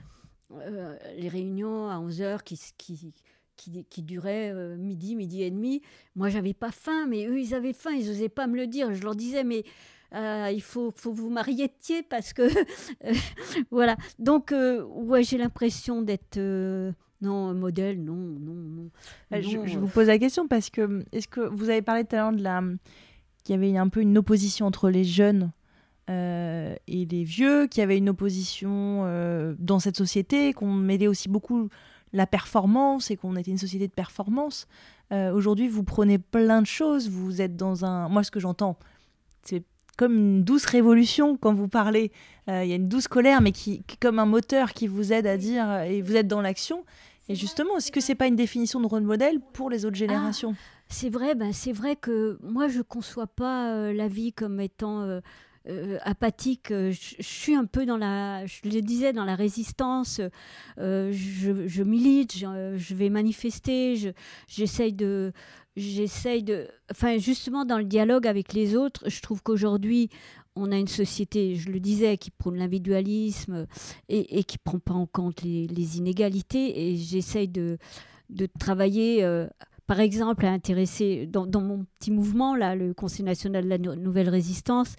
Euh, 0.59 0.97
les 1.17 1.29
réunions 1.29 1.89
à 1.89 1.95
11h 1.97 2.43
qui, 2.43 2.59
qui, 2.77 3.13
qui, 3.55 3.85
qui 3.85 4.03
duraient 4.03 4.51
euh, 4.51 4.77
midi, 4.77 5.15
midi 5.15 5.43
et 5.43 5.51
demi. 5.51 5.81
Moi, 6.15 6.29
j'avais 6.29 6.53
pas 6.53 6.71
faim, 6.71 7.05
mais 7.07 7.25
eux, 7.25 7.39
ils 7.39 7.53
avaient 7.53 7.73
faim, 7.73 7.91
ils 7.91 8.07
n'osaient 8.07 8.29
pas 8.29 8.47
me 8.47 8.55
le 8.55 8.67
dire. 8.67 8.93
Je 8.93 9.03
leur 9.03 9.15
disais, 9.15 9.43
mais 9.43 9.63
euh, 10.13 10.49
il 10.53 10.61
faut, 10.61 10.91
faut 10.95 11.13
vous 11.13 11.29
marier 11.29 11.71
parce 12.09 12.33
que. 12.33 12.49
voilà. 13.71 13.95
Donc, 14.19 14.53
ouais, 14.53 15.23
j'ai 15.23 15.37
l'impression 15.37 16.01
d'être. 16.01 16.37
non, 17.21 17.53
modèle, 17.53 18.03
non, 18.03 18.15
non, 18.15 18.53
non. 18.53 18.89
Je, 19.31 19.65
je 19.65 19.79
vous 19.79 19.87
pose 19.87 20.07
la 20.07 20.19
question 20.19 20.47
parce 20.47 20.69
que 20.69 21.03
est-ce 21.11 21.27
que 21.27 21.41
vous 21.41 21.69
avez 21.69 21.81
parlé 21.81 22.03
tout 22.03 22.15
à 22.15 22.19
l'heure 22.19 22.33
de 22.33 22.43
la 22.43 22.61
qu'il 23.43 23.55
y 23.55 23.57
avait 23.57 23.77
un 23.77 23.89
peu 23.89 24.01
une 24.01 24.17
opposition 24.17 24.65
entre 24.65 24.89
les 24.89 25.03
jeunes 25.03 25.51
euh, 26.09 26.75
et 26.87 27.05
les 27.05 27.23
vieux, 27.23 27.67
qu'il 27.67 27.81
y 27.81 27.83
avait 27.83 27.97
une 27.97 28.09
opposition 28.09 29.03
euh, 29.05 29.55
dans 29.59 29.79
cette 29.79 29.97
société, 29.97 30.53
qu'on 30.53 30.71
mêlait 30.73 31.07
aussi 31.07 31.29
beaucoup 31.29 31.69
la 32.13 32.27
performance 32.27 33.11
et 33.11 33.17
qu'on 33.17 33.35
était 33.35 33.51
une 33.51 33.57
société 33.57 33.87
de 33.87 33.93
performance. 33.93 34.67
Euh, 35.11 35.31
Aujourd'hui, 35.33 35.67
vous 35.67 35.83
prenez 35.83 36.17
plein 36.17 36.61
de 36.61 36.67
choses, 36.67 37.09
vous 37.09 37.41
êtes 37.41 37.55
dans 37.55 37.85
un... 37.85 38.09
Moi, 38.09 38.23
ce 38.23 38.31
que 38.31 38.39
j'entends, 38.39 38.77
c'est 39.43 39.63
comme 39.97 40.17
une 40.17 40.43
douce 40.43 40.65
révolution 40.65 41.37
quand 41.37 41.53
vous 41.53 41.67
parlez. 41.67 42.11
Il 42.47 42.65
y 42.65 42.73
a 42.73 42.75
une 42.75 42.89
douce 42.89 43.07
colère, 43.07 43.39
mais 43.41 43.51
qui, 43.51 43.83
qui- 43.83 43.97
comme 43.97 44.19
un 44.19 44.25
moteur 44.25 44.73
qui 44.73 44.87
vous 44.87 45.13
aide 45.13 45.27
à 45.27 45.37
dire, 45.37 45.81
et 45.83 46.01
vous 46.01 46.15
êtes 46.15 46.27
dans 46.27 46.41
l'action. 46.41 46.83
Et 47.29 47.35
justement, 47.35 47.77
est-ce 47.77 47.91
que 47.91 48.01
c'est 48.01 48.15
pas 48.15 48.27
une 48.27 48.35
définition 48.35 48.81
de 48.81 48.87
rôle 48.87 49.03
modèle 49.03 49.39
pour 49.53 49.69
les 49.69 49.85
autres 49.85 49.95
générations? 49.95 50.55
C'est 50.89 51.09
vrai, 51.09 51.35
ben 51.35 51.53
c'est 51.53 51.71
vrai 51.71 51.95
que 51.95 52.37
moi 52.43 52.67
je 52.67 52.81
conçois 52.81 53.27
pas 53.27 53.71
euh, 53.73 53.93
la 53.93 54.09
vie 54.09 54.33
comme 54.33 54.59
étant 54.59 55.01
euh, 55.03 55.21
euh, 55.67 55.97
apathique. 56.03 56.71
Euh, 56.71 56.91
Je, 56.91 57.15
suis 57.21 57.55
un 57.55 57.65
peu 57.65 57.85
dans 57.85 57.97
la, 57.97 58.45
je 58.45 58.61
le 58.63 58.81
disais, 58.81 59.13
dans 59.13 59.25
la 59.25 59.35
résistance. 59.35 60.21
Euh, 60.79 61.11
je, 61.13 61.83
milite, 61.83 62.35
je, 62.37 62.95
vais 62.95 63.09
manifester, 63.09 63.95
je- 63.95 64.09
j'essaye 64.47 64.93
de, 64.93 65.33
j'essaye 65.75 66.43
de, 66.43 66.67
enfin 66.91 67.17
justement 67.17 67.65
dans 67.65 67.77
le 67.77 67.85
dialogue 67.85 68.27
avec 68.27 68.53
les 68.53 68.75
autres, 68.75 69.09
je 69.09 69.21
trouve 69.21 69.41
qu'aujourd'hui 69.43 70.09
on 70.55 70.71
a 70.71 70.77
une 70.77 70.87
société, 70.87 71.55
je 71.55 71.71
le 71.71 71.79
disais, 71.79 72.17
qui 72.17 72.29
prône 72.29 72.57
l'individualisme 72.57 73.67
et, 74.09 74.37
et 74.39 74.43
qui 74.43 74.57
prend 74.57 74.79
pas 74.79 74.93
en 74.93 75.05
compte 75.05 75.43
les, 75.43 75.97
inégalités. 75.97 76.89
Et 76.91 76.97
j'essaye 76.97 77.47
de, 77.47 77.77
travailler. 78.59 79.23
euh, 79.23 79.47
par 79.87 79.99
exemple, 79.99 80.45
à 80.45 80.51
intéresser 80.51 81.25
dans, 81.27 81.45
dans 81.45 81.61
mon 81.61 81.85
petit 81.99 82.11
mouvement 82.11 82.55
là, 82.55 82.75
le 82.75 82.93
Conseil 82.93 83.23
national 83.25 83.63
de 83.65 83.69
la 83.69 83.77
Nou- 83.77 83.95
nouvelle 83.95 84.29
résistance, 84.29 84.95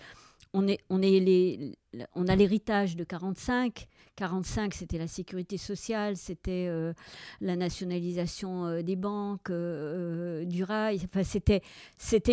on 0.52 2.28
a 2.28 2.36
l'héritage 2.36 2.96
de 2.96 3.04
45. 3.04 3.88
45, 4.16 4.74
c'était 4.74 4.98
la 4.98 5.06
sécurité 5.06 5.56
sociale, 5.56 6.16
c'était 6.16 6.66
euh, 6.68 6.92
la 7.40 7.56
nationalisation 7.56 8.66
euh, 8.66 8.82
des 8.82 8.96
banques, 8.96 9.50
euh, 9.50 10.44
du 10.44 10.64
rail. 10.64 11.00
Enfin, 11.04 11.22
c'était, 11.24 11.62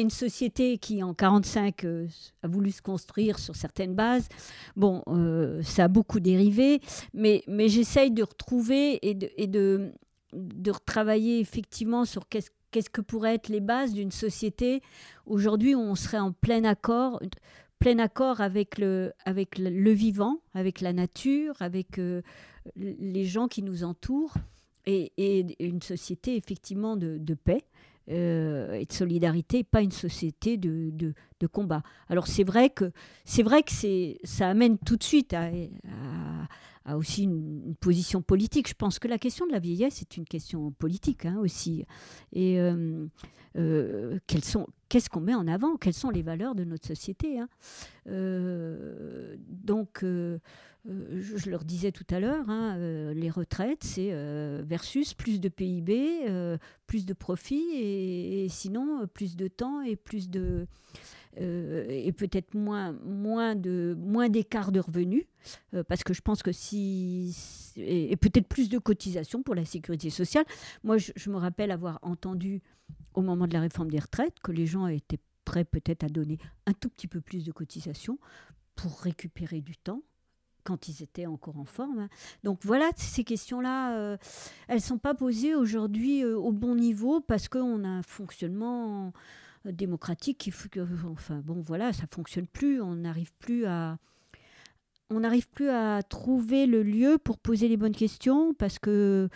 une 0.01 0.10
société 0.10 0.77
qui, 0.77 1.01
en 1.03 1.13
45, 1.13 1.86
euh, 1.86 2.08
a 2.43 2.47
voulu 2.47 2.71
se 2.71 2.82
construire 2.82 3.39
sur 3.39 3.55
certaines 3.55 3.95
bases. 3.95 4.27
Bon, 4.75 5.03
ça 5.63 5.86
a 5.86 5.88
beaucoup 5.88 6.19
dérivé, 6.19 6.82
mais, 7.13 7.43
j'essaye 7.67 8.12
de 8.12 8.23
retrouver 8.23 8.99
et 9.08 9.13
de, 9.13 9.91
de, 10.34 10.71
retravailler 10.71 11.39
effectivement 11.39 12.05
sur 12.05 12.27
qu'est-ce 12.27 12.49
qu'est-ce 12.71 12.89
que 12.91 13.01
pourraient 13.01 13.34
être 13.34 13.49
les 13.49 13.62
bases 13.62 13.93
d'une 13.93 14.12
société 14.12 14.84
aujourd'hui 15.25 15.73
où 15.73 15.79
on 15.79 15.95
serait 15.95 16.19
en 16.19 16.32
plein 16.32 16.63
accord 16.65 17.19
plein 17.80 18.00
accord 18.00 18.42
avec 18.42 18.78
le, 18.78 19.13
avec 19.26 19.58
le, 19.58 19.92
vivant, 19.92 20.42
avec 20.54 20.82
la 20.82 20.94
nature, 20.94 21.56
avec 21.62 21.98
euh, 21.98 22.22
les 22.76 23.26
gens 23.26 23.48
qui 23.48 23.63
nous 23.63 23.84
entourent, 23.84 24.36
et, 24.86 25.56
une 25.60 25.82
société 25.82 26.36
effectivement 26.36 26.96
de, 26.98 27.34
paix 27.34 27.63
euh, 28.10 28.74
et 28.74 28.86
de 28.86 28.94
solidarité, 28.94 29.63
pas 29.63 29.82
une 29.82 29.92
société 29.92 30.58
de, 30.58 30.92
de, 30.92 31.48
combat. 31.48 31.84
Alors 32.10 32.28
c'est 32.28 32.44
vrai 32.44 32.70
que 32.70 32.92
vrai 33.44 33.63
que 33.63 33.72
ça 34.24 34.50
amène 34.50 34.78
tout 34.78 34.98
de 34.98 35.04
suite 35.04 35.34
à, 35.34 35.50
à 36.86 36.98
aussi 36.98 37.24
une, 37.24 37.76
position 37.80 38.22
politique. 38.22 38.68
Je 38.68 38.74
pense 38.74 39.00
que 39.00 39.08
la 39.08 39.18
question 39.18 39.46
de 39.46 39.52
la 39.52 39.60
vieillesse 39.60 40.02
est 40.02 40.18
une 40.18 40.26
question 40.26 40.72
politique 40.72 41.26
hein, 41.26 41.38
aussi. 41.39 41.86
Et 42.34 42.60
euh, 42.60 43.06
euh, 43.58 44.20
qu'est-ce 44.28 45.10
qu'on 45.10 45.20
met 45.22 45.36
en 45.36 45.48
avant? 45.48 45.78
Quelles 45.78 45.94
sont 45.94 46.10
les 46.10 46.22
valeurs 46.22 46.56
de 46.56 46.63
notre 46.63 46.88
société 46.88 47.39
hein? 47.39 47.50
Euh, 48.08 49.36
Donc, 49.48 50.04
euh, 50.04 50.39
je, 50.86 51.50
leur 51.50 51.65
disais 51.65 51.92
tout 51.92 52.06
à 52.10 52.20
l'heure, 52.20 52.50
hein, 52.50 52.78
les 53.13 53.30
retraites, 53.30 53.84
c'est 53.84 54.12
versus 54.63 55.13
plus 55.13 55.39
de 55.39 55.50
PIB, 55.50 56.26
plus 56.88 57.06
de 57.06 57.13
profit, 57.13 57.65
et, 57.74 58.46
et, 58.46 58.50
sinon 58.50 59.06
plus 59.13 59.36
de 59.36 59.48
temps 59.48 59.82
et 59.82 59.96
plus 59.96 60.30
de 60.30 60.68
euh, 61.38 61.86
et 61.89 62.12
peut-être 62.12 62.56
moins 62.56 62.92
moins 63.06 63.56
de 63.56 63.96
moins 64.00 64.30
d'écart 64.30 64.72
de 64.72 64.80
revenus, 64.80 65.26
euh, 65.76 65.84
parce 65.84 66.04
que 66.04 66.13
je 66.13 66.22
pense 66.22 66.42
que 66.42 66.52
si 66.52 67.74
et, 67.78 68.15
peut-être 68.18 68.48
plus 68.48 68.68
de 68.68 68.80
cotisations 68.80 69.44
pour 69.44 69.54
la 69.54 69.63
sécurité 69.63 70.10
sociale. 70.10 70.46
Moi, 70.84 70.98
je, 70.98 71.30
me 71.30 71.38
rappelle 71.38 71.72
avoir 71.72 72.00
entendu 72.02 72.62
au 73.13 73.22
moment 73.22 73.48
de 73.48 73.54
la 73.54 73.62
réforme 73.62 73.92
des 73.92 74.00
retraites 74.00 74.39
que 74.44 74.52
les 74.52 74.65
gens 74.65 74.88
étaient 74.88 75.20
prêts 75.46 75.65
peut-être 75.65 76.04
à 76.04 76.10
donner 76.10 76.39
un 76.65 76.74
tout 76.74 76.89
petit 76.89 77.08
peu 77.08 77.22
plus 77.22 77.46
de 77.46 77.52
cotisations 77.52 78.18
pour 78.76 79.00
récupérer 79.00 79.62
du 79.62 79.78
temps 79.78 80.02
quand 80.63 80.88
ils 80.88 81.04
étaient 81.04 81.28
encore 81.28 81.58
en 81.58 81.65
forme. 81.65 82.00
Hein. 82.00 82.10
Donc 82.44 82.60
voilà, 82.63 82.89
ces 82.96 83.24
questions-là, 83.24 83.98
euh, 83.98 84.18
elles 84.68 84.78
ne 84.78 84.82
sont 84.82 84.98
pas 84.98 85.13
posées 85.13 85.56
aujourd'hui 85.56 86.26
au 86.26 86.52
bon 86.52 86.76
niveau 86.76 87.22
parce 87.22 87.48
qu'on 87.48 87.84
a 87.84 87.88
un 87.88 88.04
fonctionnement 88.04 89.13
démocratique 89.65 90.38
qui, 90.38 90.54
enfin 91.06 91.41
bon 91.43 91.62
voilà, 91.62 91.93
ça 91.93 92.06
fonctionne 92.12 92.48
plus, 92.48 92.82
on 92.82 92.95
n'arrive 92.95 93.32
plus 93.39 93.65
à 93.65 93.98
on 95.12 95.22
n'arrive 95.22 95.50
plus 95.50 95.69
à 95.69 96.04
trouver 96.04 96.67
le 96.67 96.84
lieu 96.84 97.17
pour 97.17 97.39
poser 97.39 97.67
les 97.67 97.78
bonnes 97.78 97.95
questions 97.95 98.54
parce 98.54 98.78
que 98.80 99.28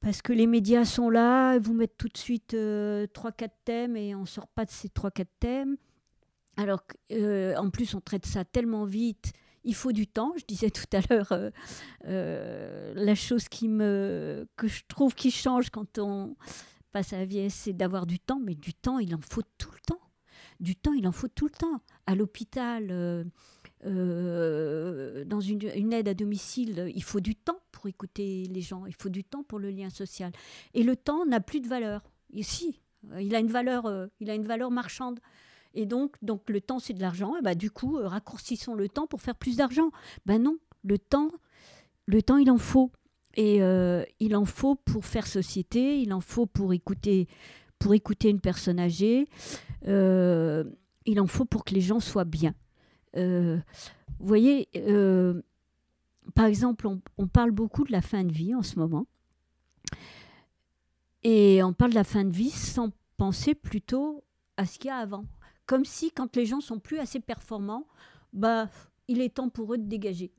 parce 0.00 0.22
que 0.22 0.32
les 0.32 0.46
médias 0.46 0.84
sont 0.84 1.10
là, 1.10 1.58
vous 1.58 1.74
mettent 1.74 1.96
tout 1.96 2.08
de 2.08 2.16
suite 2.16 2.54
euh, 2.54 3.06
trois, 3.06 3.30
quatre 3.30 3.56
thèmes 3.64 3.96
et 3.96 4.14
on 4.14 4.26
sort 4.26 4.48
pas 4.48 4.64
de 4.64 4.70
ces 4.70 4.88
trois, 4.88 5.12
quatre 5.12 5.30
thèmes. 5.38 5.76
Alors 6.56 6.82
euh, 7.12 7.54
en 7.56 7.70
plus 7.70 7.94
on 7.94 8.00
traite 8.00 8.26
ça 8.26 8.44
tellement 8.44 8.84
vite, 8.84 9.32
il 9.64 9.74
faut 9.74 9.92
du 9.92 10.06
temps. 10.06 10.32
Je 10.36 10.44
disais 10.44 10.70
tout 10.70 10.84
à 10.92 11.00
l'heure 11.08 11.32
euh, 11.32 11.50
euh, 12.06 12.92
la 12.96 13.14
chose 13.14 13.48
qui 13.48 13.68
me 13.68 14.46
que 14.56 14.68
je 14.68 14.82
trouve 14.88 15.14
qui 15.14 15.30
change 15.30 15.70
quand 15.70 15.98
on 15.98 16.36
à 16.94 17.18
la 17.18 17.24
vieillesse, 17.24 17.54
c'est 17.54 17.72
d'avoir 17.72 18.06
du 18.06 18.18
temps, 18.18 18.40
mais 18.40 18.54
du 18.54 18.74
temps 18.74 18.98
il 18.98 19.14
en 19.14 19.20
faut 19.20 19.42
tout 19.58 19.70
le 19.72 19.80
temps. 19.86 20.00
Du 20.60 20.76
temps 20.76 20.92
il 20.92 21.06
en 21.08 21.12
faut 21.12 21.28
tout 21.28 21.46
le 21.46 21.52
temps. 21.52 21.80
À 22.06 22.14
l'hôpital. 22.14 23.24
Euh, 23.84 25.24
dans 25.24 25.40
une, 25.40 25.92
aide 25.92 26.08
à 26.08 26.14
domicile, 26.14 26.92
il 26.94 27.02
faut 27.02 27.20
du 27.20 27.34
temps 27.34 27.58
pour 27.72 27.86
écouter 27.88 28.44
les 28.48 28.60
gens, 28.60 28.86
il 28.86 28.94
faut 28.94 29.08
du 29.08 29.24
temps 29.24 29.42
pour 29.42 29.58
le 29.58 29.70
lien 29.70 29.90
social. 29.90 30.30
Et 30.74 30.84
le 30.84 30.94
temps 30.94 31.26
n'a 31.26 31.40
plus 31.40 31.60
de 31.60 31.66
valeur. 31.66 32.02
Ici, 32.32 32.80
il 33.18 33.34
a 33.34 33.40
une 33.40 33.48
valeur, 33.48 33.86
euh, 33.86 34.06
il 34.20 34.30
a 34.30 34.34
une 34.34 34.46
valeur 34.46 34.70
marchande. 34.70 35.18
Et 35.74 35.86
donc, 35.86 36.16
le 36.22 36.60
temps, 36.60 36.78
c'est 36.78 36.92
de 36.92 37.00
l'argent. 37.00 37.36
Et 37.36 37.42
bah, 37.42 37.54
du 37.54 37.70
coup, 37.70 37.98
euh, 37.98 38.06
raccourcissons 38.06 38.74
le 38.74 38.88
temps 38.88 39.06
pour 39.06 39.20
faire 39.20 39.34
plus 39.34 39.56
d'argent. 39.56 39.90
Ben 40.26 40.40
non, 40.40 40.58
le 40.84 40.98
temps, 40.98 41.30
le 42.06 42.22
temps, 42.22 42.36
il 42.36 42.50
en 42.50 42.58
faut. 42.58 42.90
Et 43.34 43.62
euh, 43.62 44.04
il 44.20 44.36
en 44.36 44.44
faut 44.44 44.74
pour 44.74 45.04
faire 45.04 45.26
société, 45.26 46.00
il 46.00 46.12
en 46.12 46.20
faut 46.20 46.46
pour 46.46 46.72
écouter, 46.72 47.28
pour 47.78 47.94
écouter 47.94 48.28
une 48.28 48.40
personne 48.40 48.78
âgée, 48.78 49.26
euh, 49.88 50.64
il 51.06 51.20
en 51.20 51.26
faut 51.26 51.44
pour 51.44 51.64
que 51.64 51.74
les 51.74 51.80
gens 51.80 52.00
soient 52.00 52.24
bien. 52.24 52.54
Euh, 53.16 53.58
vous 54.18 54.26
voyez, 54.26 54.68
par 56.34 56.46
exemple, 56.46 56.86
on, 56.86 57.26
parle 57.26 57.50
beaucoup 57.50 57.84
de 57.84 57.92
la 57.92 58.02
fin 58.02 58.22
de 58.22 58.32
vie 58.32 58.54
en 58.54 58.62
ce 58.62 58.78
moment. 58.78 59.06
Et 61.24 61.62
on 61.62 61.72
parle 61.72 61.90
de 61.92 61.96
la 61.96 62.04
fin 62.04 62.24
de 62.24 62.34
vie 62.34 62.50
sans 62.50 62.90
penser 63.16 63.54
plutôt 63.54 64.24
à 64.56 64.66
ce 64.66 64.78
qu'il 64.78 64.88
y 64.88 64.90
a 64.90 64.96
avant. 64.96 65.24
Comme 65.66 65.84
si 65.84 66.10
quand 66.10 66.36
les 66.36 66.46
gens 66.46 66.60
sont 66.60 66.78
plus 66.78 66.98
assez 66.98 67.20
performants, 67.20 67.86
bah, 68.32 68.68
il 69.08 69.20
est 69.20 69.34
temps 69.34 69.48
pour 69.48 69.74
eux 69.74 69.78
de 69.78 69.88
dégager. 69.88 70.32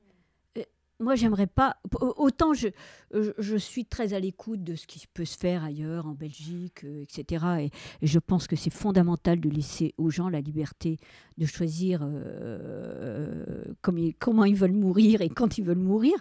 Moi, 1.03 1.15
j'aimerais 1.15 1.47
pas. 1.47 1.77
Autant 1.99 2.53
je, 2.53 2.69
je, 3.11 3.57
suis 3.57 3.85
très 3.85 4.13
à 4.13 4.19
l'écoute 4.19 4.63
de 4.63 4.75
ce 4.75 4.87
qui 4.87 5.05
peut 5.13 5.25
se 5.25 5.37
faire 5.37 5.63
ailleurs, 5.63 6.07
en 6.07 6.13
Belgique, 6.13 6.83
euh, 6.83 7.03
etc. 7.03 7.45
Et, 7.59 7.71
je 8.05 8.19
pense 8.19 8.47
que 8.47 8.55
c'est 8.55 8.73
fondamental 8.73 9.39
de 9.39 9.49
laisser 9.49 9.93
aux 9.97 10.09
gens 10.09 10.29
la 10.29 10.41
liberté 10.41 10.99
de 11.37 11.45
choisir 11.45 11.99
euh, 12.03 13.63
comment 13.81 14.45
ils 14.45 14.55
veulent 14.55 14.71
mourir 14.71 15.21
et 15.21 15.29
quand 15.29 15.57
ils 15.57 15.63
veulent 15.63 15.77
mourir. 15.77 16.15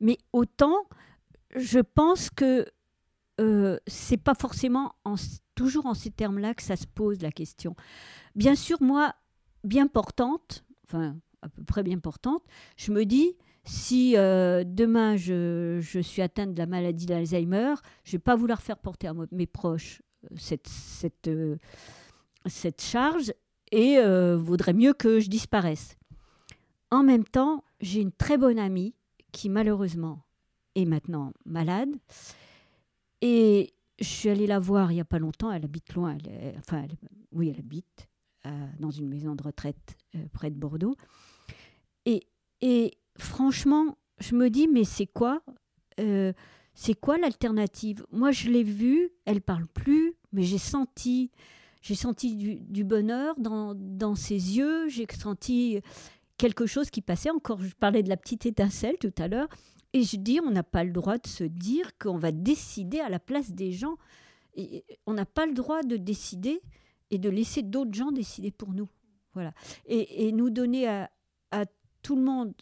Mais 0.00 0.18
autant, 0.32 0.76
je 1.56 1.80
pense 1.80 2.30
que 2.30 2.66
euh, 3.40 3.78
c'est 3.86 4.16
pas 4.16 4.34
forcément 4.34 4.94
toujours 5.54 5.86
en 5.86 5.94
ces 5.94 6.10
termes-là 6.10 6.54
que 6.54 6.62
ça 6.62 6.76
se 6.76 6.86
pose 6.86 7.20
la 7.20 7.32
question. 7.32 7.74
Bien 8.34 8.54
sûr, 8.54 8.80
moi, 8.80 9.14
bien 9.64 9.86
portante, 9.86 10.64
enfin 10.84 11.16
à 11.42 11.48
peu 11.48 11.62
près 11.64 11.82
bien 11.82 11.98
portante, 11.98 12.42
je 12.76 12.92
me 12.92 13.04
dis, 13.04 13.36
si 13.64 14.16
euh, 14.16 14.64
demain 14.66 15.16
je, 15.16 15.80
suis 16.02 16.22
atteinte 16.22 16.54
de 16.54 16.58
la 16.58 16.66
maladie 16.66 17.06
d'Alzheimer, 17.06 17.74
je 18.04 18.10
ne 18.10 18.12
vais 18.12 18.22
pas 18.22 18.36
vouloir 18.36 18.62
faire 18.62 18.78
porter 18.78 19.08
à 19.08 19.14
mes 19.32 19.46
proches 19.46 20.02
euh, 20.24 20.36
cette, 20.36 20.68
cette, 22.46 22.80
charge 22.80 23.32
et 23.72 23.98
vaudrait 24.36 24.74
mieux 24.74 24.92
que 24.92 25.18
je 25.20 25.28
disparaisse. 25.28 25.96
En 26.90 27.02
même 27.02 27.24
temps, 27.24 27.64
j'ai 27.80 28.00
une 28.00 28.12
très 28.12 28.38
bonne 28.38 28.58
amie 28.58 28.94
qui 29.32 29.48
malheureusement 29.48 30.22
est 30.76 30.84
maintenant 30.84 31.32
malade 31.44 31.90
et 33.20 33.74
je 33.98 34.04
suis 34.04 34.28
allée 34.28 34.46
la 34.46 34.58
voir 34.58 34.92
il 34.92 34.96
n'y 34.96 35.00
a 35.00 35.04
pas 35.04 35.18
longtemps. 35.18 35.50
Elle 35.50 35.64
habite 35.64 35.94
loin. 35.94 36.16
Enfin, 36.58 36.86
oui, 37.32 37.48
elle 37.48 37.58
habite 37.58 38.08
euh, 38.46 38.66
dans 38.78 38.90
une 38.90 39.08
maison 39.08 39.34
de 39.34 39.42
retraite 39.42 39.96
euh, 40.14 40.26
près 40.32 40.50
de 40.50 40.56
Bordeaux. 40.56 40.96
Et, 42.04 42.26
franchement, 43.18 43.96
je 44.18 44.34
me 44.34 44.50
dis, 44.50 44.68
mais 44.68 44.84
c'est 44.84 45.06
quoi 45.06 45.42
euh, 46.00 46.32
C'est 46.74 46.94
quoi 46.94 47.18
l'alternative? 47.18 48.04
Moi, 48.10 48.30
je 48.30 48.48
l'ai 48.48 48.62
vue, 48.62 49.10
elle 49.24 49.40
parle 49.40 49.66
plus, 49.66 50.14
mais 50.32 50.42
j'ai 50.42 50.58
senti, 50.58 51.30
j'ai 51.82 51.94
senti 51.94 52.36
du, 52.36 52.84
bonheur 52.84 53.34
dans, 53.38 53.74
dans 53.74 54.14
ses 54.14 54.56
yeux. 54.56 54.88
J'ai 54.88 55.06
senti 55.18 55.80
quelque 56.38 56.66
chose 56.66 56.90
qui 56.90 57.00
passait. 57.00 57.30
Encore, 57.30 57.60
je 57.60 57.74
parlais 57.74 58.02
de 58.02 58.08
la 58.08 58.16
petite 58.16 58.46
étincelle 58.46 58.96
tout 58.98 59.14
à 59.18 59.28
l'heure. 59.28 59.48
Et 59.92 60.02
je 60.02 60.16
dis, 60.16 60.40
on 60.44 60.50
n'a 60.50 60.64
pas 60.64 60.82
le 60.82 60.90
droit 60.90 61.18
de 61.18 61.26
se 61.26 61.44
dire 61.44 61.96
qu'on 61.98 62.18
va 62.18 62.32
décider 62.32 62.98
à 62.98 63.08
la 63.08 63.20
place 63.20 63.52
des 63.52 63.70
gens. 63.70 63.96
Et 64.56 64.84
on 65.06 65.12
n'a 65.12 65.24
pas 65.24 65.46
le 65.46 65.54
droit 65.54 65.82
de 65.82 65.96
décider 65.96 66.60
et 67.10 67.18
de 67.18 67.30
laisser 67.30 67.62
d'autres 67.62 67.94
gens 67.94 68.10
décider 68.10 68.50
pour 68.50 68.72
nous. 68.72 68.88
Voilà. 69.34 69.52
Et, 69.86 70.32
nous 70.32 70.50
donner 70.50 70.88
à, 70.88 71.10
tout 72.04 72.14
le 72.14 72.22
monde. 72.22 72.54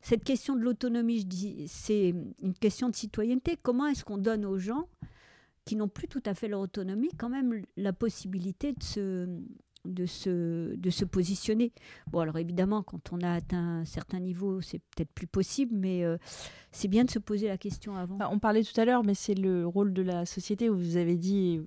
Cette 0.00 0.24
question 0.24 0.56
de 0.56 0.62
l'autonomie, 0.62 1.20
je 1.20 1.26
dis, 1.26 1.68
c'est 1.68 2.14
une 2.42 2.54
question 2.54 2.88
de 2.88 2.96
citoyenneté. 2.96 3.56
Comment 3.62 3.86
est-ce 3.86 4.04
qu'on 4.04 4.18
donne 4.18 4.44
aux 4.44 4.58
gens 4.58 4.88
qui 5.66 5.76
n'ont 5.76 5.88
plus 5.88 6.08
tout 6.08 6.22
à 6.24 6.34
fait 6.34 6.48
leur 6.48 6.60
autonomie, 6.60 7.10
quand 7.16 7.28
même 7.28 7.62
la 7.76 7.92
possibilité 7.92 8.72
de 8.72 8.82
se, 8.82 9.28
de 9.84 10.06
se, 10.06 10.74
de 10.74 10.90
se 10.90 11.04
positionner? 11.04 11.72
Bon, 12.10 12.20
alors 12.20 12.38
évidemment, 12.38 12.82
quand 12.82 13.12
on 13.12 13.20
a 13.20 13.34
atteint 13.34 13.80
un 13.80 13.84
certain 13.84 14.18
niveau, 14.18 14.62
c'est 14.62 14.78
peut-être 14.78 15.12
plus 15.12 15.26
possible, 15.26 15.76
mais 15.76 16.02
euh, 16.02 16.16
c'est 16.72 16.88
bien 16.88 17.04
de 17.04 17.10
se 17.10 17.18
poser 17.18 17.48
la 17.48 17.58
question 17.58 17.94
avant. 17.96 18.18
on 18.32 18.38
parlait 18.38 18.64
tout 18.64 18.80
à 18.80 18.86
l'heure, 18.86 19.04
mais 19.04 19.14
c'est 19.14 19.34
le 19.34 19.66
rôle 19.66 19.92
de 19.92 20.02
la 20.02 20.24
société 20.24 20.70
où 20.70 20.78
vous 20.78 20.96
avez 20.96 21.18
dit, 21.18 21.60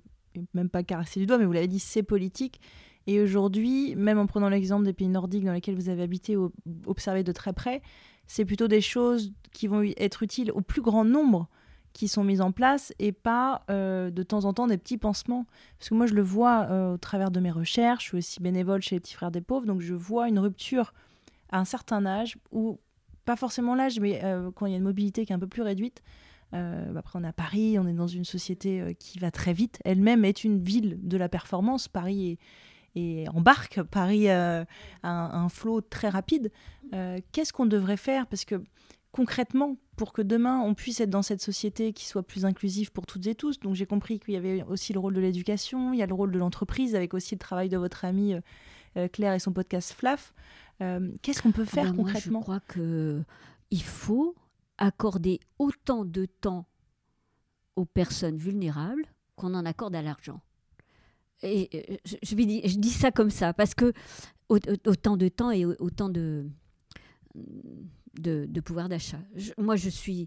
même 0.52 0.68
pas 0.68 0.82
caresser 0.82 1.20
du 1.20 1.26
doigt, 1.26 1.38
mais 1.38 1.44
vous 1.44 1.52
l'avez 1.52 1.68
dit, 1.68 1.78
c'est 1.78 2.02
politique. 2.02 2.60
Et 3.06 3.20
aujourd'hui, 3.20 3.94
même 3.96 4.18
en 4.18 4.26
prenant 4.26 4.48
l'exemple 4.48 4.84
des 4.84 4.92
pays 4.92 5.08
nordiques 5.08 5.44
dans 5.44 5.52
lesquels 5.52 5.74
vous 5.74 5.88
avez 5.88 6.02
habité 6.02 6.36
ou 6.36 6.52
observé 6.86 7.22
de 7.22 7.32
très 7.32 7.52
près, 7.52 7.82
c'est 8.26 8.44
plutôt 8.44 8.68
des 8.68 8.80
choses 8.80 9.32
qui 9.52 9.66
vont 9.66 9.82
être 9.96 10.22
utiles 10.22 10.50
au 10.52 10.60
plus 10.60 10.82
grand 10.82 11.04
nombre 11.04 11.48
qui 11.94 12.08
sont 12.08 12.24
mises 12.24 12.40
en 12.40 12.50
place 12.50 12.92
et 12.98 13.12
pas 13.12 13.62
euh, 13.70 14.10
de 14.10 14.22
temps 14.22 14.44
en 14.44 14.52
temps 14.52 14.66
des 14.66 14.76
petits 14.76 14.98
pansements. 14.98 15.46
Parce 15.78 15.88
que 15.88 15.94
moi, 15.94 16.06
je 16.06 16.14
le 16.14 16.22
vois 16.22 16.66
euh, 16.68 16.94
au 16.94 16.98
travers 16.98 17.30
de 17.30 17.40
mes 17.40 17.52
recherches, 17.52 18.04
je 18.04 18.08
suis 18.08 18.18
aussi 18.18 18.42
bénévole 18.42 18.82
chez 18.82 18.96
les 18.96 19.00
petits 19.00 19.14
frères 19.14 19.30
des 19.30 19.40
pauvres, 19.40 19.64
donc 19.64 19.80
je 19.80 19.94
vois 19.94 20.28
une 20.28 20.40
rupture 20.40 20.92
à 21.50 21.60
un 21.60 21.64
certain 21.64 22.04
âge, 22.04 22.36
ou 22.50 22.80
pas 23.24 23.36
forcément 23.36 23.76
l'âge, 23.76 24.00
mais 24.00 24.20
euh, 24.24 24.50
quand 24.50 24.66
il 24.66 24.72
y 24.72 24.74
a 24.74 24.78
une 24.78 24.84
mobilité 24.84 25.24
qui 25.24 25.32
est 25.32 25.36
un 25.36 25.38
peu 25.38 25.46
plus 25.46 25.62
réduite. 25.62 26.02
après, 26.52 27.18
on 27.18 27.24
est 27.24 27.28
à 27.28 27.32
Paris, 27.32 27.78
on 27.78 27.86
est 27.86 27.94
dans 27.94 28.08
une 28.08 28.24
société 28.24 28.96
qui 28.98 29.18
va 29.18 29.30
très 29.30 29.52
vite. 29.52 29.78
Elle-même 29.84 30.24
est 30.24 30.44
une 30.44 30.58
ville 30.58 30.98
de 31.02 31.16
la 31.16 31.28
performance. 31.28 31.88
Paris 31.88 32.38
et 32.94 33.28
embarque, 33.30 33.82
Paris 33.82 34.28
a 34.28 34.66
un, 35.02 35.48
flot 35.48 35.80
très 35.80 36.08
rapide. 36.08 36.52
Qu'est-ce 37.32 37.52
qu'on 37.52 37.66
devrait 37.66 37.96
faire? 37.96 38.26
Parce 38.26 38.44
que 38.44 38.62
concrètement 39.14 39.76
pour 39.94 40.12
que 40.12 40.22
demain 40.22 40.58
on 40.60 40.74
puisse 40.74 41.00
être 41.00 41.10
dans 41.10 41.22
cette 41.22 41.40
société 41.40 41.92
qui 41.92 42.04
soit 42.04 42.24
plus 42.24 42.44
inclusive 42.44 42.90
pour 42.90 43.06
toutes 43.06 43.26
et 43.28 43.36
tous. 43.36 43.60
Donc 43.60 43.74
j'ai 43.76 43.86
compris 43.86 44.18
qu'il 44.18 44.34
y 44.34 44.36
avait 44.36 44.64
aussi 44.64 44.92
le 44.92 44.98
rôle 44.98 45.14
de 45.14 45.20
l'éducation, 45.20 45.92
il 45.92 46.00
y 46.00 46.02
a 46.02 46.06
le 46.06 46.14
rôle 46.14 46.32
de 46.32 46.38
l'entreprise 46.38 46.96
avec 46.96 47.14
aussi 47.14 47.36
le 47.36 47.38
travail 47.38 47.68
de 47.68 47.78
votre 47.78 48.04
amie 48.04 48.34
euh, 48.34 48.40
euh, 48.96 49.08
Claire 49.08 49.32
et 49.32 49.38
son 49.38 49.52
podcast 49.52 49.92
FLAF. 49.92 50.34
Euh, 50.82 51.12
qu'est-ce 51.22 51.42
qu'on 51.42 51.52
peut 51.52 51.64
faire 51.64 51.94
concrètement 51.94 52.40
Je 52.40 52.44
crois 52.44 52.60
que 52.60 53.22
il 53.70 53.82
faut 53.82 54.34
accorder 54.78 55.38
autant 55.60 56.04
de 56.04 56.26
temps 56.26 56.66
aux 57.76 57.84
personnes 57.84 58.36
vulnérables 58.36 59.06
qu'on 59.36 59.54
en 59.54 59.64
accorde 59.64 59.94
à 59.94 60.02
l'argent. 60.02 60.40
Et 61.42 62.00
je, 62.04 62.16
je, 62.22 62.78
dis 62.78 62.90
ça 62.90 63.10
comme 63.10 63.30
ça 63.30 63.52
parce 63.52 63.74
que 63.74 63.92
autant 64.48 65.16
de 65.16 65.28
temps 65.28 65.50
et 65.50 65.64
autant 65.64 66.08
de 66.08 66.46
de, 68.20 68.60
pouvoir 68.60 68.88
d'achat. 68.88 69.20
Moi, 69.58 69.76
je 69.76 69.88
suis. 69.88 70.26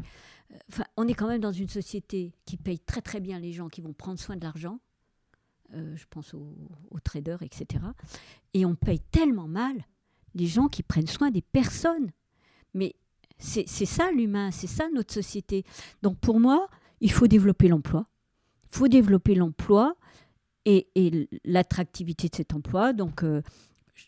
On 0.95 1.07
est 1.07 1.13
quand 1.13 1.27
même 1.27 1.41
dans 1.41 1.51
une 1.51 1.67
société 1.67 2.33
qui 2.45 2.57
paye 2.57 2.79
très 2.79 3.01
très 3.01 3.19
bien 3.19 3.39
les 3.39 3.51
gens 3.51 3.67
qui 3.67 3.81
vont 3.81 3.93
prendre 3.93 4.19
soin 4.19 4.35
de 4.35 4.43
l'argent. 4.43 4.79
Euh, 5.73 5.95
je 5.97 6.05
pense 6.09 6.33
aux, 6.33 6.55
traders, 7.03 7.41
etc. 7.43 7.83
Et 8.53 8.65
on 8.65 8.75
paye 8.75 9.01
tellement 9.11 9.47
mal 9.47 9.75
les 10.35 10.47
gens 10.47 10.67
qui 10.67 10.83
prennent 10.83 11.07
soin 11.07 11.31
des 11.31 11.41
personnes. 11.41 12.11
Mais 12.73 12.95
c'est 13.37 13.65
ça 13.67 14.11
l'humain, 14.11 14.51
c'est 14.51 14.67
ça 14.67 14.87
notre 14.93 15.13
société. 15.13 15.65
Donc 16.01 16.17
pour 16.19 16.39
moi, 16.39 16.67
il 17.01 17.11
faut 17.11 17.27
développer 17.27 17.67
l'emploi. 17.67 18.07
Il 18.71 18.77
faut 18.77 18.87
développer 18.87 19.35
l'emploi 19.35 19.95
et, 20.67 21.29
l'attractivité 21.45 22.27
de 22.29 22.35
cet 22.35 22.53
emploi. 22.53 22.93
Donc 22.93 23.23
euh, 23.23 23.41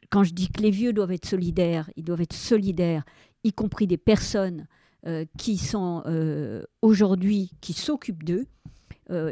quand 0.09 0.23
je 0.23 0.33
dis 0.33 0.49
que 0.49 0.61
les 0.61 0.71
vieux 0.71 0.93
doivent 0.93 1.11
être 1.11 1.25
solidaires, 1.25 1.89
ils 1.95 2.03
doivent 2.03 2.21
être 2.21 2.33
solidaires 2.33 3.03
y 3.43 3.53
compris 3.53 3.87
des 3.87 3.97
personnes 3.97 4.67
euh, 5.07 5.23
qui 5.37 5.57
sont 5.57 6.03
euh, 6.05 6.63
aujourd'hui, 6.81 7.51
qui 7.61 7.73
s'occupent 7.73 8.23
d'eux. 8.23 8.45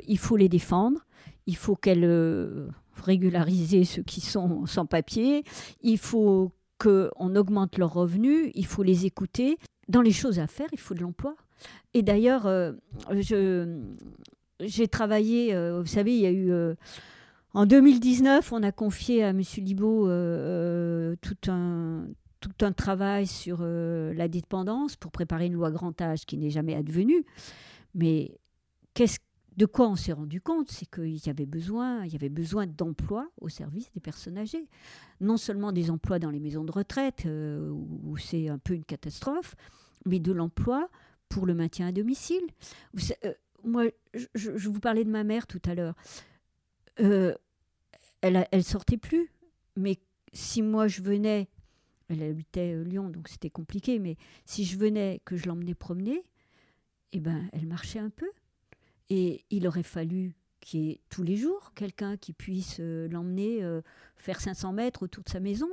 Il 0.07 0.17
faut 0.17 0.37
les 0.37 0.49
défendre, 0.49 1.05
il 1.45 1.55
faut 1.55 1.75
qu'elles 1.75 2.67
régulariser 2.95 3.83
ceux 3.83 4.01
qui 4.01 4.21
sont 4.21 4.65
sans 4.65 4.87
papier, 4.87 5.43
il 5.81 5.99
faut 5.99 6.51
qu'on 6.79 7.35
augmente 7.35 7.77
leurs 7.77 7.93
revenus, 7.93 8.49
il 8.55 8.65
faut 8.65 8.81
les 8.81 9.05
écouter. 9.05 9.59
Dans 9.87 10.01
les 10.01 10.11
choses 10.11 10.39
à 10.39 10.47
faire, 10.47 10.67
il 10.71 10.79
faut 10.79 10.95
de 10.95 11.01
l'emploi. 11.01 11.35
Et 11.93 12.01
d'ailleurs, 12.01 12.51
j'ai 13.21 14.87
travaillé, 14.87 15.55
vous 15.79 15.85
savez, 15.85 16.15
il 16.15 16.21
y 16.21 16.25
a 16.25 16.31
eu... 16.31 16.51
en 17.57 17.65
2019, 17.65 18.51
on 18.53 18.63
a 18.63 18.71
confié 18.71 19.23
à 19.23 19.29
M. 19.29 19.41
Libaud 19.57 20.05
tout 21.21 21.51
un, 21.51 22.07
tout 22.39 22.65
un 22.65 22.71
travail 22.71 23.27
sur 23.27 23.59
euh, 23.61 24.13
la 24.13 24.27
dépendance 24.27 24.95
pour 24.95 25.11
préparer 25.11 25.47
une 25.47 25.53
loi 25.53 25.71
grand 25.71 25.99
âge 26.01 26.25
qui 26.25 26.37
n'est 26.37 26.49
jamais 26.49 26.75
advenue. 26.75 27.25
Mais 27.95 28.37
de 29.57 29.65
quoi 29.65 29.87
on 29.87 29.95
s'est 29.95 30.13
rendu 30.13 30.41
compte? 30.41 30.71
C'est 30.71 30.89
qu'il 30.89 31.17
y 31.17 31.29
avait 31.29 31.45
besoin, 31.45 32.05
besoin 32.29 32.67
d'emplois 32.67 33.29
au 33.41 33.49
service 33.49 33.91
des 33.91 33.99
personnes 33.99 34.37
âgées. 34.37 34.67
Non 35.19 35.37
seulement 35.37 35.71
des 35.71 35.89
emplois 35.89 36.19
dans 36.19 36.29
les 36.29 36.39
maisons 36.39 36.63
de 36.63 36.71
retraite, 36.71 37.25
euh, 37.25 37.69
où 37.69 38.17
c'est 38.17 38.49
un 38.49 38.57
peu 38.57 38.73
une 38.73 38.85
catastrophe, 38.85 39.55
mais 40.05 40.19
de 40.19 40.31
l'emploi 40.31 40.89
pour 41.29 41.45
le 41.45 41.53
maintien 41.53 41.87
à 41.87 41.91
domicile. 41.91 42.43
Euh, 43.25 43.33
moi, 43.63 43.85
je, 44.35 44.51
vous 44.51 44.79
parlais 44.79 45.03
de 45.03 45.09
ma 45.09 45.23
mère 45.23 45.47
tout 45.47 45.61
à 45.65 45.75
l'heure. 45.75 45.95
Elle, 48.21 48.47
elle 48.51 48.63
sortait 48.63 48.97
plus. 48.97 49.31
Mais 49.75 49.99
si 50.33 50.61
moi 50.61 50.87
je 50.87 51.01
venais 51.01 51.47
elle 52.09 52.23
habitait 52.23 52.73
euh, 52.73 52.83
Lyon, 52.83 53.09
donc 53.09 53.27
c'était 53.27 53.49
compliqué. 53.49 53.99
Mais 53.99 54.17
si 54.45 54.65
je 54.65 54.77
venais, 54.77 55.21
que 55.25 55.35
je 55.35 55.47
l'emmenais 55.47 55.75
promener, 55.75 56.23
eh 57.11 57.19
ben, 57.19 57.49
elle 57.51 57.67
marchait 57.67 57.99
un 57.99 58.09
peu. 58.09 58.29
Et 59.09 59.43
il 59.49 59.67
aurait 59.67 59.83
fallu 59.83 60.35
qu'il 60.59 60.79
y 60.81 60.91
ait 60.91 61.01
tous 61.09 61.23
les 61.23 61.37
jours 61.37 61.71
quelqu'un 61.75 62.17
qui 62.17 62.33
puisse 62.33 62.77
euh, 62.79 63.07
l'emmener 63.09 63.63
euh, 63.63 63.81
faire 64.15 64.41
500 64.41 64.73
mètres 64.73 65.03
autour 65.03 65.23
de 65.23 65.29
sa 65.29 65.39
maison. 65.39 65.69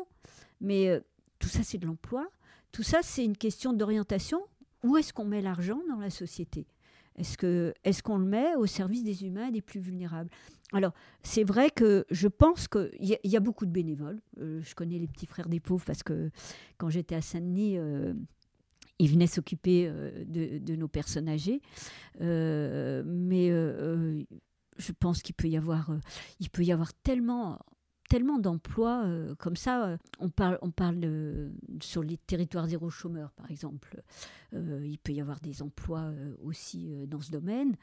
Mais 0.61 1.01
tout 1.39 1.49
ça, 1.49 1.63
c'est 1.63 1.79
de 1.79 1.87
l'emploi. 1.87 2.27
tout 2.73 2.83
ça, 2.83 3.01
c'est 3.03 3.25
une 3.25 3.37
question 3.37 3.73
d'orientation. 3.73 4.41
Où 4.83 4.97
est-ce 4.97 5.13
qu'on 5.13 5.25
met 5.25 5.41
l'argent 5.41 5.81
dans 5.89 5.99
la 5.99 6.11
société? 6.11 6.67
Est-ce 7.17 7.39
qu'on 7.39 7.73
est 7.85 8.03
qu'on 8.03 8.19
le 8.19 8.25
met 8.25 8.55
au 8.57 8.67
service 8.67 9.05
des 9.05 9.25
humains 9.25 9.49
et 9.49 9.53
des 9.53 9.63
plus 9.63 9.81
vulnérables? 9.81 10.31
Alors, 10.75 10.93
c'est 11.23 11.45
vrai 11.45 11.71
que 11.71 12.05
je 12.11 12.27
pense 12.27 12.67
qu'il 12.67 12.91
y, 12.99 13.17
y, 13.23 13.37
a 13.37 13.41
beaucoup 13.41 13.65
de 13.65 13.71
bénévoles. 13.71 14.21
Euh, 14.41 14.61
je 14.63 14.75
connais 14.75 14.99
les 14.99 15.07
petits 15.07 15.27
frères 15.27 15.49
des 15.49 15.61
pauvres 15.61 15.85
parce 15.87 16.03
que 16.03 16.31
quand 16.79 16.91
j'étais 16.91 17.15
à 17.15 17.23
Saint-Denis, 17.23 17.79
euh, 17.79 18.13
ils 18.99 19.09
venaient 19.09 19.29
s'occuper 19.29 19.87
euh, 19.87 20.25
de, 20.27 20.75
nos 20.75 20.89
personnes 20.89 21.29
âgées. 21.29 21.63
mais 22.21 23.51
je 24.77 24.91
pense 24.99 25.23
qu'il 25.23 25.37
peut 25.37 25.47
y 25.47 25.57
avoir, 25.57 25.93
peut 26.53 26.65
y 26.65 26.73
avoir 26.73 26.93
tellement 26.93 27.61
tellement 28.11 28.39
d'emplois 28.39 29.09
comme 29.39 29.57
ça. 29.57 29.97
On 30.19 30.29
parle, 30.29 30.59
on 30.61 30.71
parle 30.71 31.51
sur 31.81 32.03
les 32.03 32.19
territoires 32.19 32.67
zéro 32.67 32.91
chômeur, 32.91 33.31
par 33.33 33.51
exemple. 33.51 34.03
il 34.53 34.99
peut 34.99 35.13
y 35.13 35.21
avoir 35.21 35.41
des 35.41 35.63
emplois 35.63 36.13
aussi 36.43 36.93
dans 37.07 37.21
ce 37.21 37.31
domaine. 37.31 37.77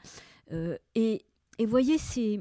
et, 0.94 1.24
et 1.58 1.66
voyez, 1.66 1.98
c'est, 1.98 2.40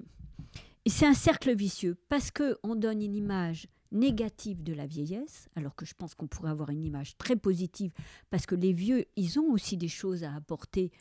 c'est 0.88 1.06
un 1.06 1.14
cercle 1.14 1.56
vicieux 1.56 1.98
parce 2.10 2.32
qu'on 2.32 2.76
donne 2.76 3.02
une 3.02 3.16
image 3.16 3.68
négative 3.92 4.64
de 4.64 4.74
la 4.74 4.86
vieillesse, 4.86 5.50
alors 5.56 5.76
que 5.76 5.86
je 5.86 5.94
pense 5.94 6.16
qu'on 6.16 6.28
pourrait 6.28 6.50
avoir 6.50 6.70
une 6.70 6.84
image 6.84 7.18
très 7.18 7.36
positive 7.36 7.92
parce 8.30 8.46
que 8.46 8.56
les 8.56 8.74
vieux, 8.74 9.06
ils 9.16 9.39
ont 9.39 9.52
aussi 9.52 9.78
des 9.78 9.89
choses 9.89 10.24
à 10.24 10.34
apporter 10.34 10.92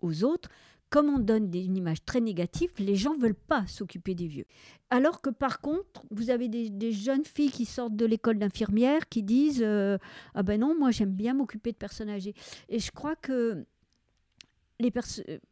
aux 0.00 0.24
autres 0.24 0.50
comme 0.94 1.08
on 1.08 1.18
donne 1.18 1.52
une 1.52 1.76
image 1.76 2.04
très 2.04 2.20
négative, 2.20 2.70
les 2.78 2.94
gens 2.94 3.16
veulent 3.16 3.34
pas 3.34 3.66
s'occuper 3.66 4.14
des 4.14 4.28
vieux. 4.28 4.44
Alors 4.90 5.20
que 5.20 5.30
par 5.30 5.60
contre, 5.60 6.04
vous 6.12 6.30
avez 6.30 6.48
des, 6.48 6.92
jeunes 6.92 7.24
filles 7.24 7.50
qui 7.50 7.64
sortent 7.64 7.96
de 7.96 8.06
l'école 8.06 8.38
d'infirmière 8.38 9.08
qui 9.08 9.24
disent 9.24 9.64
euh, 9.64 9.98
Ah 10.34 10.44
ben 10.44 10.60
non, 10.60 10.78
moi 10.78 10.92
j'aime 10.92 11.12
bien 11.12 11.34
m'occuper 11.34 11.72
de 11.72 11.76
personnes 11.76 12.10
âgées. 12.10 12.34
Et 12.68 12.78
je 12.78 12.92
crois 12.92 13.16
que 13.16 13.66
les 14.80 14.92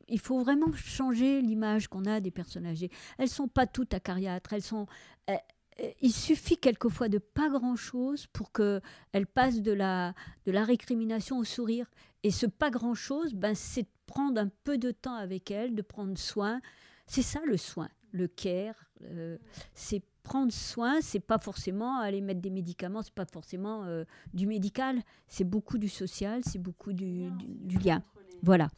il 0.09 0.20
faut 0.20 0.41
vraiment 0.41 0.73
changer 0.73 1.41
l'image 1.41 1.89
qu'on 1.89 2.07
a 2.07 2.20
des 2.20 2.31
personnes 2.31 2.66
âgées. 2.66 2.91
Elles 3.18 3.29
sont 3.29 3.49
pas 3.49 3.66
toutes 3.66 3.95
acariâtres, 3.95 4.53
elles 4.53 4.62
sont. 4.62 4.87
Euh, 5.31 5.35
euh, 5.81 5.91
il 6.01 6.12
suffit 6.12 6.59
quelquefois 6.59 7.09
de 7.09 7.18
pas 7.18 7.49
grand-chose 7.49 8.27
pour 8.27 8.53
qu'elles 8.53 9.27
passent 9.27 9.62
de 9.62 9.73
la, 9.73 10.14
de 10.45 10.53
la 10.53 10.64
récrimination 10.64 11.39
au 11.39 11.45
sourire. 11.45 11.91
Et 12.23 12.31
ce 12.31 12.47
pas 12.47 12.70
grand-chose, 12.70 13.35
ben, 13.35 13.55
c'est 13.55 13.87
prendre 14.07 14.41
un 14.41 14.51
peu 14.64 14.77
de 14.77 14.91
temps 14.91 15.14
avec 15.14 15.51
elle, 15.51 15.75
de 15.75 15.83
prendre 15.83 16.16
soin. 16.18 16.61
C'est 17.07 17.23
ça 17.23 17.41
le 17.47 17.57
soin, 17.57 17.89
le 18.12 18.29
care. 18.29 18.91
Euh, 19.03 19.39
c'est 19.75 20.03
prendre 20.23 20.53
soin, 20.53 21.01
c'est 21.01 21.20
pas 21.20 21.39
forcément 21.39 21.99
aller 21.99 22.20
mettre 22.20 22.41
des 22.41 22.51
médicaments, 22.51 23.03
c'est 23.03 23.14
pas 23.14 23.27
forcément 23.27 23.85
euh, 23.85 24.05
du 24.35 24.47
médical, 24.47 25.03
c'est 25.27 25.45
beaucoup 25.45 25.79
du 25.79 25.89
social, 25.89 26.43
c'est 26.45 26.61
beaucoup 26.61 26.93
du, 26.93 27.31
du, 27.31 27.79
lien. 27.79 28.03
Voilà. 28.43 28.68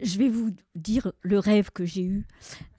Je 0.00 0.18
vais 0.18 0.28
vous 0.28 0.50
dire 0.74 1.12
le 1.22 1.38
rêve 1.38 1.70
que 1.70 1.84
j'ai 1.84 2.02
eu. 2.02 2.26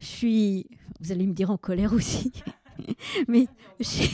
je 0.00 0.06
suis, 0.06 0.68
vous 1.00 1.12
allez 1.12 1.26
me 1.26 1.32
dire 1.32 1.50
en 1.50 1.56
colère 1.56 1.92
aussi. 1.92 2.32
Mais 3.28 3.46
je, 3.80 4.08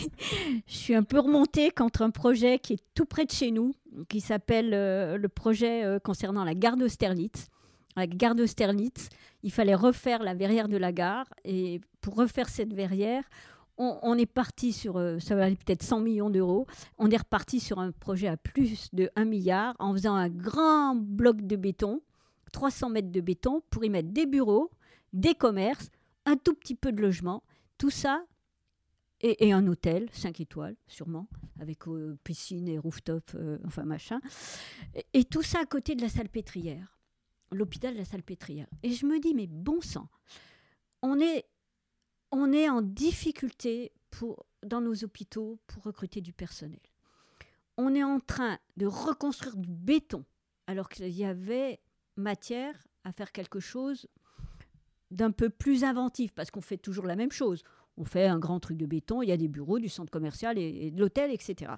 suis 0.67 0.95
un 0.95 1.03
peu 1.03 1.19
remontée 1.19 1.71
contre 1.71 2.03
un 2.03 2.11
projet 2.11 2.59
qui 2.59 2.75
est 2.75 2.85
tout 2.95 3.07
près 3.07 3.25
de 3.25 3.31
chez 3.31 3.51
nous, 3.51 3.73
qui 4.09 4.21
s'appelle 4.21 4.75
euh, 4.75 5.17
le 5.17 5.29
projet 5.29 5.85
euh, 5.85 5.99
concernant 5.99 6.45
la 6.45 6.55
gare 6.55 6.77
d'Austerlitz. 6.77 7.49
La 7.97 8.07
gare 8.07 8.35
d'Austerlitz, 8.35 9.09
il 9.43 9.51
fallait 9.51 9.75
refaire 9.75 10.23
la 10.23 10.35
verrière 10.35 10.69
de 10.69 10.77
la 10.77 10.93
gare. 10.93 11.27
Et 11.45 11.81
pour 12.01 12.15
refaire 12.15 12.49
cette 12.49 12.73
verrière, 12.73 13.25
on, 13.81 14.19
est 14.19 14.27
parti 14.27 14.73
sur, 14.73 14.99
euh, 14.99 15.19
ça 15.19 15.35
va 15.35 15.49
peut-être 15.49 15.83
100 15.83 16.01
millions 16.01 16.31
d'euros, 16.31 16.67
on 16.99 17.11
est 17.11 17.17
reparti 17.17 17.61
sur 17.61 17.79
un 17.79 17.93
projet 17.93 18.29
à 18.29 18.37
plus 18.37 18.89
de 18.93 19.11
1 19.17 19.25
milliard 19.25 19.75
en 19.79 19.93
faisant 19.95 20.15
un 20.15 20.29
grand 20.29 20.95
bloc 20.95 21.41
de 21.41 21.57
béton, 21.57 22.03
300 22.53 22.91
mètres 22.91 23.11
de 23.11 23.21
béton, 23.21 23.63
pour 23.71 23.85
y 23.85 23.91
mettre 23.91 24.11
des 24.11 24.27
bureaux, 24.27 24.71
des 25.13 25.35
commerces, 25.35 25.91
un 26.27 26.37
tout 26.37 26.55
petit 26.55 26.75
peu 26.75 26.93
de 26.93 27.01
logement. 27.01 27.43
Tout 27.79 27.91
ça 27.91 28.23
et, 29.23 29.53
un 29.53 29.67
hôtel, 29.67 30.09
5 30.13 30.41
étoiles 30.41 30.77
sûrement, 30.87 31.27
avec 31.59 31.87
euh, 31.89 32.19
piscine 32.25 32.69
et 32.69 32.79
rooftop, 32.79 33.31
euh, 33.35 33.59
enfin 33.67 33.85
machin. 33.85 34.21
Et, 35.13 35.25
tout 35.25 35.43
ça 35.43 35.61
à 35.61 35.67
côté 35.67 35.95
de 35.95 36.03
la 36.03 36.09
salpêtrière, 36.09 36.99
l'hôpital 37.53 37.95
de 37.95 37.99
la 37.99 38.05
salpêtrière. 38.05 38.67
Et 38.83 38.93
je 38.93 39.07
me 39.07 39.21
dis, 39.21 39.35
mais 39.35 39.47
bon 39.47 39.81
sang, 39.81 40.09
on 41.03 41.21
est, 41.21 41.47
on 42.33 42.53
est 42.53 42.69
en 42.69 42.83
difficulté 42.83 43.93
dans 44.63 44.81
nos 44.81 45.05
hôpitaux 45.05 45.59
pour 45.67 45.85
recruter 45.85 46.21
du 46.21 46.33
personnel. 46.33 46.81
On 47.77 47.95
est 47.95 48.05
en 48.05 48.21
train 48.21 48.59
de 48.77 48.87
reconstruire 48.87 49.57
du 49.57 49.69
béton, 49.69 50.25
alors 50.67 50.89
qu'il 50.89 51.09
y 51.09 51.25
avait 51.25 51.81
matière 52.17 52.75
à 53.05 53.13
faire 53.13 53.33
quelque 53.33 53.61
chose 53.61 54.07
d'un 55.11 55.31
peu 55.31 55.51
plus 55.51 55.83
inventif, 55.85 56.33
parce 56.35 56.51
qu'on 56.51 56.61
fait 56.61 56.77
toujours 56.77 57.07
la 57.07 57.17
même 57.17 57.33
chose 57.33 57.63
on 58.01 58.05
fait 58.05 58.27
un 58.27 58.39
grand 58.39 58.61
truc 58.61 58.79
de 58.79 58.87
béton, 58.87 59.23
il 59.23 59.29
y 59.29 59.33
a 59.33 59.37
des 59.37 59.49
bureaux, 59.49 59.79
du 59.79 59.89
centre 59.89 60.11
commercial 60.11 60.59
et, 60.59 60.91
de 60.91 60.99
l'hôtel, 60.99 61.31
etc. 61.31 61.73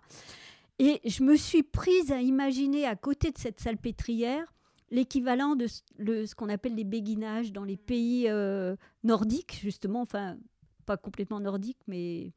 Et 0.78 1.00
je 1.04 1.22
me 1.22 1.36
suis 1.36 1.62
prise 1.62 2.12
à 2.12 2.20
imaginer 2.20 2.86
à 2.86 2.96
côté 2.96 3.30
de 3.32 3.38
cette 3.38 3.60
salpêtrière 3.60 4.54
l'équivalent 4.92 5.56
de 5.56 5.66
ce 5.66 6.34
qu'on 6.34 6.50
appelle 6.50 6.74
les 6.74 6.84
béguinages 6.84 7.50
dans 7.50 7.64
les 7.64 7.78
pays 7.78 8.28
euh, 8.28 8.76
nordiques, 9.02 9.58
justement, 9.60 10.02
enfin, 10.02 10.36
pas 10.84 10.98
complètement 10.98 11.40
nordiques, 11.40 11.80
mais 11.88 12.32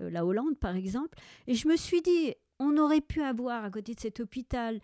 euh, 0.00 0.10
la 0.10 0.26
Hollande, 0.26 0.58
par 0.58 0.74
exemple. 0.74 1.16
Et 1.46 1.54
je 1.54 1.68
me 1.68 1.76
suis 1.76 2.02
dit, 2.02 2.34
on 2.58 2.76
aurait 2.76 3.00
pu 3.00 3.22
avoir 3.22 3.64
à 3.64 3.70
côté 3.70 3.94
de 3.94 4.00
cet 4.00 4.18
hôpital 4.18 4.80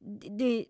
des, 0.00 0.68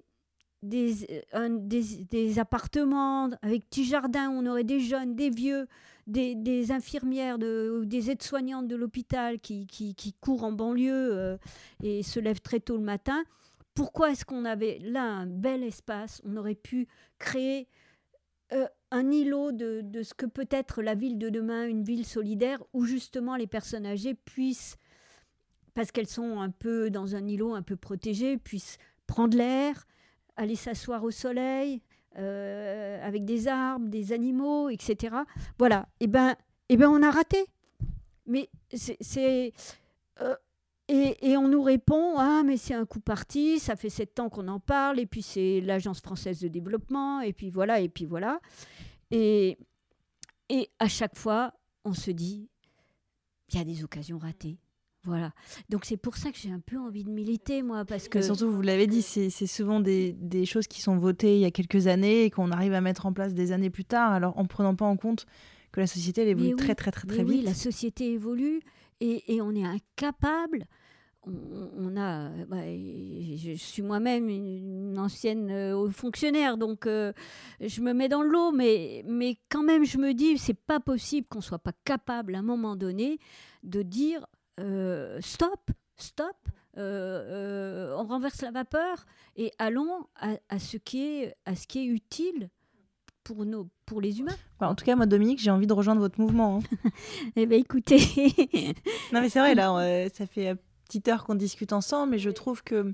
des, 0.63 1.25
euh, 1.35 1.49
des, 1.51 2.39
appartements 2.39 3.31
avec 3.41 3.65
petits 3.65 3.87
jardins 3.87 4.29
où 4.29 4.35
on 4.35 4.47
aurait 4.47 4.63
des 4.63 4.81
jeunes, 4.81 5.17
des 5.17 5.31
vieux, 5.31 5.67
des, 6.07 6.71
infirmières 6.71 7.39
ou 7.39 7.87
des 7.87 8.11
aides-soignantes 8.11 8.69
de 8.69 8.77
l'hôpital 8.77 9.41
qui, 9.41 9.67
qui, 9.67 10.13
courent 10.21 10.45
en 10.45 10.53
banlieue 10.53 11.39
et 11.83 12.03
se 12.03 12.21
lèvent 12.21 12.43
très 12.43 12.61
tôt 12.61 12.77
le 12.77 12.83
matin. 12.83 13.25
Pourquoi 13.75 14.13
est-ce 14.13 14.25
qu'on 14.25 14.45
avait 14.45 14.79
là 14.81 15.03
un 15.03 15.27
bel 15.27 15.63
espace 15.65 16.23
On 16.25 16.37
aurait 16.37 16.55
pu 16.55 16.87
créer 17.19 17.69
euh, 18.53 18.67
un 18.91 19.11
îlot 19.11 19.51
de, 19.51 20.03
ce 20.03 20.15
que 20.15 20.27
peut 20.27 20.47
être 20.51 20.83
la 20.83 20.95
ville 20.95 21.19
de 21.19 21.29
demain, 21.29 21.67
une 21.67 21.83
ville 21.83 22.07
solidaire 22.07 22.63
où 22.73 22.85
justement 22.85 23.35
les 23.35 23.49
personnes 23.49 23.87
âgées 23.87 24.15
puissent, 24.15 24.77
parce 25.75 25.91
qu'elles 25.91 26.07
sont 26.07 26.41
un 26.41 26.51
peu 26.51 26.91
dans 26.91 27.17
un 27.17 27.27
îlot 27.27 27.55
un 27.55 27.63
peu 27.63 27.75
protégé, 27.75 28.39
puissent 28.39 28.79
prendre 29.09 29.37
l'air, 29.37 29.87
aller 30.37 30.55
s'asseoir 30.55 31.03
au 31.03 31.11
soleil, 31.11 31.83
euh, 32.17 33.05
avec 33.05 33.25
des 33.25 33.49
arbres, 33.49 33.89
des 33.89 34.13
animaux, 34.13 34.69
etc. 34.69 35.17
Voilà. 35.59 35.89
Et 35.99 36.05
eh 36.05 36.07
ben, 36.07 36.37
eh 36.69 36.77
ben, 36.77 36.89
on 36.89 37.03
a 37.03 37.11
raté. 37.11 37.45
Mais 38.27 38.49
c'est 38.73 39.53
euh, 40.21 40.37
et, 40.89 41.31
et, 41.31 41.37
on 41.37 41.49
nous 41.49 41.63
répond 41.63 42.19
ah 42.19 42.43
mais 42.45 42.57
c'est 42.57 42.75
un 42.75 42.85
coup 42.85 43.01
parti, 43.01 43.59
ça 43.59 43.77
fait 43.77 43.91
sept 43.91 44.21
ans 44.21 44.29
qu'on 44.29 44.49
en 44.49 44.61
parle 44.61 45.01
et 45.01 45.07
puis 45.07 45.23
c'est 45.23 45.61
l'agence 45.61 46.01
française 46.01 46.41
de 46.41 46.49
développement 46.49 47.21
et 47.21 47.33
puis 47.33 47.51
voilà 47.51 47.81
et 47.81 47.89
puis 47.89 48.05
voilà 48.05 48.41
et 49.11 49.57
et 50.49 50.71
à 50.79 50.89
chaque 50.89 51.17
fois 51.17 51.55
on 51.85 51.95
se 51.95 52.11
dit 52.11 52.49
il 53.51 53.59
y 53.59 53.61
a 53.61 53.65
des 53.65 53.83
occasions 53.85 54.19
ratées 54.19 54.59
voilà. 55.05 55.33
Donc 55.69 55.85
c'est 55.85 55.99
pour 55.99 56.17
ça 56.17 56.31
que 56.31 56.39
j'ai 56.39 56.51
un 56.51 56.61
peu 56.61 56.79
envie 56.79 57.05
de 57.05 57.11
militer, 57.11 57.63
moi, 57.63 57.85
parce 57.85 58.09
que... 58.09 58.23
surtout, 58.23 58.51
vous 58.51 58.63
l'avez 58.63 58.87
dit, 58.87 59.03
c'est 59.03 59.29
souvent 59.47 59.81
des, 59.81 60.15
des, 60.15 60.47
choses 60.47 60.67
qui 60.67 60.81
sont 60.81 60.97
votées 60.97 61.37
il 61.37 61.41
y 61.41 61.45
a 61.45 61.51
quelques 61.51 61.87
années 61.89 62.25
et 62.25 62.31
qu'on 62.31 62.51
arrive 62.51 62.73
à 62.73 62.81
mettre 62.81 63.05
en 63.05 63.13
place 63.13 63.35
des 63.35 63.53
années 63.53 63.71
plus 63.71 63.85
tard, 63.85 64.13
alors 64.13 64.39
en 64.39 64.47
prenant 64.47 64.75
pas 64.75 64.87
en 64.87 64.97
compte 64.97 65.27
que 65.73 65.81
la 65.81 65.87
société 65.87 66.23
elle 66.23 66.29
évolue 66.29 66.57
très, 66.57 66.75
très, 66.75 66.91
très, 66.91 67.07
très 67.07 67.23
vite. 67.23 67.29
Oui, 67.29 67.43
la 67.43 67.53
société 67.53 68.13
évolue 68.13 68.61
et, 69.05 69.41
on 69.41 69.55
est 69.55 69.65
incapable. 69.65 70.67
On, 71.27 71.97
a, 71.97 72.29
bah, 72.47 72.67
je 72.67 73.55
suis 73.57 73.81
moi-même 73.81 74.29
une 74.29 74.99
ancienne 74.99 75.51
euh, 75.51 75.89
fonctionnaire, 75.91 76.59
donc 76.59 76.87
euh, 76.87 77.15
je 77.61 77.81
me 77.81 77.95
mets 77.95 78.11
dans 78.11 78.23
l'eau, 78.23 78.53
mais, 78.53 79.03
quand 79.49 79.63
même, 79.63 79.85
je 79.87 79.97
me 79.97 80.13
dis, 80.13 80.37
c'est 80.37 80.53
pas 80.53 80.81
possible 80.81 81.27
qu'on 81.27 81.41
soit 81.41 81.59
pas 81.59 81.73
capable 81.85 82.35
à 82.35 82.41
un 82.41 82.43
moment 82.43 82.77
donné 82.77 83.19
de 83.63 83.81
dire 83.81 84.27
euh, 84.61 85.19
stop, 85.23 85.71
stop, 85.97 86.37
on 86.77 88.05
renverse 88.07 88.43
la 88.43 88.51
vapeur 88.51 89.07
et 89.37 89.51
allons 89.59 90.07
à 90.17 90.59
ce 90.59 90.77
qui 90.77 91.07
est 91.07 91.87
utile 91.87 92.51
pour, 93.25 93.45
nos, 93.45 93.69
pour 93.87 94.01
les 94.01 94.21
humains. 94.21 94.37
en 94.61 94.75
tout 94.75 94.85
cas, 94.85 94.95
moi, 94.95 95.07
Dominique, 95.07 95.41
j'ai 95.41 95.51
envie 95.51 95.67
de 95.67 95.73
rejoindre 95.73 96.01
votre 96.01 96.21
mouvement. 96.21 96.59
Hein. 96.59 96.91
eh 97.37 97.47
bien, 97.47 97.59
écoutez. 97.59 97.99
non, 99.13 99.21
mais 99.21 99.31
c'est 99.31 99.41
vrai, 99.41 99.55
là, 99.55 100.09
ça 100.15 100.27
fait 100.27 100.51
une 100.51 100.59
petite 100.87 101.09
heure 101.09 101.25
qu'on 101.25 101.35
discute 101.35 101.73
ensemble, 101.73 102.13
mais 102.13 102.19
je 102.19 102.31
trouve 102.31 102.63
que. 102.63 102.93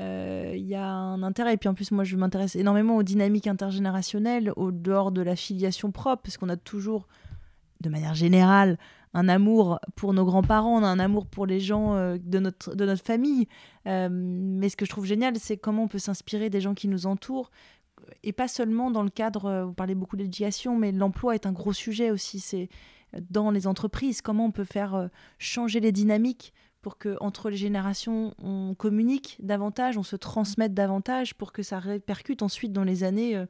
Il 0.00 0.64
y 0.64 0.76
a 0.76 0.86
un 0.86 1.24
intérêt. 1.24 1.54
Et 1.54 1.56
puis 1.56 1.68
en 1.68 1.74
plus, 1.74 1.90
moi, 1.90 2.04
je 2.04 2.14
m'intéresse 2.14 2.54
énormément 2.54 2.96
aux 2.96 3.02
dynamiques 3.02 3.48
intergénérationnelles, 3.48 4.52
au 4.54 4.70
dehors 4.70 5.10
de 5.10 5.22
la 5.22 5.34
filiation 5.34 5.90
propre, 5.90 6.22
parce 6.22 6.36
qu'on 6.36 6.48
a 6.48 6.56
toujours 6.56 7.08
de 7.80 7.88
manière 7.88 8.14
générale, 8.14 8.78
un 9.12 9.28
amour 9.28 9.80
pour 9.96 10.14
nos 10.14 10.24
grands-parents, 10.24 10.78
on 10.78 10.84
a 10.84 10.86
un 10.86 11.00
amour 11.00 11.26
pour 11.26 11.46
les 11.46 11.58
gens 11.58 11.96
de, 12.16 12.38
notre, 12.38 12.76
de 12.76 12.84
notre 12.84 13.04
famille. 13.04 13.48
mais 13.86 14.68
ce 14.68 14.76
que 14.76 14.84
je 14.84 14.90
trouve 14.90 15.04
génial, 15.04 15.36
c'est 15.36 15.56
comment 15.56 15.82
on 15.82 15.88
peut 15.88 15.98
s'inspirer 15.98 16.48
des 16.48 16.60
gens 16.60 16.74
qui 16.74 16.86
nous 16.86 17.06
entourent. 17.06 17.50
Et 18.22 18.32
pas 18.32 18.48
seulement 18.48 18.90
dans 18.90 19.02
le 19.02 19.10
cadre, 19.10 19.64
vous 19.66 19.74
parlez 19.74 19.94
beaucoup 19.94 20.16
d'éducation, 20.16 20.76
mais 20.76 20.92
l'emploi 20.92 21.34
est 21.34 21.46
un 21.46 21.52
gros 21.52 21.72
sujet 21.72 22.10
aussi. 22.10 22.40
C'est 22.40 22.68
dans 23.30 23.50
les 23.50 23.66
entreprises, 23.66 24.20
comment 24.20 24.46
on 24.46 24.50
peut 24.50 24.64
faire 24.64 25.08
changer 25.38 25.80
les 25.80 25.92
dynamiques 25.92 26.52
pour 26.82 26.98
que 26.98 27.16
entre 27.20 27.50
les 27.50 27.56
générations 27.56 28.34
on 28.38 28.74
communique 28.74 29.36
davantage, 29.40 29.98
on 29.98 30.02
se 30.02 30.16
transmette 30.16 30.74
davantage 30.74 31.34
pour 31.34 31.52
que 31.52 31.62
ça 31.62 31.78
répercute 31.78 32.42
ensuite 32.42 32.72
dans 32.72 32.84
les 32.84 33.04
années 33.04 33.36
euh, 33.36 33.46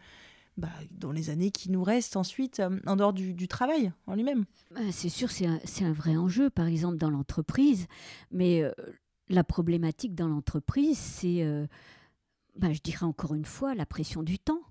bah, 0.56 0.68
dans 0.90 1.12
les 1.12 1.30
années 1.30 1.50
qui 1.50 1.70
nous 1.70 1.84
restent 1.84 2.16
ensuite 2.16 2.60
euh, 2.60 2.80
en 2.86 2.96
dehors 2.96 3.12
du, 3.12 3.48
travail 3.48 3.92
en 4.06 4.14
lui-même? 4.14 4.44
Bah, 4.74 4.80
c'est 4.90 5.08
sûr, 5.08 5.30
c'est 5.30 5.46
un, 5.46 5.60
un, 5.82 5.92
vrai 5.92 6.16
enjeu, 6.16 6.50
par 6.50 6.66
exemple 6.66 6.96
dans 6.96 7.10
l'entreprise, 7.10 7.86
mais 8.32 8.62
euh, 8.62 8.72
la 9.28 9.44
problématique 9.44 10.14
dans 10.14 10.26
l'entreprise, 10.26 10.98
c'est, 10.98 11.46
bah, 12.58 12.72
je 12.72 12.80
dirais 12.80 13.06
encore 13.06 13.34
une 13.34 13.44
fois, 13.44 13.74
la 13.74 13.86
pression 13.86 14.22
du 14.22 14.38
temps. 14.38 14.62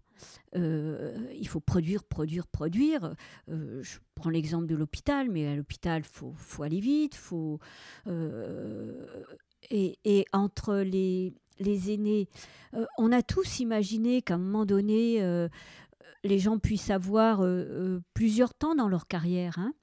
Euh, 0.56 1.16
il 1.38 1.48
faut 1.48 1.60
produire, 1.60 2.04
produire, 2.04 2.48
produire. 2.48 3.16
Euh, 3.50 3.82
je 3.84 4.00
prends 4.16 4.30
l'exemple 4.30 4.66
de 4.66 4.76
l'hôpital, 4.76 5.30
mais 5.30 5.48
à 5.48 5.56
l'hôpital, 5.56 6.02
il 6.02 6.08
faut, 6.08 6.34
faut, 6.36 6.64
aller 6.64 6.80
vite. 6.80 7.16
Faut, 7.16 7.60
euh, 8.08 9.06
et, 9.70 9.98
et, 10.06 10.26
entre 10.34 10.76
les, 10.76 11.34
les 11.60 11.92
aînés, 11.92 12.28
on 12.98 13.12
a 13.12 13.22
tous 13.22 13.60
imaginé 13.60 14.22
qu'à 14.22 14.36
un 14.36 14.40
moment 14.40 14.66
donné, 14.66 15.48
les 16.24 16.40
gens 16.40 16.60
puissent 16.60 16.92
avoir 16.92 17.44
plusieurs 18.14 18.54
temps 18.54 18.76
dans 18.76 18.88
leur 18.88 19.08
carrière. 19.08 19.58
Hein. 19.58 19.74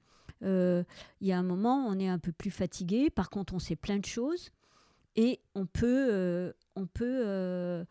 Il 0.43 1.27
y 1.27 1.33
a 1.33 1.39
un 1.39 1.43
moment, 1.43 1.87
on 1.89 1.99
est 1.99 2.09
un 2.09 2.19
peu 2.19 2.33
plus 2.33 2.51
fatigué. 2.51 3.11
Par 3.11 3.31
contre, 3.31 3.55
on 3.55 3.59
sait 3.59 3.77
plein 3.77 3.99
de 3.99 4.05
choses 4.05 4.51
et 5.17 5.41
on 5.57 5.67
peut, 5.67 6.55
on 6.77 6.87
peut 6.87 7.85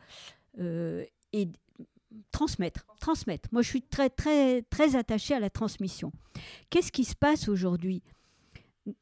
et 1.34 1.50
transmettre, 2.32 2.86
transmettre. 3.00 3.50
Moi, 3.52 3.62
je 3.62 3.70
suis 3.70 3.82
très, 3.82 4.10
très, 4.10 4.62
très 4.64 4.96
attachée 4.96 5.34
à 5.34 5.40
la 5.40 5.50
transmission. 5.50 6.12
Qu'est-ce 6.70 6.92
qui 6.92 7.06
se 7.06 7.16
passe 7.16 7.48
aujourd'hui? 7.48 8.04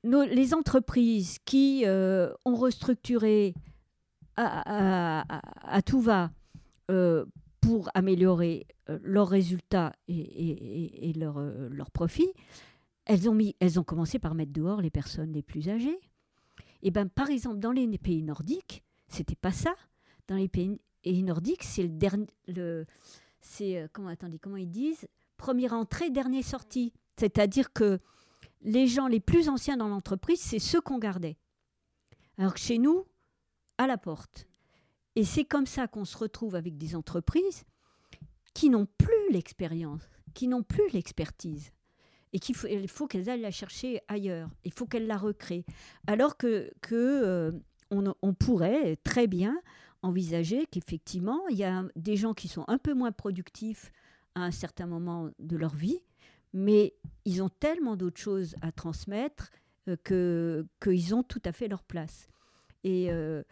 Les 0.04 0.54
entreprises 0.54 1.40
qui 1.46 1.84
euh, 1.86 2.32
ont 2.46 2.56
restructuré 2.56 3.56
à, 4.38 5.82
tout 5.86 6.02
va 6.02 6.32
euh, 6.90 7.26
pour 7.60 7.90
améliorer 7.94 8.66
euh, 8.90 8.98
leurs 9.04 9.28
résultats 9.28 9.94
et, 10.08 11.14
leurs 11.16 11.40
leur 11.40 11.92
profits, 11.92 12.32
elles 13.06 13.30
ont, 13.30 13.38
elles 13.60 13.80
ont 13.80 13.84
commencé 13.84 14.20
par 14.20 14.36
mettre 14.36 14.54
dehors 14.54 14.82
les 14.82 14.90
personnes 14.90 15.32
les 15.32 15.44
plus 15.44 15.70
âgées. 15.70 16.00
Et 16.84 16.92
ben, 16.92 17.08
par 17.10 17.30
exemple, 17.30 17.60
dans 17.60 17.72
les 17.72 17.98
pays 17.98 18.24
nordiques, 18.24 18.84
c'était 19.12 19.36
pas 19.36 19.52
ça. 19.52 19.76
Dans 20.28 20.36
les 20.36 20.48
pays 20.48 20.80
et 21.04 21.22
nordique, 21.22 21.64
c'est 21.64 21.84
le 21.84 21.90
dernier. 21.90 22.28
Le, 22.48 22.86
c'est 23.40 23.78
euh, 23.78 23.88
comment 23.92 24.10
attendez, 24.10 24.40
comment 24.40 24.58
ils 24.58 24.70
disent? 24.70 25.08
Première 25.38 25.74
entrée, 25.74 26.10
dernière 26.10 26.44
sortie. 26.44 26.94
C'est-à-dire 27.18 27.74
que 27.74 28.00
les 28.62 28.88
gens 28.88 29.08
les 29.08 29.20
plus 29.20 29.50
anciens 29.50 29.78
dans 29.78 29.88
l'entreprise, 29.88 30.40
c'est 30.40 30.60
ceux 30.60 30.82
qu'on 30.82 31.00
gardait. 31.00 31.38
Alors 32.38 32.54
que 32.54 32.60
chez 32.60 32.78
nous, 32.78 33.06
à 33.78 33.88
la 33.88 33.98
porte. 33.98 34.48
Et 35.16 35.26
c'est 35.26 35.46
comme 35.46 35.66
ça 35.66 35.88
qu'on 35.88 36.06
se 36.06 36.18
retrouve 36.18 36.56
avec 36.56 36.78
des 36.78 36.96
entreprises 36.96 37.64
qui 38.54 38.70
n'ont 38.70 38.86
plus 38.86 39.32
l'expérience, 39.32 40.02
qui 40.34 40.48
n'ont 40.48 40.64
plus 40.64 40.88
l'expertise. 40.94 41.72
Et 42.34 42.40
qu'il 42.40 42.56
faut, 42.56 42.68
il 42.68 42.88
faut 42.88 43.08
qu'elles 43.08 43.30
aillent 43.30 43.42
la 43.42 43.52
chercher 43.52 44.00
ailleurs. 44.08 44.50
Il 44.64 44.72
faut 44.72 44.86
qu'elles 44.86 45.08
la 45.08 45.18
recréent. 45.18 45.64
Alors 46.08 46.38
que, 46.38 46.72
que 46.82 46.96
euh, 46.96 47.52
on, 47.92 48.34
pourrait 48.34 48.96
très 49.04 49.28
bien 49.28 49.60
envisager 50.02 50.66
qu'effectivement, 50.66 51.48
il 51.50 51.58
y 51.58 51.64
a 51.64 51.84
des 51.96 52.16
gens 52.16 52.34
qui 52.34 52.48
sont 52.48 52.66
un 52.68 52.78
peu 52.78 52.94
moins 52.94 53.12
productifs 53.12 53.92
à 54.36 54.42
un 54.42 54.52
certain 54.52 54.88
moment 54.88 55.30
de 55.40 55.58
leur 55.58 55.76
vie, 55.76 56.00
mais 56.54 56.94
ils 57.26 57.44
ont 57.44 57.50
tellement 57.50 57.96
d'autres 57.96 58.20
choses 58.20 58.56
à 58.62 58.72
transmettre 58.72 59.52
euh, 59.88 59.96
que 60.04 60.66
qu'ils 60.82 61.14
ont 61.14 61.24
tout 61.24 61.42
à 61.46 61.52
fait 61.52 61.68
leur 61.68 61.84
place. 61.84 62.30
Et, 62.84 63.12
euh, 63.12 63.44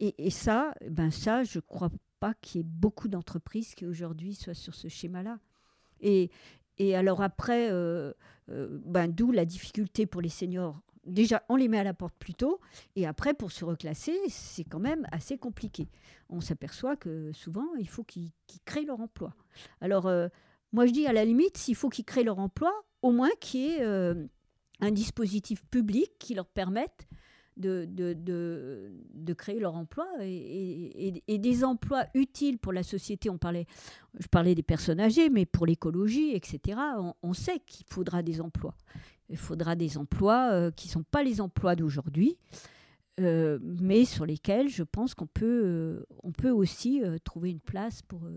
et, 0.00 0.30
ça, 0.30 0.74
ben 0.90 1.10
ça, 1.10 1.44
je 1.44 1.58
ne 1.58 1.62
crois 1.62 1.90
pas 2.20 2.34
qu'il 2.34 2.60
y 2.60 2.64
ait 2.64 2.68
beaucoup 2.68 3.08
d'entreprises 3.08 3.74
qui 3.74 3.86
aujourd'hui 3.86 4.34
soient 4.34 4.54
sur 4.54 4.74
ce 4.74 4.88
schéma-là. 4.88 5.38
Et, 6.00 6.30
et 6.76 6.94
alors 6.94 7.22
après, 7.22 7.70
euh, 7.70 8.12
ben, 8.48 9.08
d'où 9.08 9.32
la 9.32 9.46
difficulté 9.46 10.04
pour 10.04 10.20
les 10.20 10.28
seniors 10.28 10.80
déjà, 11.06 11.42
on 11.48 11.56
les 11.56 11.68
met 11.68 11.78
à 11.78 11.84
la 11.84 11.94
porte 11.94 12.14
plus 12.18 12.34
tôt, 12.34 12.60
et 12.96 13.06
après, 13.06 13.34
pour 13.34 13.52
se 13.52 13.64
reclasser, 13.64 14.16
c'est 14.28 14.64
quand 14.64 14.78
même 14.78 15.06
assez 15.12 15.38
compliqué. 15.38 15.88
On 16.28 16.40
s'aperçoit 16.40 16.96
que 16.96 17.32
souvent, 17.32 17.74
il 17.78 17.88
faut 17.88 18.04
qu'ils 18.04 18.32
créent 18.64 18.84
leur 18.84 19.00
emploi. 19.00 19.34
Alors, 19.80 20.06
euh, 20.06 20.28
moi, 20.72 20.86
je 20.86 20.92
dis 20.92 21.06
à 21.06 21.12
la 21.12 21.24
limite, 21.24 21.56
s'il 21.56 21.76
faut 21.76 21.88
qu'ils 21.88 22.04
créent 22.04 22.24
leur 22.24 22.38
emploi, 22.38 22.72
au 23.02 23.12
moins 23.12 23.30
qu'il 23.40 23.60
y 23.60 23.66
ait 23.66 23.82
euh, 23.82 24.26
un 24.80 24.90
dispositif 24.90 25.64
public 25.66 26.12
qui 26.18 26.34
leur 26.34 26.46
permette 26.46 27.06
de, 27.56 29.34
créer 29.36 29.60
leur 29.60 29.76
emploi 29.76 30.06
et, 30.20 31.38
des 31.38 31.64
emplois 31.64 32.06
utiles 32.14 32.58
pour 32.58 32.72
la 32.72 32.82
société. 32.82 33.30
On 33.30 33.38
parlait, 33.38 33.66
je 34.18 34.26
parlais 34.26 34.54
des 34.54 34.62
personnes 34.62 35.00
âgées, 35.00 35.30
mais 35.30 35.46
pour 35.46 35.66
l'écologie, 35.66 36.32
etc., 36.32 36.78
on 37.22 37.32
sait 37.32 37.60
qu'il 37.60 37.86
faudra 37.88 38.22
des 38.22 38.40
emplois 38.40 38.74
il 39.28 39.36
faudra 39.36 39.74
des 39.74 39.98
emplois 39.98 40.50
euh, 40.52 40.70
qui 40.70 40.88
ne 40.88 40.92
sont 40.92 41.02
pas 41.02 41.22
les 41.22 41.40
emplois 41.40 41.76
d'aujourd'hui, 41.76 42.36
euh, 43.20 43.58
mais 43.62 44.04
sur 44.04 44.26
lesquels 44.26 44.68
je 44.68 44.82
pense 44.82 45.14
qu'on 45.14 45.26
peut, 45.26 45.62
euh, 45.64 46.06
on 46.22 46.32
peut 46.32 46.50
aussi 46.50 47.02
trouver 47.24 47.50
une 47.50 47.60
place 47.60 48.02
pour, 48.02 48.28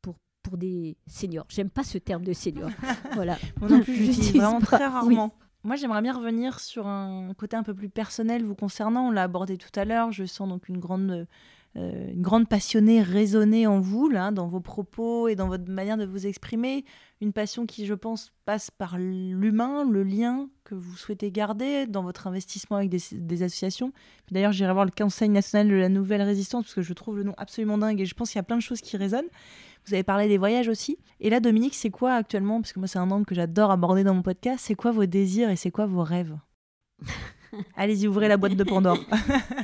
pour, 0.00 0.16
pour 0.42 0.56
des 0.56 0.96
seniors. 1.06 1.46
J'aime 1.48 1.70
pas 1.70 1.84
ce 1.84 1.98
terme 1.98 2.24
de 2.24 2.32
senior. 2.32 2.70
voilà. 3.14 3.38
Moi 3.60 3.70
non 3.70 3.82
plus, 3.82 4.10
vraiment 4.34 4.60
très 4.60 4.86
rarement. 4.86 5.34
Moi, 5.64 5.76
j'aimerais 5.76 6.02
bien 6.02 6.12
revenir 6.12 6.58
sur 6.58 6.88
un 6.88 7.32
côté 7.34 7.56
un 7.56 7.62
peu 7.62 7.72
plus 7.72 7.88
personnel 7.88 8.42
vous 8.44 8.56
concernant. 8.56 9.06
On 9.06 9.10
l'a 9.12 9.22
abordé 9.22 9.56
tout 9.58 9.70
à 9.76 9.84
l'heure. 9.84 10.10
Je 10.10 10.24
sens 10.24 10.48
donc 10.48 10.68
une 10.68 10.78
grande 10.78 11.28
euh, 11.76 12.12
une 12.12 12.20
grande 12.20 12.48
passionnée 12.48 13.00
résonnée 13.00 13.66
en 13.66 13.80
vous, 13.80 14.08
là, 14.08 14.30
dans 14.30 14.46
vos 14.46 14.60
propos 14.60 15.28
et 15.28 15.36
dans 15.36 15.48
votre 15.48 15.70
manière 15.70 15.96
de 15.96 16.04
vous 16.04 16.26
exprimer. 16.26 16.84
Une 17.22 17.32
passion 17.32 17.64
qui, 17.64 17.86
je 17.86 17.94
pense, 17.94 18.32
passe 18.44 18.70
par 18.70 18.98
l'humain, 18.98 19.88
le 19.88 20.02
lien 20.02 20.50
que 20.64 20.74
vous 20.74 20.96
souhaitez 20.96 21.30
garder 21.30 21.86
dans 21.86 22.02
votre 22.02 22.26
investissement 22.26 22.76
avec 22.76 22.90
des, 22.90 23.42
associations. 23.42 23.92
D'ailleurs, 24.30 24.52
j'irai 24.52 24.72
voir 24.72 24.84
le 24.84 24.90
Conseil 24.90 25.30
national 25.30 25.68
de 25.68 25.74
la 25.74 25.88
nouvelle 25.88 26.22
résistance 26.22 26.64
parce 26.64 26.74
que 26.74 26.82
je 26.82 26.92
trouve 26.92 27.16
le 27.16 27.24
nom 27.24 27.34
absolument 27.38 27.78
dingue 27.78 28.00
et 28.00 28.06
je 28.06 28.14
pense 28.14 28.30
qu'il 28.30 28.38
y 28.38 28.40
a 28.40 28.44
plein 28.44 28.56
de 28.56 28.62
choses 28.62 28.80
qui 28.80 28.96
résonnent. 28.96 29.28
Vous 29.86 29.94
avez 29.94 30.02
parlé 30.02 30.28
des 30.28 30.38
voyages 30.38 30.68
aussi. 30.68 30.98
Et 31.20 31.30
là, 31.30 31.40
Dominique, 31.40 31.74
c'est 31.74 31.90
quoi 31.90 32.14
actuellement? 32.14 32.60
Parce 32.60 32.72
que 32.72 32.80
moi, 32.80 32.86
c'est 32.86 32.98
un 32.98 33.10
angle 33.10 33.24
que 33.24 33.34
j'adore 33.34 33.70
aborder 33.70 34.04
dans 34.04 34.14
mon 34.14 34.22
podcast. 34.22 34.62
C'est 34.66 34.74
quoi 34.74 34.90
vos 34.92 35.06
désirs 35.06 35.48
et 35.48 35.56
c'est 35.56 35.70
quoi 35.70 35.86
vos 35.86 36.02
rêves? 36.02 36.36
Allez-y, 37.76 38.06
ouvrez 38.06 38.28
la 38.28 38.36
boîte 38.36 38.56
de 38.56 38.64
Pandore. 38.64 38.98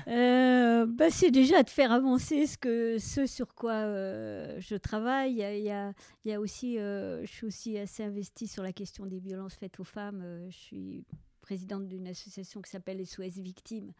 Euh, 0.08 0.86
bah, 0.86 1.10
c'est 1.10 1.30
déjà 1.30 1.62
de 1.62 1.68
faire 1.68 1.92
avancer 1.92 2.46
ce, 2.46 2.56
que, 2.56 2.98
ce 2.98 3.26
sur 3.26 3.54
quoi 3.54 3.72
euh, 3.72 4.56
je 4.58 4.74
travaille. 4.74 5.32
Il 5.32 5.94
y 6.24 6.32
a, 6.32 6.40
aussi, 6.40 6.78
euh, 6.78 7.20
je 7.26 7.30
suis 7.30 7.46
aussi 7.46 7.78
assez 7.78 8.02
investie 8.04 8.46
sur 8.46 8.62
la 8.62 8.72
question 8.72 9.04
des 9.04 9.18
violences 9.18 9.54
faites 9.54 9.78
aux 9.80 9.84
femmes. 9.84 10.24
je 10.48 10.56
suis 10.56 11.04
présidente 11.42 11.88
d'une 11.88 12.06
association 12.06 12.62
qui 12.62 12.70
s'appelle 12.70 13.04
SOS 13.04 13.38
Victimes. 13.38 13.92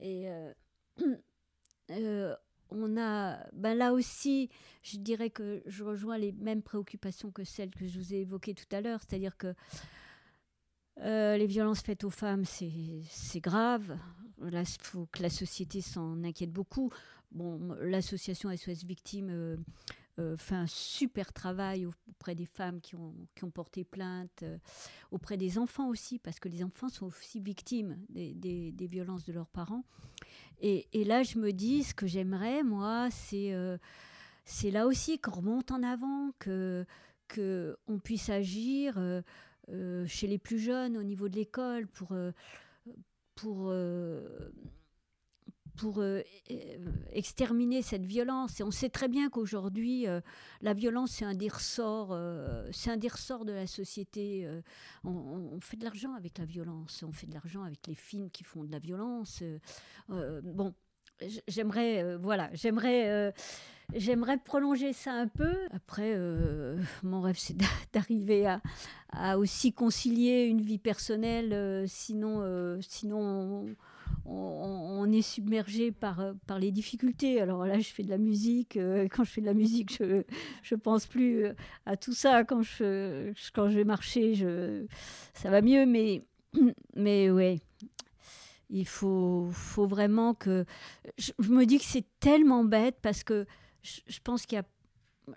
Et 0.00 0.28
on 2.70 2.96
a, 2.96 3.38
ben 3.52 3.74
là 3.74 3.92
aussi, 3.92 4.48
je 4.82 4.98
dirais 4.98 5.30
que 5.30 5.62
je 5.66 5.82
rejoins 5.82 6.18
les 6.18 6.32
mêmes 6.32 6.62
préoccupations 6.62 7.30
que 7.30 7.42
celles 7.42 7.70
que 7.70 7.86
je 7.86 7.98
vous 7.98 8.14
ai 8.14 8.18
évoquées 8.18 8.54
tout 8.54 8.76
à 8.76 8.80
l'heure, 8.80 9.00
c'est-à-dire 9.00 9.36
que 9.36 9.54
euh, 11.00 11.36
les 11.36 11.46
violences 11.46 11.80
faites 11.80 12.04
aux 12.04 12.10
femmes, 12.10 12.44
c'est 12.44 13.40
grave. 13.40 13.96
Il 14.44 14.64
faut 14.80 15.06
que 15.06 15.22
la 15.22 15.30
société 15.30 15.80
s'en 15.80 16.22
inquiète 16.24 16.52
beaucoup. 16.52 16.90
Bon, 17.30 17.74
l'association 17.80 18.54
SOS 18.54 18.84
Victimes 18.84 19.30
euh, 19.30 19.56
euh, 20.18 20.36
fait 20.36 20.56
un 20.56 20.66
super 20.66 21.32
travail 21.32 21.86
auprès 21.86 22.34
des 22.34 22.44
femmes 22.44 22.80
qui 22.80 22.94
ont, 22.96 23.50
porté 23.54 23.84
plainte, 23.84 24.44
auprès 25.10 25.36
des 25.36 25.58
enfants 25.58 25.88
aussi, 25.88 26.18
parce 26.18 26.38
que 26.38 26.48
les 26.48 26.62
enfants 26.62 26.88
sont 26.88 27.06
aussi 27.06 27.40
victimes 27.40 27.96
des, 28.10 28.74
violences 28.80 29.24
de 29.24 29.32
leurs 29.32 29.48
parents. 29.48 29.84
Et, 30.60 30.88
et, 30.92 31.04
là, 31.04 31.22
je 31.22 31.38
me 31.38 31.52
dis, 31.52 31.84
ce 31.84 31.94
que 31.94 32.06
j'aimerais, 32.06 32.62
moi, 32.62 33.08
c'est 33.10 33.54
c'est 34.44 34.72
là 34.72 34.86
aussi 34.86 35.20
qu'on 35.20 35.30
remonte 35.30 35.70
en 35.70 35.82
avant, 35.82 36.32
que 36.38 36.84
qu'on 37.34 37.98
puisse 37.98 38.28
agir 38.28 38.98
chez 40.06 40.26
les 40.26 40.38
plus 40.38 40.58
jeunes 40.58 40.96
au 40.96 41.02
niveau 41.02 41.28
de 41.28 41.36
l'école 41.36 41.86
pour, 41.86 42.12
euh, 42.12 42.32
pour, 43.34 43.68
euh, 43.68 44.52
pour 45.76 45.98
euh, 45.98 46.22
exterminer 47.12 47.82
cette 47.82 48.04
violence. 48.04 48.60
Et 48.60 48.62
on 48.62 48.70
sait 48.70 48.90
très 48.90 49.08
bien 49.08 49.30
qu'aujourd'hui, 49.30 50.06
la 50.60 50.74
violence, 50.74 51.12
c'est 51.12 51.24
un 51.24 51.34
des 51.34 51.48
ressorts, 51.48 52.16
c'est 52.72 52.90
un 52.90 52.96
des 52.96 53.08
de 53.08 53.52
la 53.52 53.66
société. 53.66 54.48
On, 55.04 55.58
fait 55.60 55.76
de 55.76 55.84
l'argent 55.84 56.14
avec 56.14 56.38
la 56.38 56.44
violence, 56.44 57.04
on 57.06 57.12
fait 57.12 57.26
de 57.26 57.34
l'argent 57.34 57.62
avec 57.62 57.86
les 57.86 57.94
films 57.94 58.30
qui 58.30 58.44
font 58.44 58.64
de 58.64 58.72
la 58.72 58.78
violence. 58.78 59.42
bon, 60.08 60.74
j'aimerais, 61.48 62.16
voilà, 62.16 62.50
j'aimerais 62.52 63.32
J'aimerais 63.94 64.38
prolonger 64.38 64.92
ça 64.92 65.12
un 65.12 65.28
peu. 65.28 65.54
Après, 65.70 66.14
euh, 66.14 66.78
mon 67.02 67.20
rêve, 67.20 67.36
c'est 67.38 67.56
d'arriver 67.92 68.46
à, 69.12 69.38
aussi 69.38 69.72
concilier 69.72 70.44
une 70.44 70.62
vie 70.62 70.78
personnelle. 70.78 71.52
Euh, 71.52 71.84
sinon, 71.86 72.38
euh, 72.40 72.78
sinon 72.80 73.66
on, 74.24 75.10
est 75.12 75.22
submergé 75.22 75.92
par, 75.92 76.22
par 76.46 76.58
les 76.58 76.70
difficultés. 76.70 77.40
Alors 77.40 77.66
là, 77.66 77.78
je 77.80 77.88
fais 77.88 78.02
de 78.02 78.08
la 78.08 78.18
musique. 78.18 78.78
quand 79.10 79.24
je 79.24 79.30
fais 79.30 79.40
de 79.42 79.46
la 79.46 79.54
musique, 79.54 79.98
je 79.98 80.74
ne 80.74 80.80
pense 80.80 81.06
plus 81.06 81.46
à 81.84 81.96
tout 81.96 82.14
ça. 82.14 82.44
Quand 82.44 82.62
je, 82.62 83.32
quand 83.52 83.68
je 83.68 83.76
vais 83.76 83.84
marcher, 83.84 84.34
je, 84.34 84.86
ça 85.34 85.50
va 85.50 85.60
mieux. 85.60 85.84
Mais, 85.84 86.22
mais 86.96 87.30
ouais, 87.30 87.60
il 88.72 88.86
faut, 88.86 89.48
faut 89.52 89.86
vraiment 89.86 90.34
que... 90.34 90.64
je 91.18 91.32
me 91.48 91.66
dis 91.66 91.78
que 91.78 91.84
c'est 91.84 92.06
tellement 92.20 92.64
bête 92.64 92.96
parce 93.02 93.22
que 93.22 93.46
je, 93.82 94.18
pense 94.24 94.46
qu'il 94.46 94.62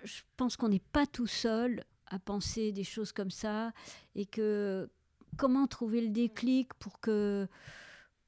je 0.04 0.22
pense 0.38 0.56
qu'on 0.56 0.70
n'est 0.70 0.80
pas 0.80 1.06
tout 1.06 1.28
seul 1.28 1.84
à 2.08 2.18
penser 2.18 2.72
des 2.72 2.84
choses 2.84 3.12
comme 3.12 3.32
ça 3.32 3.72
et 4.16 4.26
que 4.26 4.90
comment 5.38 5.68
trouver 5.68 6.02
le 6.02 6.10
déclic 6.10 6.74
pour 6.76 7.00
que 7.00 7.48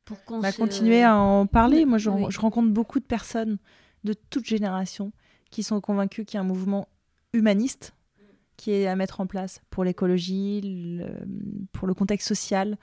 pour 0.04 0.24
qu'on 0.24 0.40
va 0.40 0.52
continuer 0.54 1.04
à 1.04 1.18
en 1.18 1.48
parler. 1.48 1.86
Moi, 1.86 1.98
je, 1.98 2.10
rencontre 2.10 2.70
beaucoup 2.70 3.00
de 3.00 3.06
personnes 3.06 3.58
de 4.06 4.14
toutes 4.14 4.46
générations 4.46 5.12
qui 5.52 5.64
sont 5.64 5.82
convaincues 5.82 6.24
qu'il 6.24 6.36
y 6.36 6.38
a 6.38 6.42
un 6.42 6.46
mouvement 6.46 6.88
humaniste 7.34 7.94
qui 8.56 8.72
est 8.72 8.88
à 8.88 8.96
mettre 8.96 9.20
en 9.20 9.28
place 9.28 9.62
pour 9.70 9.84
l'écologie, 9.84 11.02
pour 11.74 11.88
le 11.88 11.94
contexte 11.94 12.28
social, 12.28 12.78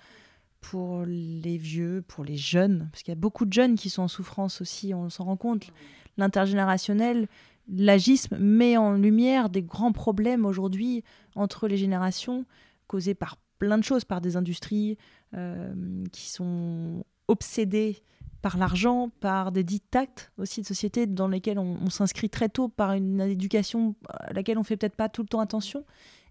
pour 0.71 1.05
les 1.05 1.59
vieux, 1.59 2.03
pour 2.09 2.25
les 2.25 2.39
jeunes, 2.39 2.89
parce 2.91 3.03
qu'il 3.03 3.13
y 3.13 3.17
a 3.17 3.21
beaucoup 3.21 3.45
de 3.45 3.53
jeunes 3.53 3.77
qui 3.77 3.91
sont 3.91 4.03
en 4.03 4.09
souffrance 4.09 4.63
aussi, 4.63 4.95
on 4.95 5.11
s'en 5.11 5.25
rend 5.25 5.37
compte. 5.37 5.71
L'intergénérationnel, 6.17 7.29
l'agisme 7.69 8.39
met 8.39 8.79
en 8.79 8.95
lumière 8.95 9.51
des 9.51 9.63
grands 9.63 9.93
problèmes 9.93 10.47
aujourd'hui 10.47 11.05
entre 11.35 11.69
les 11.69 11.77
générations, 11.77 12.47
causés 12.87 13.15
par 13.15 13.37
plein 13.59 13.77
de 13.77 13.85
choses, 13.85 14.07
par 14.07 14.23
des 14.23 14.37
industries 14.37 14.97
euh, 15.35 15.75
qui 16.13 16.31
sont 16.31 17.05
obsédées 17.29 18.03
par 18.41 18.57
l'argent, 18.57 19.11
par 19.21 19.53
des 19.53 19.65
dictats 19.65 20.31
aussi 20.39 20.63
de 20.63 20.67
société 20.67 21.07
dans 21.07 21.29
lesquels 21.29 21.59
on, 21.59 21.91
s'inscrit 21.91 22.31
très 22.31 22.49
tôt 22.49 22.69
par 22.69 22.93
une 22.93 23.21
éducation 23.21 23.97
à 24.09 24.33
laquelle 24.33 24.57
on 24.57 24.63
fait 24.63 24.79
peut-être 24.79 24.97
pas 24.97 25.11
tout 25.11 25.23
le 25.23 25.29
temps 25.29 25.41
attention, 25.41 25.85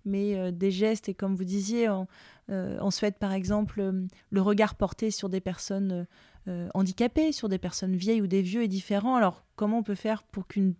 mais 0.06 0.36
euh, 0.36 0.51
des 0.51 0.72
gestes 0.72 1.10
et 1.10 1.14
comme 1.14 1.36
vous 1.36 1.43
disiez, 1.43 1.89
en, 1.89 2.08
euh, 2.49 2.78
en 2.80 2.91
Suède 2.91 3.16
par 3.20 3.34
exemple, 3.34 3.93
le 4.30 4.41
regard 4.41 4.76
porté 4.76 5.12
sur 5.12 5.30
des 5.30 5.41
personnes 5.41 6.06
euh, 6.49 6.68
handicapés, 6.74 7.32
sur 7.32 7.47
des 7.47 7.58
personnes 7.58 7.95
vieilles 7.95 8.22
ou 8.22 8.28
des 8.28 8.41
vieux 8.41 8.64
est 8.64 8.68
différent. 8.68 9.16
Alors 9.16 9.45
comment 9.56 9.78
on 9.78 9.84
peut 9.84 9.95
faire 9.95 10.24
pour 10.24 10.45
qu'un 10.47 10.74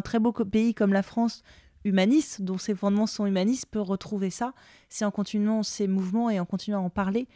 très, 0.00 0.18
beau 0.20 0.32
pays 0.32 0.74
comme 0.74 0.92
la 0.92 1.02
France, 1.02 1.42
humaniste, 1.84 2.42
dont 2.42 2.58
ses 2.58 2.74
fondements 2.74 3.08
sont 3.08 3.26
humanistes, 3.26 3.66
peut 3.66 3.80
retrouver 3.80 4.30
ça? 4.30 4.54
C'est 4.88 5.04
en 5.04 5.10
continuant 5.10 5.64
ces 5.64 5.88
mouvements 5.88 6.30
et 6.30 6.38
en 6.38 6.44
continuant 6.44 6.78
à 6.78 6.82
en 6.82 6.90
parler 6.90 7.26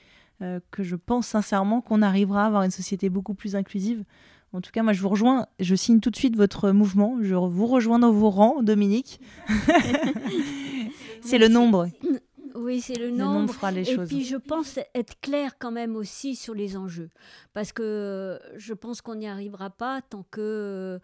euh, 0.43 0.61
que 0.71 0.85
je 0.85 0.95
pense 0.95 1.27
sincèrement 1.27 1.81
qu'on 1.81 2.03
arrivera 2.03 2.45
à 2.45 2.47
avoir 2.47 2.63
une 2.63 2.71
société 2.71 3.09
beaucoup 3.09 3.35
plus 3.35 3.57
inclusive. 3.57 4.05
En 4.53 4.61
tout 4.61 4.71
cas, 4.71 4.85
moi, 4.85 4.93
je 4.93 5.03
vous 5.03 5.09
rejoins. 5.09 5.47
Je 5.59 5.75
signe 5.75 5.99
tout 5.99 6.11
de 6.11 6.17
suite 6.17 6.37
votre 6.37 6.71
mouvement. 6.71 7.19
Je 7.21 7.35
vous 7.35 7.67
rejoins 7.67 7.99
dans 7.99 8.13
vos 8.13 8.31
rangs, 8.31 8.63
Dominique. 8.63 9.21
C'est 11.23 11.39
le 11.39 11.49
nombre. 11.49 11.89
Oui, 12.55 12.81
c'est 12.81 12.95
le, 12.99 13.11
nombre. 13.11 13.55
et 13.77 13.97
puis 14.07 14.25
je 14.25 14.37
pense 14.37 14.79
être 14.95 15.21
clair 15.21 15.59
quand 15.59 15.71
même 15.71 15.95
aussi 15.95 16.35
sur 16.35 16.55
les 16.55 16.77
enjeux. 16.77 17.11
Parce 17.53 17.71
que 17.71 18.41
je 18.57 18.73
pense 18.73 19.03
qu'on 19.03 19.17
n'y 19.17 19.29
arrivera 19.29 19.69
pas 19.69 20.01
tant 20.01 20.25
que 20.31 20.99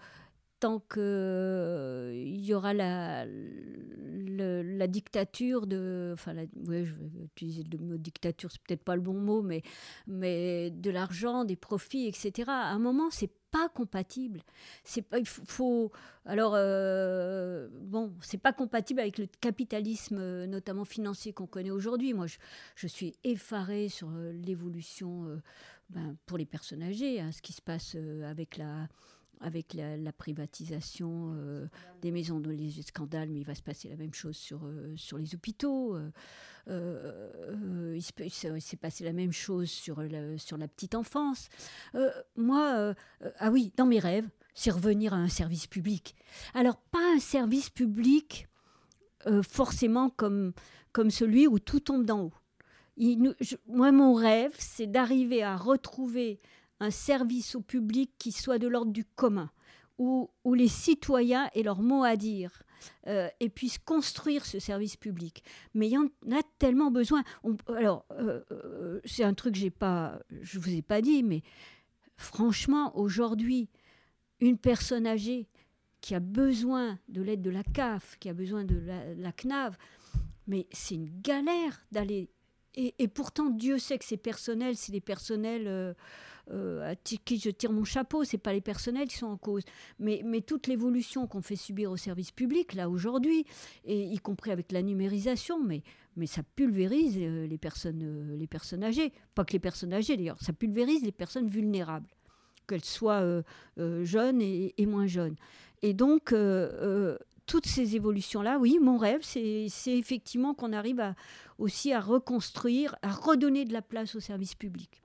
tant 0.63 0.79
qu'il 0.79 1.03
euh, 1.03 2.13
y 2.15 2.55
aura 2.55 2.73
la, 2.73 3.27
la 3.27 4.87
dictature 4.87 5.67
de. 5.67 6.13
Enfin, 6.15 6.37
ouais, 6.37 6.85
je 6.85 6.95
vais 6.95 7.25
utiliser 7.25 7.65
le 7.65 7.79
mot 7.79 7.97
dictature, 7.97 8.49
c'est 8.53 8.63
peut-être 8.63 8.85
pas 8.85 8.95
le 8.95 9.03
bon 9.03 9.15
mot, 9.15 9.43
mais, 9.43 9.63
mais 10.07 10.71
de 10.71 10.91
l'argent, 10.91 11.45
des 11.45 11.57
profits, 11.57 12.07
etc. 12.07 12.45
À 12.47 12.71
un 12.71 12.79
moment, 12.79 13.11
c'est 13.11 13.33
pas 13.53 13.69
compatible. 13.69 14.41
C'est 14.83 15.03
pas, 15.03 15.19
il 15.19 15.29
faut, 15.29 15.93
alors 16.25 16.55
euh, 16.57 17.69
bon, 17.83 18.13
c'est 18.21 18.39
pas 18.39 18.53
compatible 18.53 19.01
avec 19.01 19.19
le 19.19 19.27
capitalisme, 19.41 20.19
euh, 20.19 20.47
notamment 20.47 20.85
financier 20.85 21.33
qu'on 21.33 21.47
connaît 21.47 21.71
aujourd'hui. 21.71 22.15
Moi, 22.15 22.27
je, 22.75 22.87
suis 22.89 23.15
effarée 23.23 23.89
sur 23.89 24.09
euh, 24.11 24.33
l'évolution 24.33 25.41
ben, 25.91 26.17
pour 26.27 26.39
les 26.39 26.47
personnes 26.47 26.83
âgées, 26.83 27.21
hein, 27.21 27.31
ce 27.31 27.43
qui 27.43 27.53
se 27.53 27.63
passe 27.63 27.97
avec 28.25 28.57
la 28.57 28.89
avec 29.43 29.75
la, 29.75 30.13
privatisation 30.13 31.37
des 32.01 32.11
maisons 32.11 32.41
de 32.41 32.51
les 32.51 32.71
scandales, 32.83 33.29
mais 33.29 33.41
il 33.41 33.47
va 33.47 33.55
se 33.55 33.63
passer 33.63 33.89
la 33.89 33.97
même 33.97 34.15
chose 34.15 34.37
sur, 34.37 34.61
sur 34.97 35.19
les 35.19 35.35
hôpitaux. 35.35 35.97
Euh, 36.69 37.97
il 37.97 38.31
s'est 38.63 38.77
passé 38.77 39.05
la 39.05 39.13
même 39.13 39.33
chose 39.33 39.71
sur 39.71 40.03
la, 40.03 40.39
sur 40.39 40.57
la 40.57 40.69
petite 40.69 40.95
enfance. 40.95 41.49
Euh, 41.95 42.11
moi, 42.37 42.75
euh, 42.77 42.95
ah 43.39 43.51
oui, 43.51 43.73
dans 43.77 43.87
mes 43.87 43.99
rêves, 43.99 44.29
c'est 44.55 44.71
revenir 44.71 45.15
à 45.15 45.17
un 45.17 45.29
service 45.29 45.67
public. 45.67 46.15
Alors, 46.55 46.77
pas 46.77 47.15
un 47.17 47.21
service 47.21 47.71
public 47.71 48.49
forcément 49.49 50.11
comme, 50.11 50.53
comme 50.91 51.13
celui 51.13 51.47
où 51.47 51.61
tout 51.61 51.79
tombe 51.79 52.05
d'en 52.05 52.23
haut. 52.23 52.33
moi, 53.69 53.93
mon 53.93 54.15
rêve, 54.15 54.53
c'est 54.59 54.89
d'arriver 54.89 55.45
à 55.45 55.57
retrouver 55.57 56.41
un 56.83 56.91
service 56.91 57.55
au 57.55 57.61
public 57.61 58.11
qui 58.19 58.33
soit 58.33 58.59
de 58.59 58.67
l'ordre 58.67 58.91
du 58.91 59.05
commun, 59.05 59.51
où, 59.99 60.29
où 60.43 60.55
les 60.55 60.67
citoyens 60.67 61.49
aient 61.55 61.63
leur 61.63 61.81
mot 61.81 62.03
à 62.03 62.17
dire 62.17 62.65
euh, 63.07 63.29
et 63.39 63.49
puissent 63.49 63.79
construire 63.79 64.45
ce 64.45 64.59
service 64.59 64.97
public. 64.97 65.45
Mais 65.75 65.87
il 65.87 65.93
y 65.93 65.97
en 65.97 66.07
a 66.33 66.43
tellement 66.59 66.91
besoin. 66.91 67.23
alors, 67.69 68.05
euh, 68.11 68.43
euh, 68.51 69.01
c'est 69.05 69.23
un 69.23 69.33
truc 69.33 69.55
que 69.55 69.69
pas, 69.69 70.19
je 70.41 70.59
vous 70.59 70.75
ai 70.75 70.83
pas 70.83 71.01
dit, 71.01 71.23
mais 71.23 71.43
franchement, 72.17 72.99
aujourd'hui, 72.99 73.69
une 74.41 74.59
personne 74.59 75.07
âgée 75.07 75.47
qui 76.01 76.17
a 76.17 76.21
besoin 76.21 76.99
de 77.09 77.23
l'aide 77.23 77.43
de 77.43 77.51
la 77.51 77.63
CAF, 77.63 78.19
qui 78.19 78.29
a 78.29 78.35
besoin 78.35 78.65
de 78.65 78.83
la 79.17 79.31
CNAV, 79.31 79.77
mais 80.49 80.67
c'est 80.73 80.97
une 80.97 81.21
galère 81.21 81.87
d'aller 81.93 82.29
et, 82.75 83.09
pourtant, 83.09 83.51
Dieu 83.51 83.79
sait 83.79 83.99
que 83.99 84.05
c'est 84.05 84.17
personnel, 84.17 84.77
c'est 84.77 84.93
les 84.93 85.03
personnels 85.03 85.95
à 86.51 86.95
qui 86.97 87.39
je 87.39 87.51
tire 87.51 87.73
mon 87.73 87.85
chapeau, 87.85 88.25
c'est 88.25 88.39
pas 88.39 88.53
les 88.53 88.61
personnels 88.61 89.09
qui 89.09 89.17
sont 89.17 89.27
en 89.27 89.37
cause. 89.37 89.63
Mais, 89.99 90.23
mais 90.25 90.41
toute 90.41 90.67
l'évolution 90.67 91.27
qu'on 91.27 91.43
fait 91.43 91.57
subir 91.57 91.91
au 91.91 91.97
service 91.97 92.31
public, 92.31 92.75
là, 92.75 92.89
aujourd'hui, 92.89 93.47
y 93.87 94.19
compris 94.19 94.51
avec 94.51 94.73
la 94.73 94.83
numérisation, 94.83 95.63
mais, 95.63 95.83
mais 96.17 96.27
ça 96.27 96.43
pulvérise 96.43 97.17
euh, 97.19 97.47
les, 97.47 97.59
personnes, 97.59 98.37
les 98.37 98.47
personnes 98.47 98.85
âgées. 98.85 99.13
Pas 99.35 99.45
que 99.45 99.53
les 99.53 99.61
personnes 99.61 99.93
âgées, 99.93 100.17
d'ailleurs, 100.17 100.41
ça 100.41 100.53
pulvérise 100.53 101.03
les 101.03 101.13
personnes 101.13 101.49
vulnérables, 101.49 102.09
qu'elles 102.67 102.85
soient 102.85 103.43
jeunes 103.77 104.43
et, 104.43 104.87
moins 104.87 105.07
jeunes. 105.07 105.37
Et 105.83 105.95
donc, 105.95 106.35
toutes 107.47 107.67
ces 107.67 107.97
évolutions-là, 107.97 108.59
oui, 108.59 108.79
mon 108.81 108.97
rêve, 108.97 109.23
c'est 109.23 109.69
effectivement 109.87 110.55
qu'on 110.55 110.73
arrive 110.73 111.03
aussi 111.59 111.93
à 111.93 112.01
reconstruire, 112.01 112.97
à 113.03 113.11
redonner 113.11 113.65
de 113.65 113.73
la 113.73 113.83
place 113.83 114.15
au 114.15 114.21
service 114.21 114.55
public. 114.55 115.02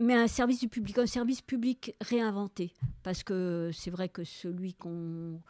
Mais 0.00 0.14
un 0.14 0.28
service 0.28 0.60
du 0.60 0.68
public, 0.68 0.98
un 0.98 1.06
service 1.06 1.42
public 1.42 1.94
réinventé, 2.00 2.72
parce 3.02 3.24
que 3.24 3.70
c'est 3.72 3.90
vrai 3.90 4.08
que 4.08 4.22
celui 4.22 4.74
qu'on 4.74 5.40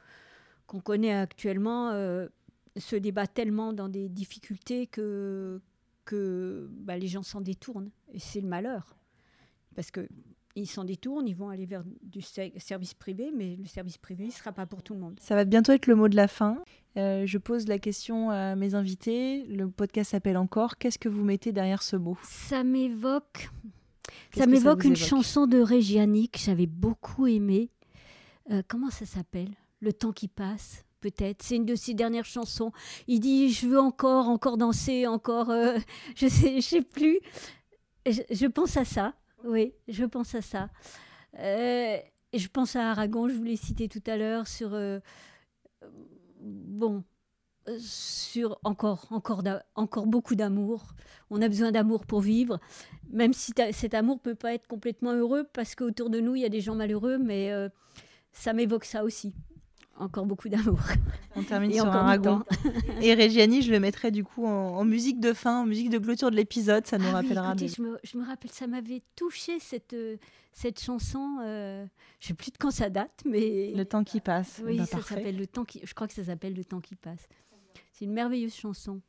connaît 0.85 1.13
actuellement 1.13 1.91
euh, 1.91 2.29
se 2.77 2.97
débat 2.97 3.27
tellement 3.27 3.73
dans 3.73 3.89
des 3.89 4.09
difficultés 4.09 4.87
que, 4.87 5.61
que 6.07 6.69
bah, 6.71 6.97
les 6.97 7.09
gens 7.09 7.23
s'en 7.23 7.43
détournent. 7.43 7.91
Et 8.13 8.19
c'est 8.19 8.41
le 8.41 8.49
malheur. 8.49 8.97
Parce 9.75 9.91
que 9.91 10.09
ils 10.55 10.67
s'en 10.67 10.85
détournent, 10.85 11.29
ils 11.29 11.37
vont 11.37 11.51
aller 11.51 11.67
vers 11.67 11.85
du 12.03 12.21
service 12.21 12.95
privé, 12.95 13.31
mais 13.37 13.57
le 13.57 13.67
service 13.67 13.97
privé 13.97 14.27
ne 14.27 14.31
sera 14.31 14.53
pas 14.53 14.67
pour 14.67 14.83
tout 14.83 14.95
le 14.95 15.01
monde. 15.01 15.19
Ça 15.21 15.35
va 15.37 15.45
bientôt 15.45 15.73
être 15.73 15.87
le 15.87 15.95
mot 15.95 16.09
de 16.09 16.17
la 16.17 16.27
fin. 16.27 16.59
Euh, 16.97 17.27
je 17.27 17.39
pose 17.39 17.69
la 17.69 17.79
question 17.79 18.31
à 18.31 18.57
mes 18.57 18.75
invités. 18.75 19.45
Le 19.45 19.69
podcast 19.69 20.11
s'appelle 20.11 20.37
encore. 20.37 20.79
Qu'est-ce 20.79 20.99
que 20.99 21.09
vous 21.09 21.23
mettez 21.23 21.53
derrière 21.53 21.83
ce 21.83 21.97
mot? 21.97 22.19
Ça 22.23 22.65
m'évoque. 22.65 23.51
Ça 24.35 24.47
m'évoque 24.47 24.85
une 24.85 24.97
chanson 24.97 25.47
de 25.47 25.59
Régiani 25.59 26.29
que 26.29 26.39
j'avais 26.39 26.67
beaucoup 26.67 27.27
aimée. 27.27 27.71
Euh, 28.51 28.63
comment 28.67 28.91
ça 28.91 29.07
s'appelle? 29.07 29.51
Le 29.81 29.93
temps 29.93 30.13
qui 30.13 30.29
passe 30.29 30.85
peut-être. 31.01 31.43
C'est 31.43 31.57
une 31.57 31.65
de 31.65 31.75
ses 31.75 31.95
dernières 31.95 32.25
chansons. 32.25 32.73
Il 33.07 33.21
dit 33.21 33.51
Je 33.51 33.67
veux 33.67 33.81
encore, 33.81 34.29
encore 34.29 34.57
danser, 34.57 35.07
encore. 35.07 35.51
Euh, 35.51 35.79
je 36.17 36.29
sais, 36.29 36.57
je 36.57 36.67
sais 36.67 36.83
plus. 36.83 37.21
je 38.07 38.47
pense 38.47 38.77
à 38.77 38.85
ça. 38.85 39.15
Oui, 39.45 39.73
je 39.87 40.05
pense 40.05 40.35
à 40.35 40.43
ça. 40.43 40.69
Euh, 41.39 41.99
je 42.35 42.49
pense 42.49 42.77
à 42.77 42.91
Aragon, 42.91 43.29
je 43.29 43.35
vous 43.35 43.45
l'ai 43.45 43.57
cité 43.57 43.89
tout 43.89 44.03
à 44.07 44.17
l'heure, 44.17 44.47
sur. 44.47 44.75
Euh, 44.75 44.99
bon. 46.41 47.05
Sur 47.79 48.59
encore, 48.65 49.07
encore, 49.11 49.43
encore 49.75 50.07
beaucoup 50.07 50.35
d'amour. 50.35 50.95
On 51.31 51.43
a 51.43 51.49
besoin 51.49 51.73
d'amour 51.73 52.07
pour 52.07 52.21
vivre, 52.21 52.59
même 53.11 53.33
si 53.33 53.53
cet 53.73 53.95
amour 53.95 54.21
peut 54.21 54.35
pas 54.35 54.55
être 54.55 54.67
complètement 54.67 55.13
heureux, 55.13 55.45
parce 55.53 55.75
qu'autour 55.75 56.11
de 56.11 56.21
nous, 56.21 56.37
il 56.37 56.43
y 56.43 56.47
a 56.47 56.49
des 56.49 56.61
gens 56.61 56.75
malheureux, 56.75 57.19
mais 57.19 57.53
ça 58.33 58.53
m'évoque 58.53 58.85
ça 58.85 59.05
aussi 59.05 59.35
encore 59.99 60.27
beaucoup 60.27 60.49
d'amour. 60.49 60.79
On 61.37 61.43
termine 61.43 61.73
sur 61.73 61.87
un 61.87 62.03
ragon. 62.03 62.43
Et 63.03 63.15
Reggiani, 63.15 63.63
je 63.63 63.71
le 63.71 63.81
mettrai 63.81 64.11
du 64.11 64.25
coup 64.25 64.47
en, 64.47 64.85
musique 64.85 65.21
de 65.21 65.33
fin, 65.33 65.63
en 65.63 65.67
musique 65.67 65.91
de 65.91 65.99
clôture 65.99 66.31
de 66.31 66.37
l'épisode. 66.37 66.87
Ça 66.87 66.99
nous 66.99 67.09
ah 67.09 67.13
rappellera. 67.13 67.55
je, 67.57 67.83
me, 67.83 68.25
rappelle, 68.25 68.51
ça 68.51 68.67
m'avait 68.67 69.03
touché 69.17 69.59
cette, 69.61 69.93
euh, 69.93 70.17
cette 70.53 70.81
chanson. 70.81 71.39
Euh, 71.43 71.85
je 72.21 72.27
ne 72.27 72.29
sais 72.29 72.35
plus 72.35 72.51
de 72.51 72.59
quand 72.59 72.71
ça 72.71 72.91
date, 72.91 73.23
mais. 73.25 73.73
Le 73.75 73.85
temps 73.85 74.05
qui 74.05 74.21
passe. 74.21 74.61
Oui, 74.65 74.79
bah, 74.79 74.87
ça 74.87 75.03
s'appelle 75.03 75.37
Le 75.37 75.47
temps 75.47 75.65
qui. 75.65 75.81
Je 75.85 75.95
crois 75.95 76.07
que 76.07 76.15
ça 76.15 76.25
s'appelle 76.25 76.55
Le 76.55 76.65
temps 76.65 76.81
qui 76.81 76.97
passe. 76.97 77.29
C'est 77.99 78.05
une 78.05 78.13
merveilleuse 78.13 78.55
chanson. 78.55 79.01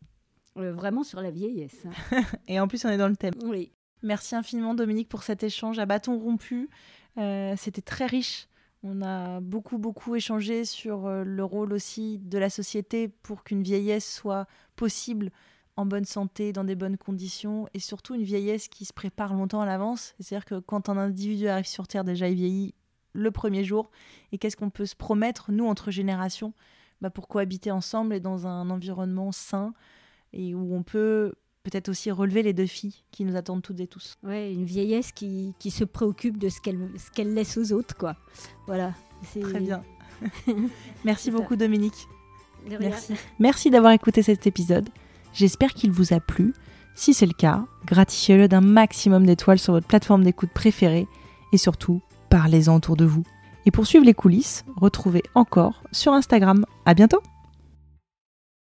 Euh, 0.57 0.73
vraiment 0.73 1.03
sur 1.03 1.21
la 1.21 1.29
vieillesse. 1.29 1.83
Et 2.47 2.59
en 2.59 2.67
plus, 2.67 2.83
on 2.85 2.89
est 2.89 2.97
dans 2.97 3.07
le 3.07 3.15
thème. 3.15 3.35
Oui. 3.43 3.71
Merci 4.01 4.35
infiniment, 4.35 4.73
Dominique, 4.73 5.09
pour 5.09 5.21
cet 5.21 5.43
échange 5.43 5.77
à 5.77 5.85
bâton 5.85 6.17
rompu. 6.17 6.69
C'était 7.15 7.81
très 7.81 8.05
riche. 8.05 8.47
On 8.81 9.01
a 9.01 9.41
beaucoup, 9.41 9.77
beaucoup 9.77 10.15
échangé 10.15 10.63
sur 10.63 11.05
euh, 11.05 11.23
le 11.25 11.43
rôle 11.43 11.73
aussi 11.73 12.17
de 12.19 12.37
la 12.37 12.49
société 12.49 13.09
pour 13.09 13.43
qu'une 13.43 13.61
vieillesse 13.61 14.09
soit 14.09 14.47
possible 14.77 15.31
en 15.75 15.85
bonne 15.85 16.05
santé, 16.05 16.53
dans 16.53 16.63
des 16.63 16.75
bonnes 16.75 16.97
conditions, 16.97 17.67
et 17.73 17.79
surtout 17.79 18.15
une 18.15 18.23
vieillesse 18.23 18.69
qui 18.69 18.85
se 18.85 18.93
prépare 18.93 19.33
longtemps 19.33 19.61
à 19.61 19.65
l'avance. 19.65 20.15
C'est-à-dire 20.19 20.45
que 20.45 20.59
quand 20.59 20.89
un 20.89 20.97
individu 20.97 21.47
arrive 21.47 21.67
sur 21.67 21.87
Terre, 21.87 22.03
déjà 22.03 22.29
il 22.29 22.35
vieillit 22.35 22.73
le 23.13 23.31
premier 23.31 23.63
jour, 23.63 23.91
et 24.31 24.37
qu'est-ce 24.37 24.57
qu'on 24.57 24.69
peut 24.69 24.85
se 24.85 24.95
promettre, 24.95 25.51
nous, 25.51 25.65
entre 25.65 25.91
générations, 25.91 26.53
bah, 27.01 27.09
pour 27.09 27.27
cohabiter 27.27 27.71
ensemble 27.71 28.13
et 28.13 28.19
dans 28.19 28.47
un 28.47 28.69
environnement 28.69 29.31
sain, 29.31 29.73
et 30.33 30.53
où 30.53 30.75
on 30.75 30.83
peut 30.83 31.33
peut-être 31.63 31.89
aussi 31.89 32.11
relever 32.11 32.43
les 32.43 32.53
défis 32.53 33.03
qui 33.11 33.25
nous 33.25 33.35
attendent 33.35 33.61
toutes 33.61 33.79
et 33.79 33.87
tous. 33.87 34.17
Ouais, 34.23 34.53
une 34.53 34.65
vieillesse 34.65 35.11
qui, 35.11 35.53
qui 35.59 35.71
se 35.71 35.83
préoccupe 35.83 36.37
de 36.37 36.49
ce 36.49 36.59
qu'elle 36.61 37.33
laisse 37.33 37.57
aux 37.57 37.73
autres, 37.73 37.95
quoi. 37.95 38.15
Voilà. 38.65 38.93
Très 39.41 39.59
bien. 39.59 39.83
Merci 41.05 41.31
beaucoup, 41.31 41.55
Dominique. 41.55 42.07
Merci. 42.79 43.13
Merci 43.39 43.69
d'avoir 43.69 43.93
écouté 43.93 44.21
cet 44.21 44.47
épisode. 44.47 44.89
J'espère 45.33 45.73
qu'il 45.73 45.91
vous 45.91 46.13
a 46.13 46.19
plu. 46.19 46.53
Si 46.95 47.13
c'est 47.13 47.25
le 47.25 47.33
cas, 47.33 47.65
gratifiez-le 47.85 48.47
d'un 48.47 48.61
maximum 48.61 49.25
d'étoiles 49.25 49.59
sur 49.59 49.73
votre 49.73 49.87
plateforme 49.87 50.23
d'écoute 50.23 50.49
préférée 50.53 51.07
et 51.53 51.57
surtout, 51.57 52.01
parlez-en 52.29 52.75
autour 52.75 52.97
de 52.97 53.05
vous. 53.05 53.23
Et 53.69 53.71
pour 53.71 53.85
suivre 53.85 54.03
les 54.03 54.15
coulisses, 54.15 54.65
retrouvez 54.77 55.21
encore 55.35 55.83
sur 55.91 56.13
Instagram. 56.13 56.65
À 56.87 56.95
bientôt! 56.95 57.21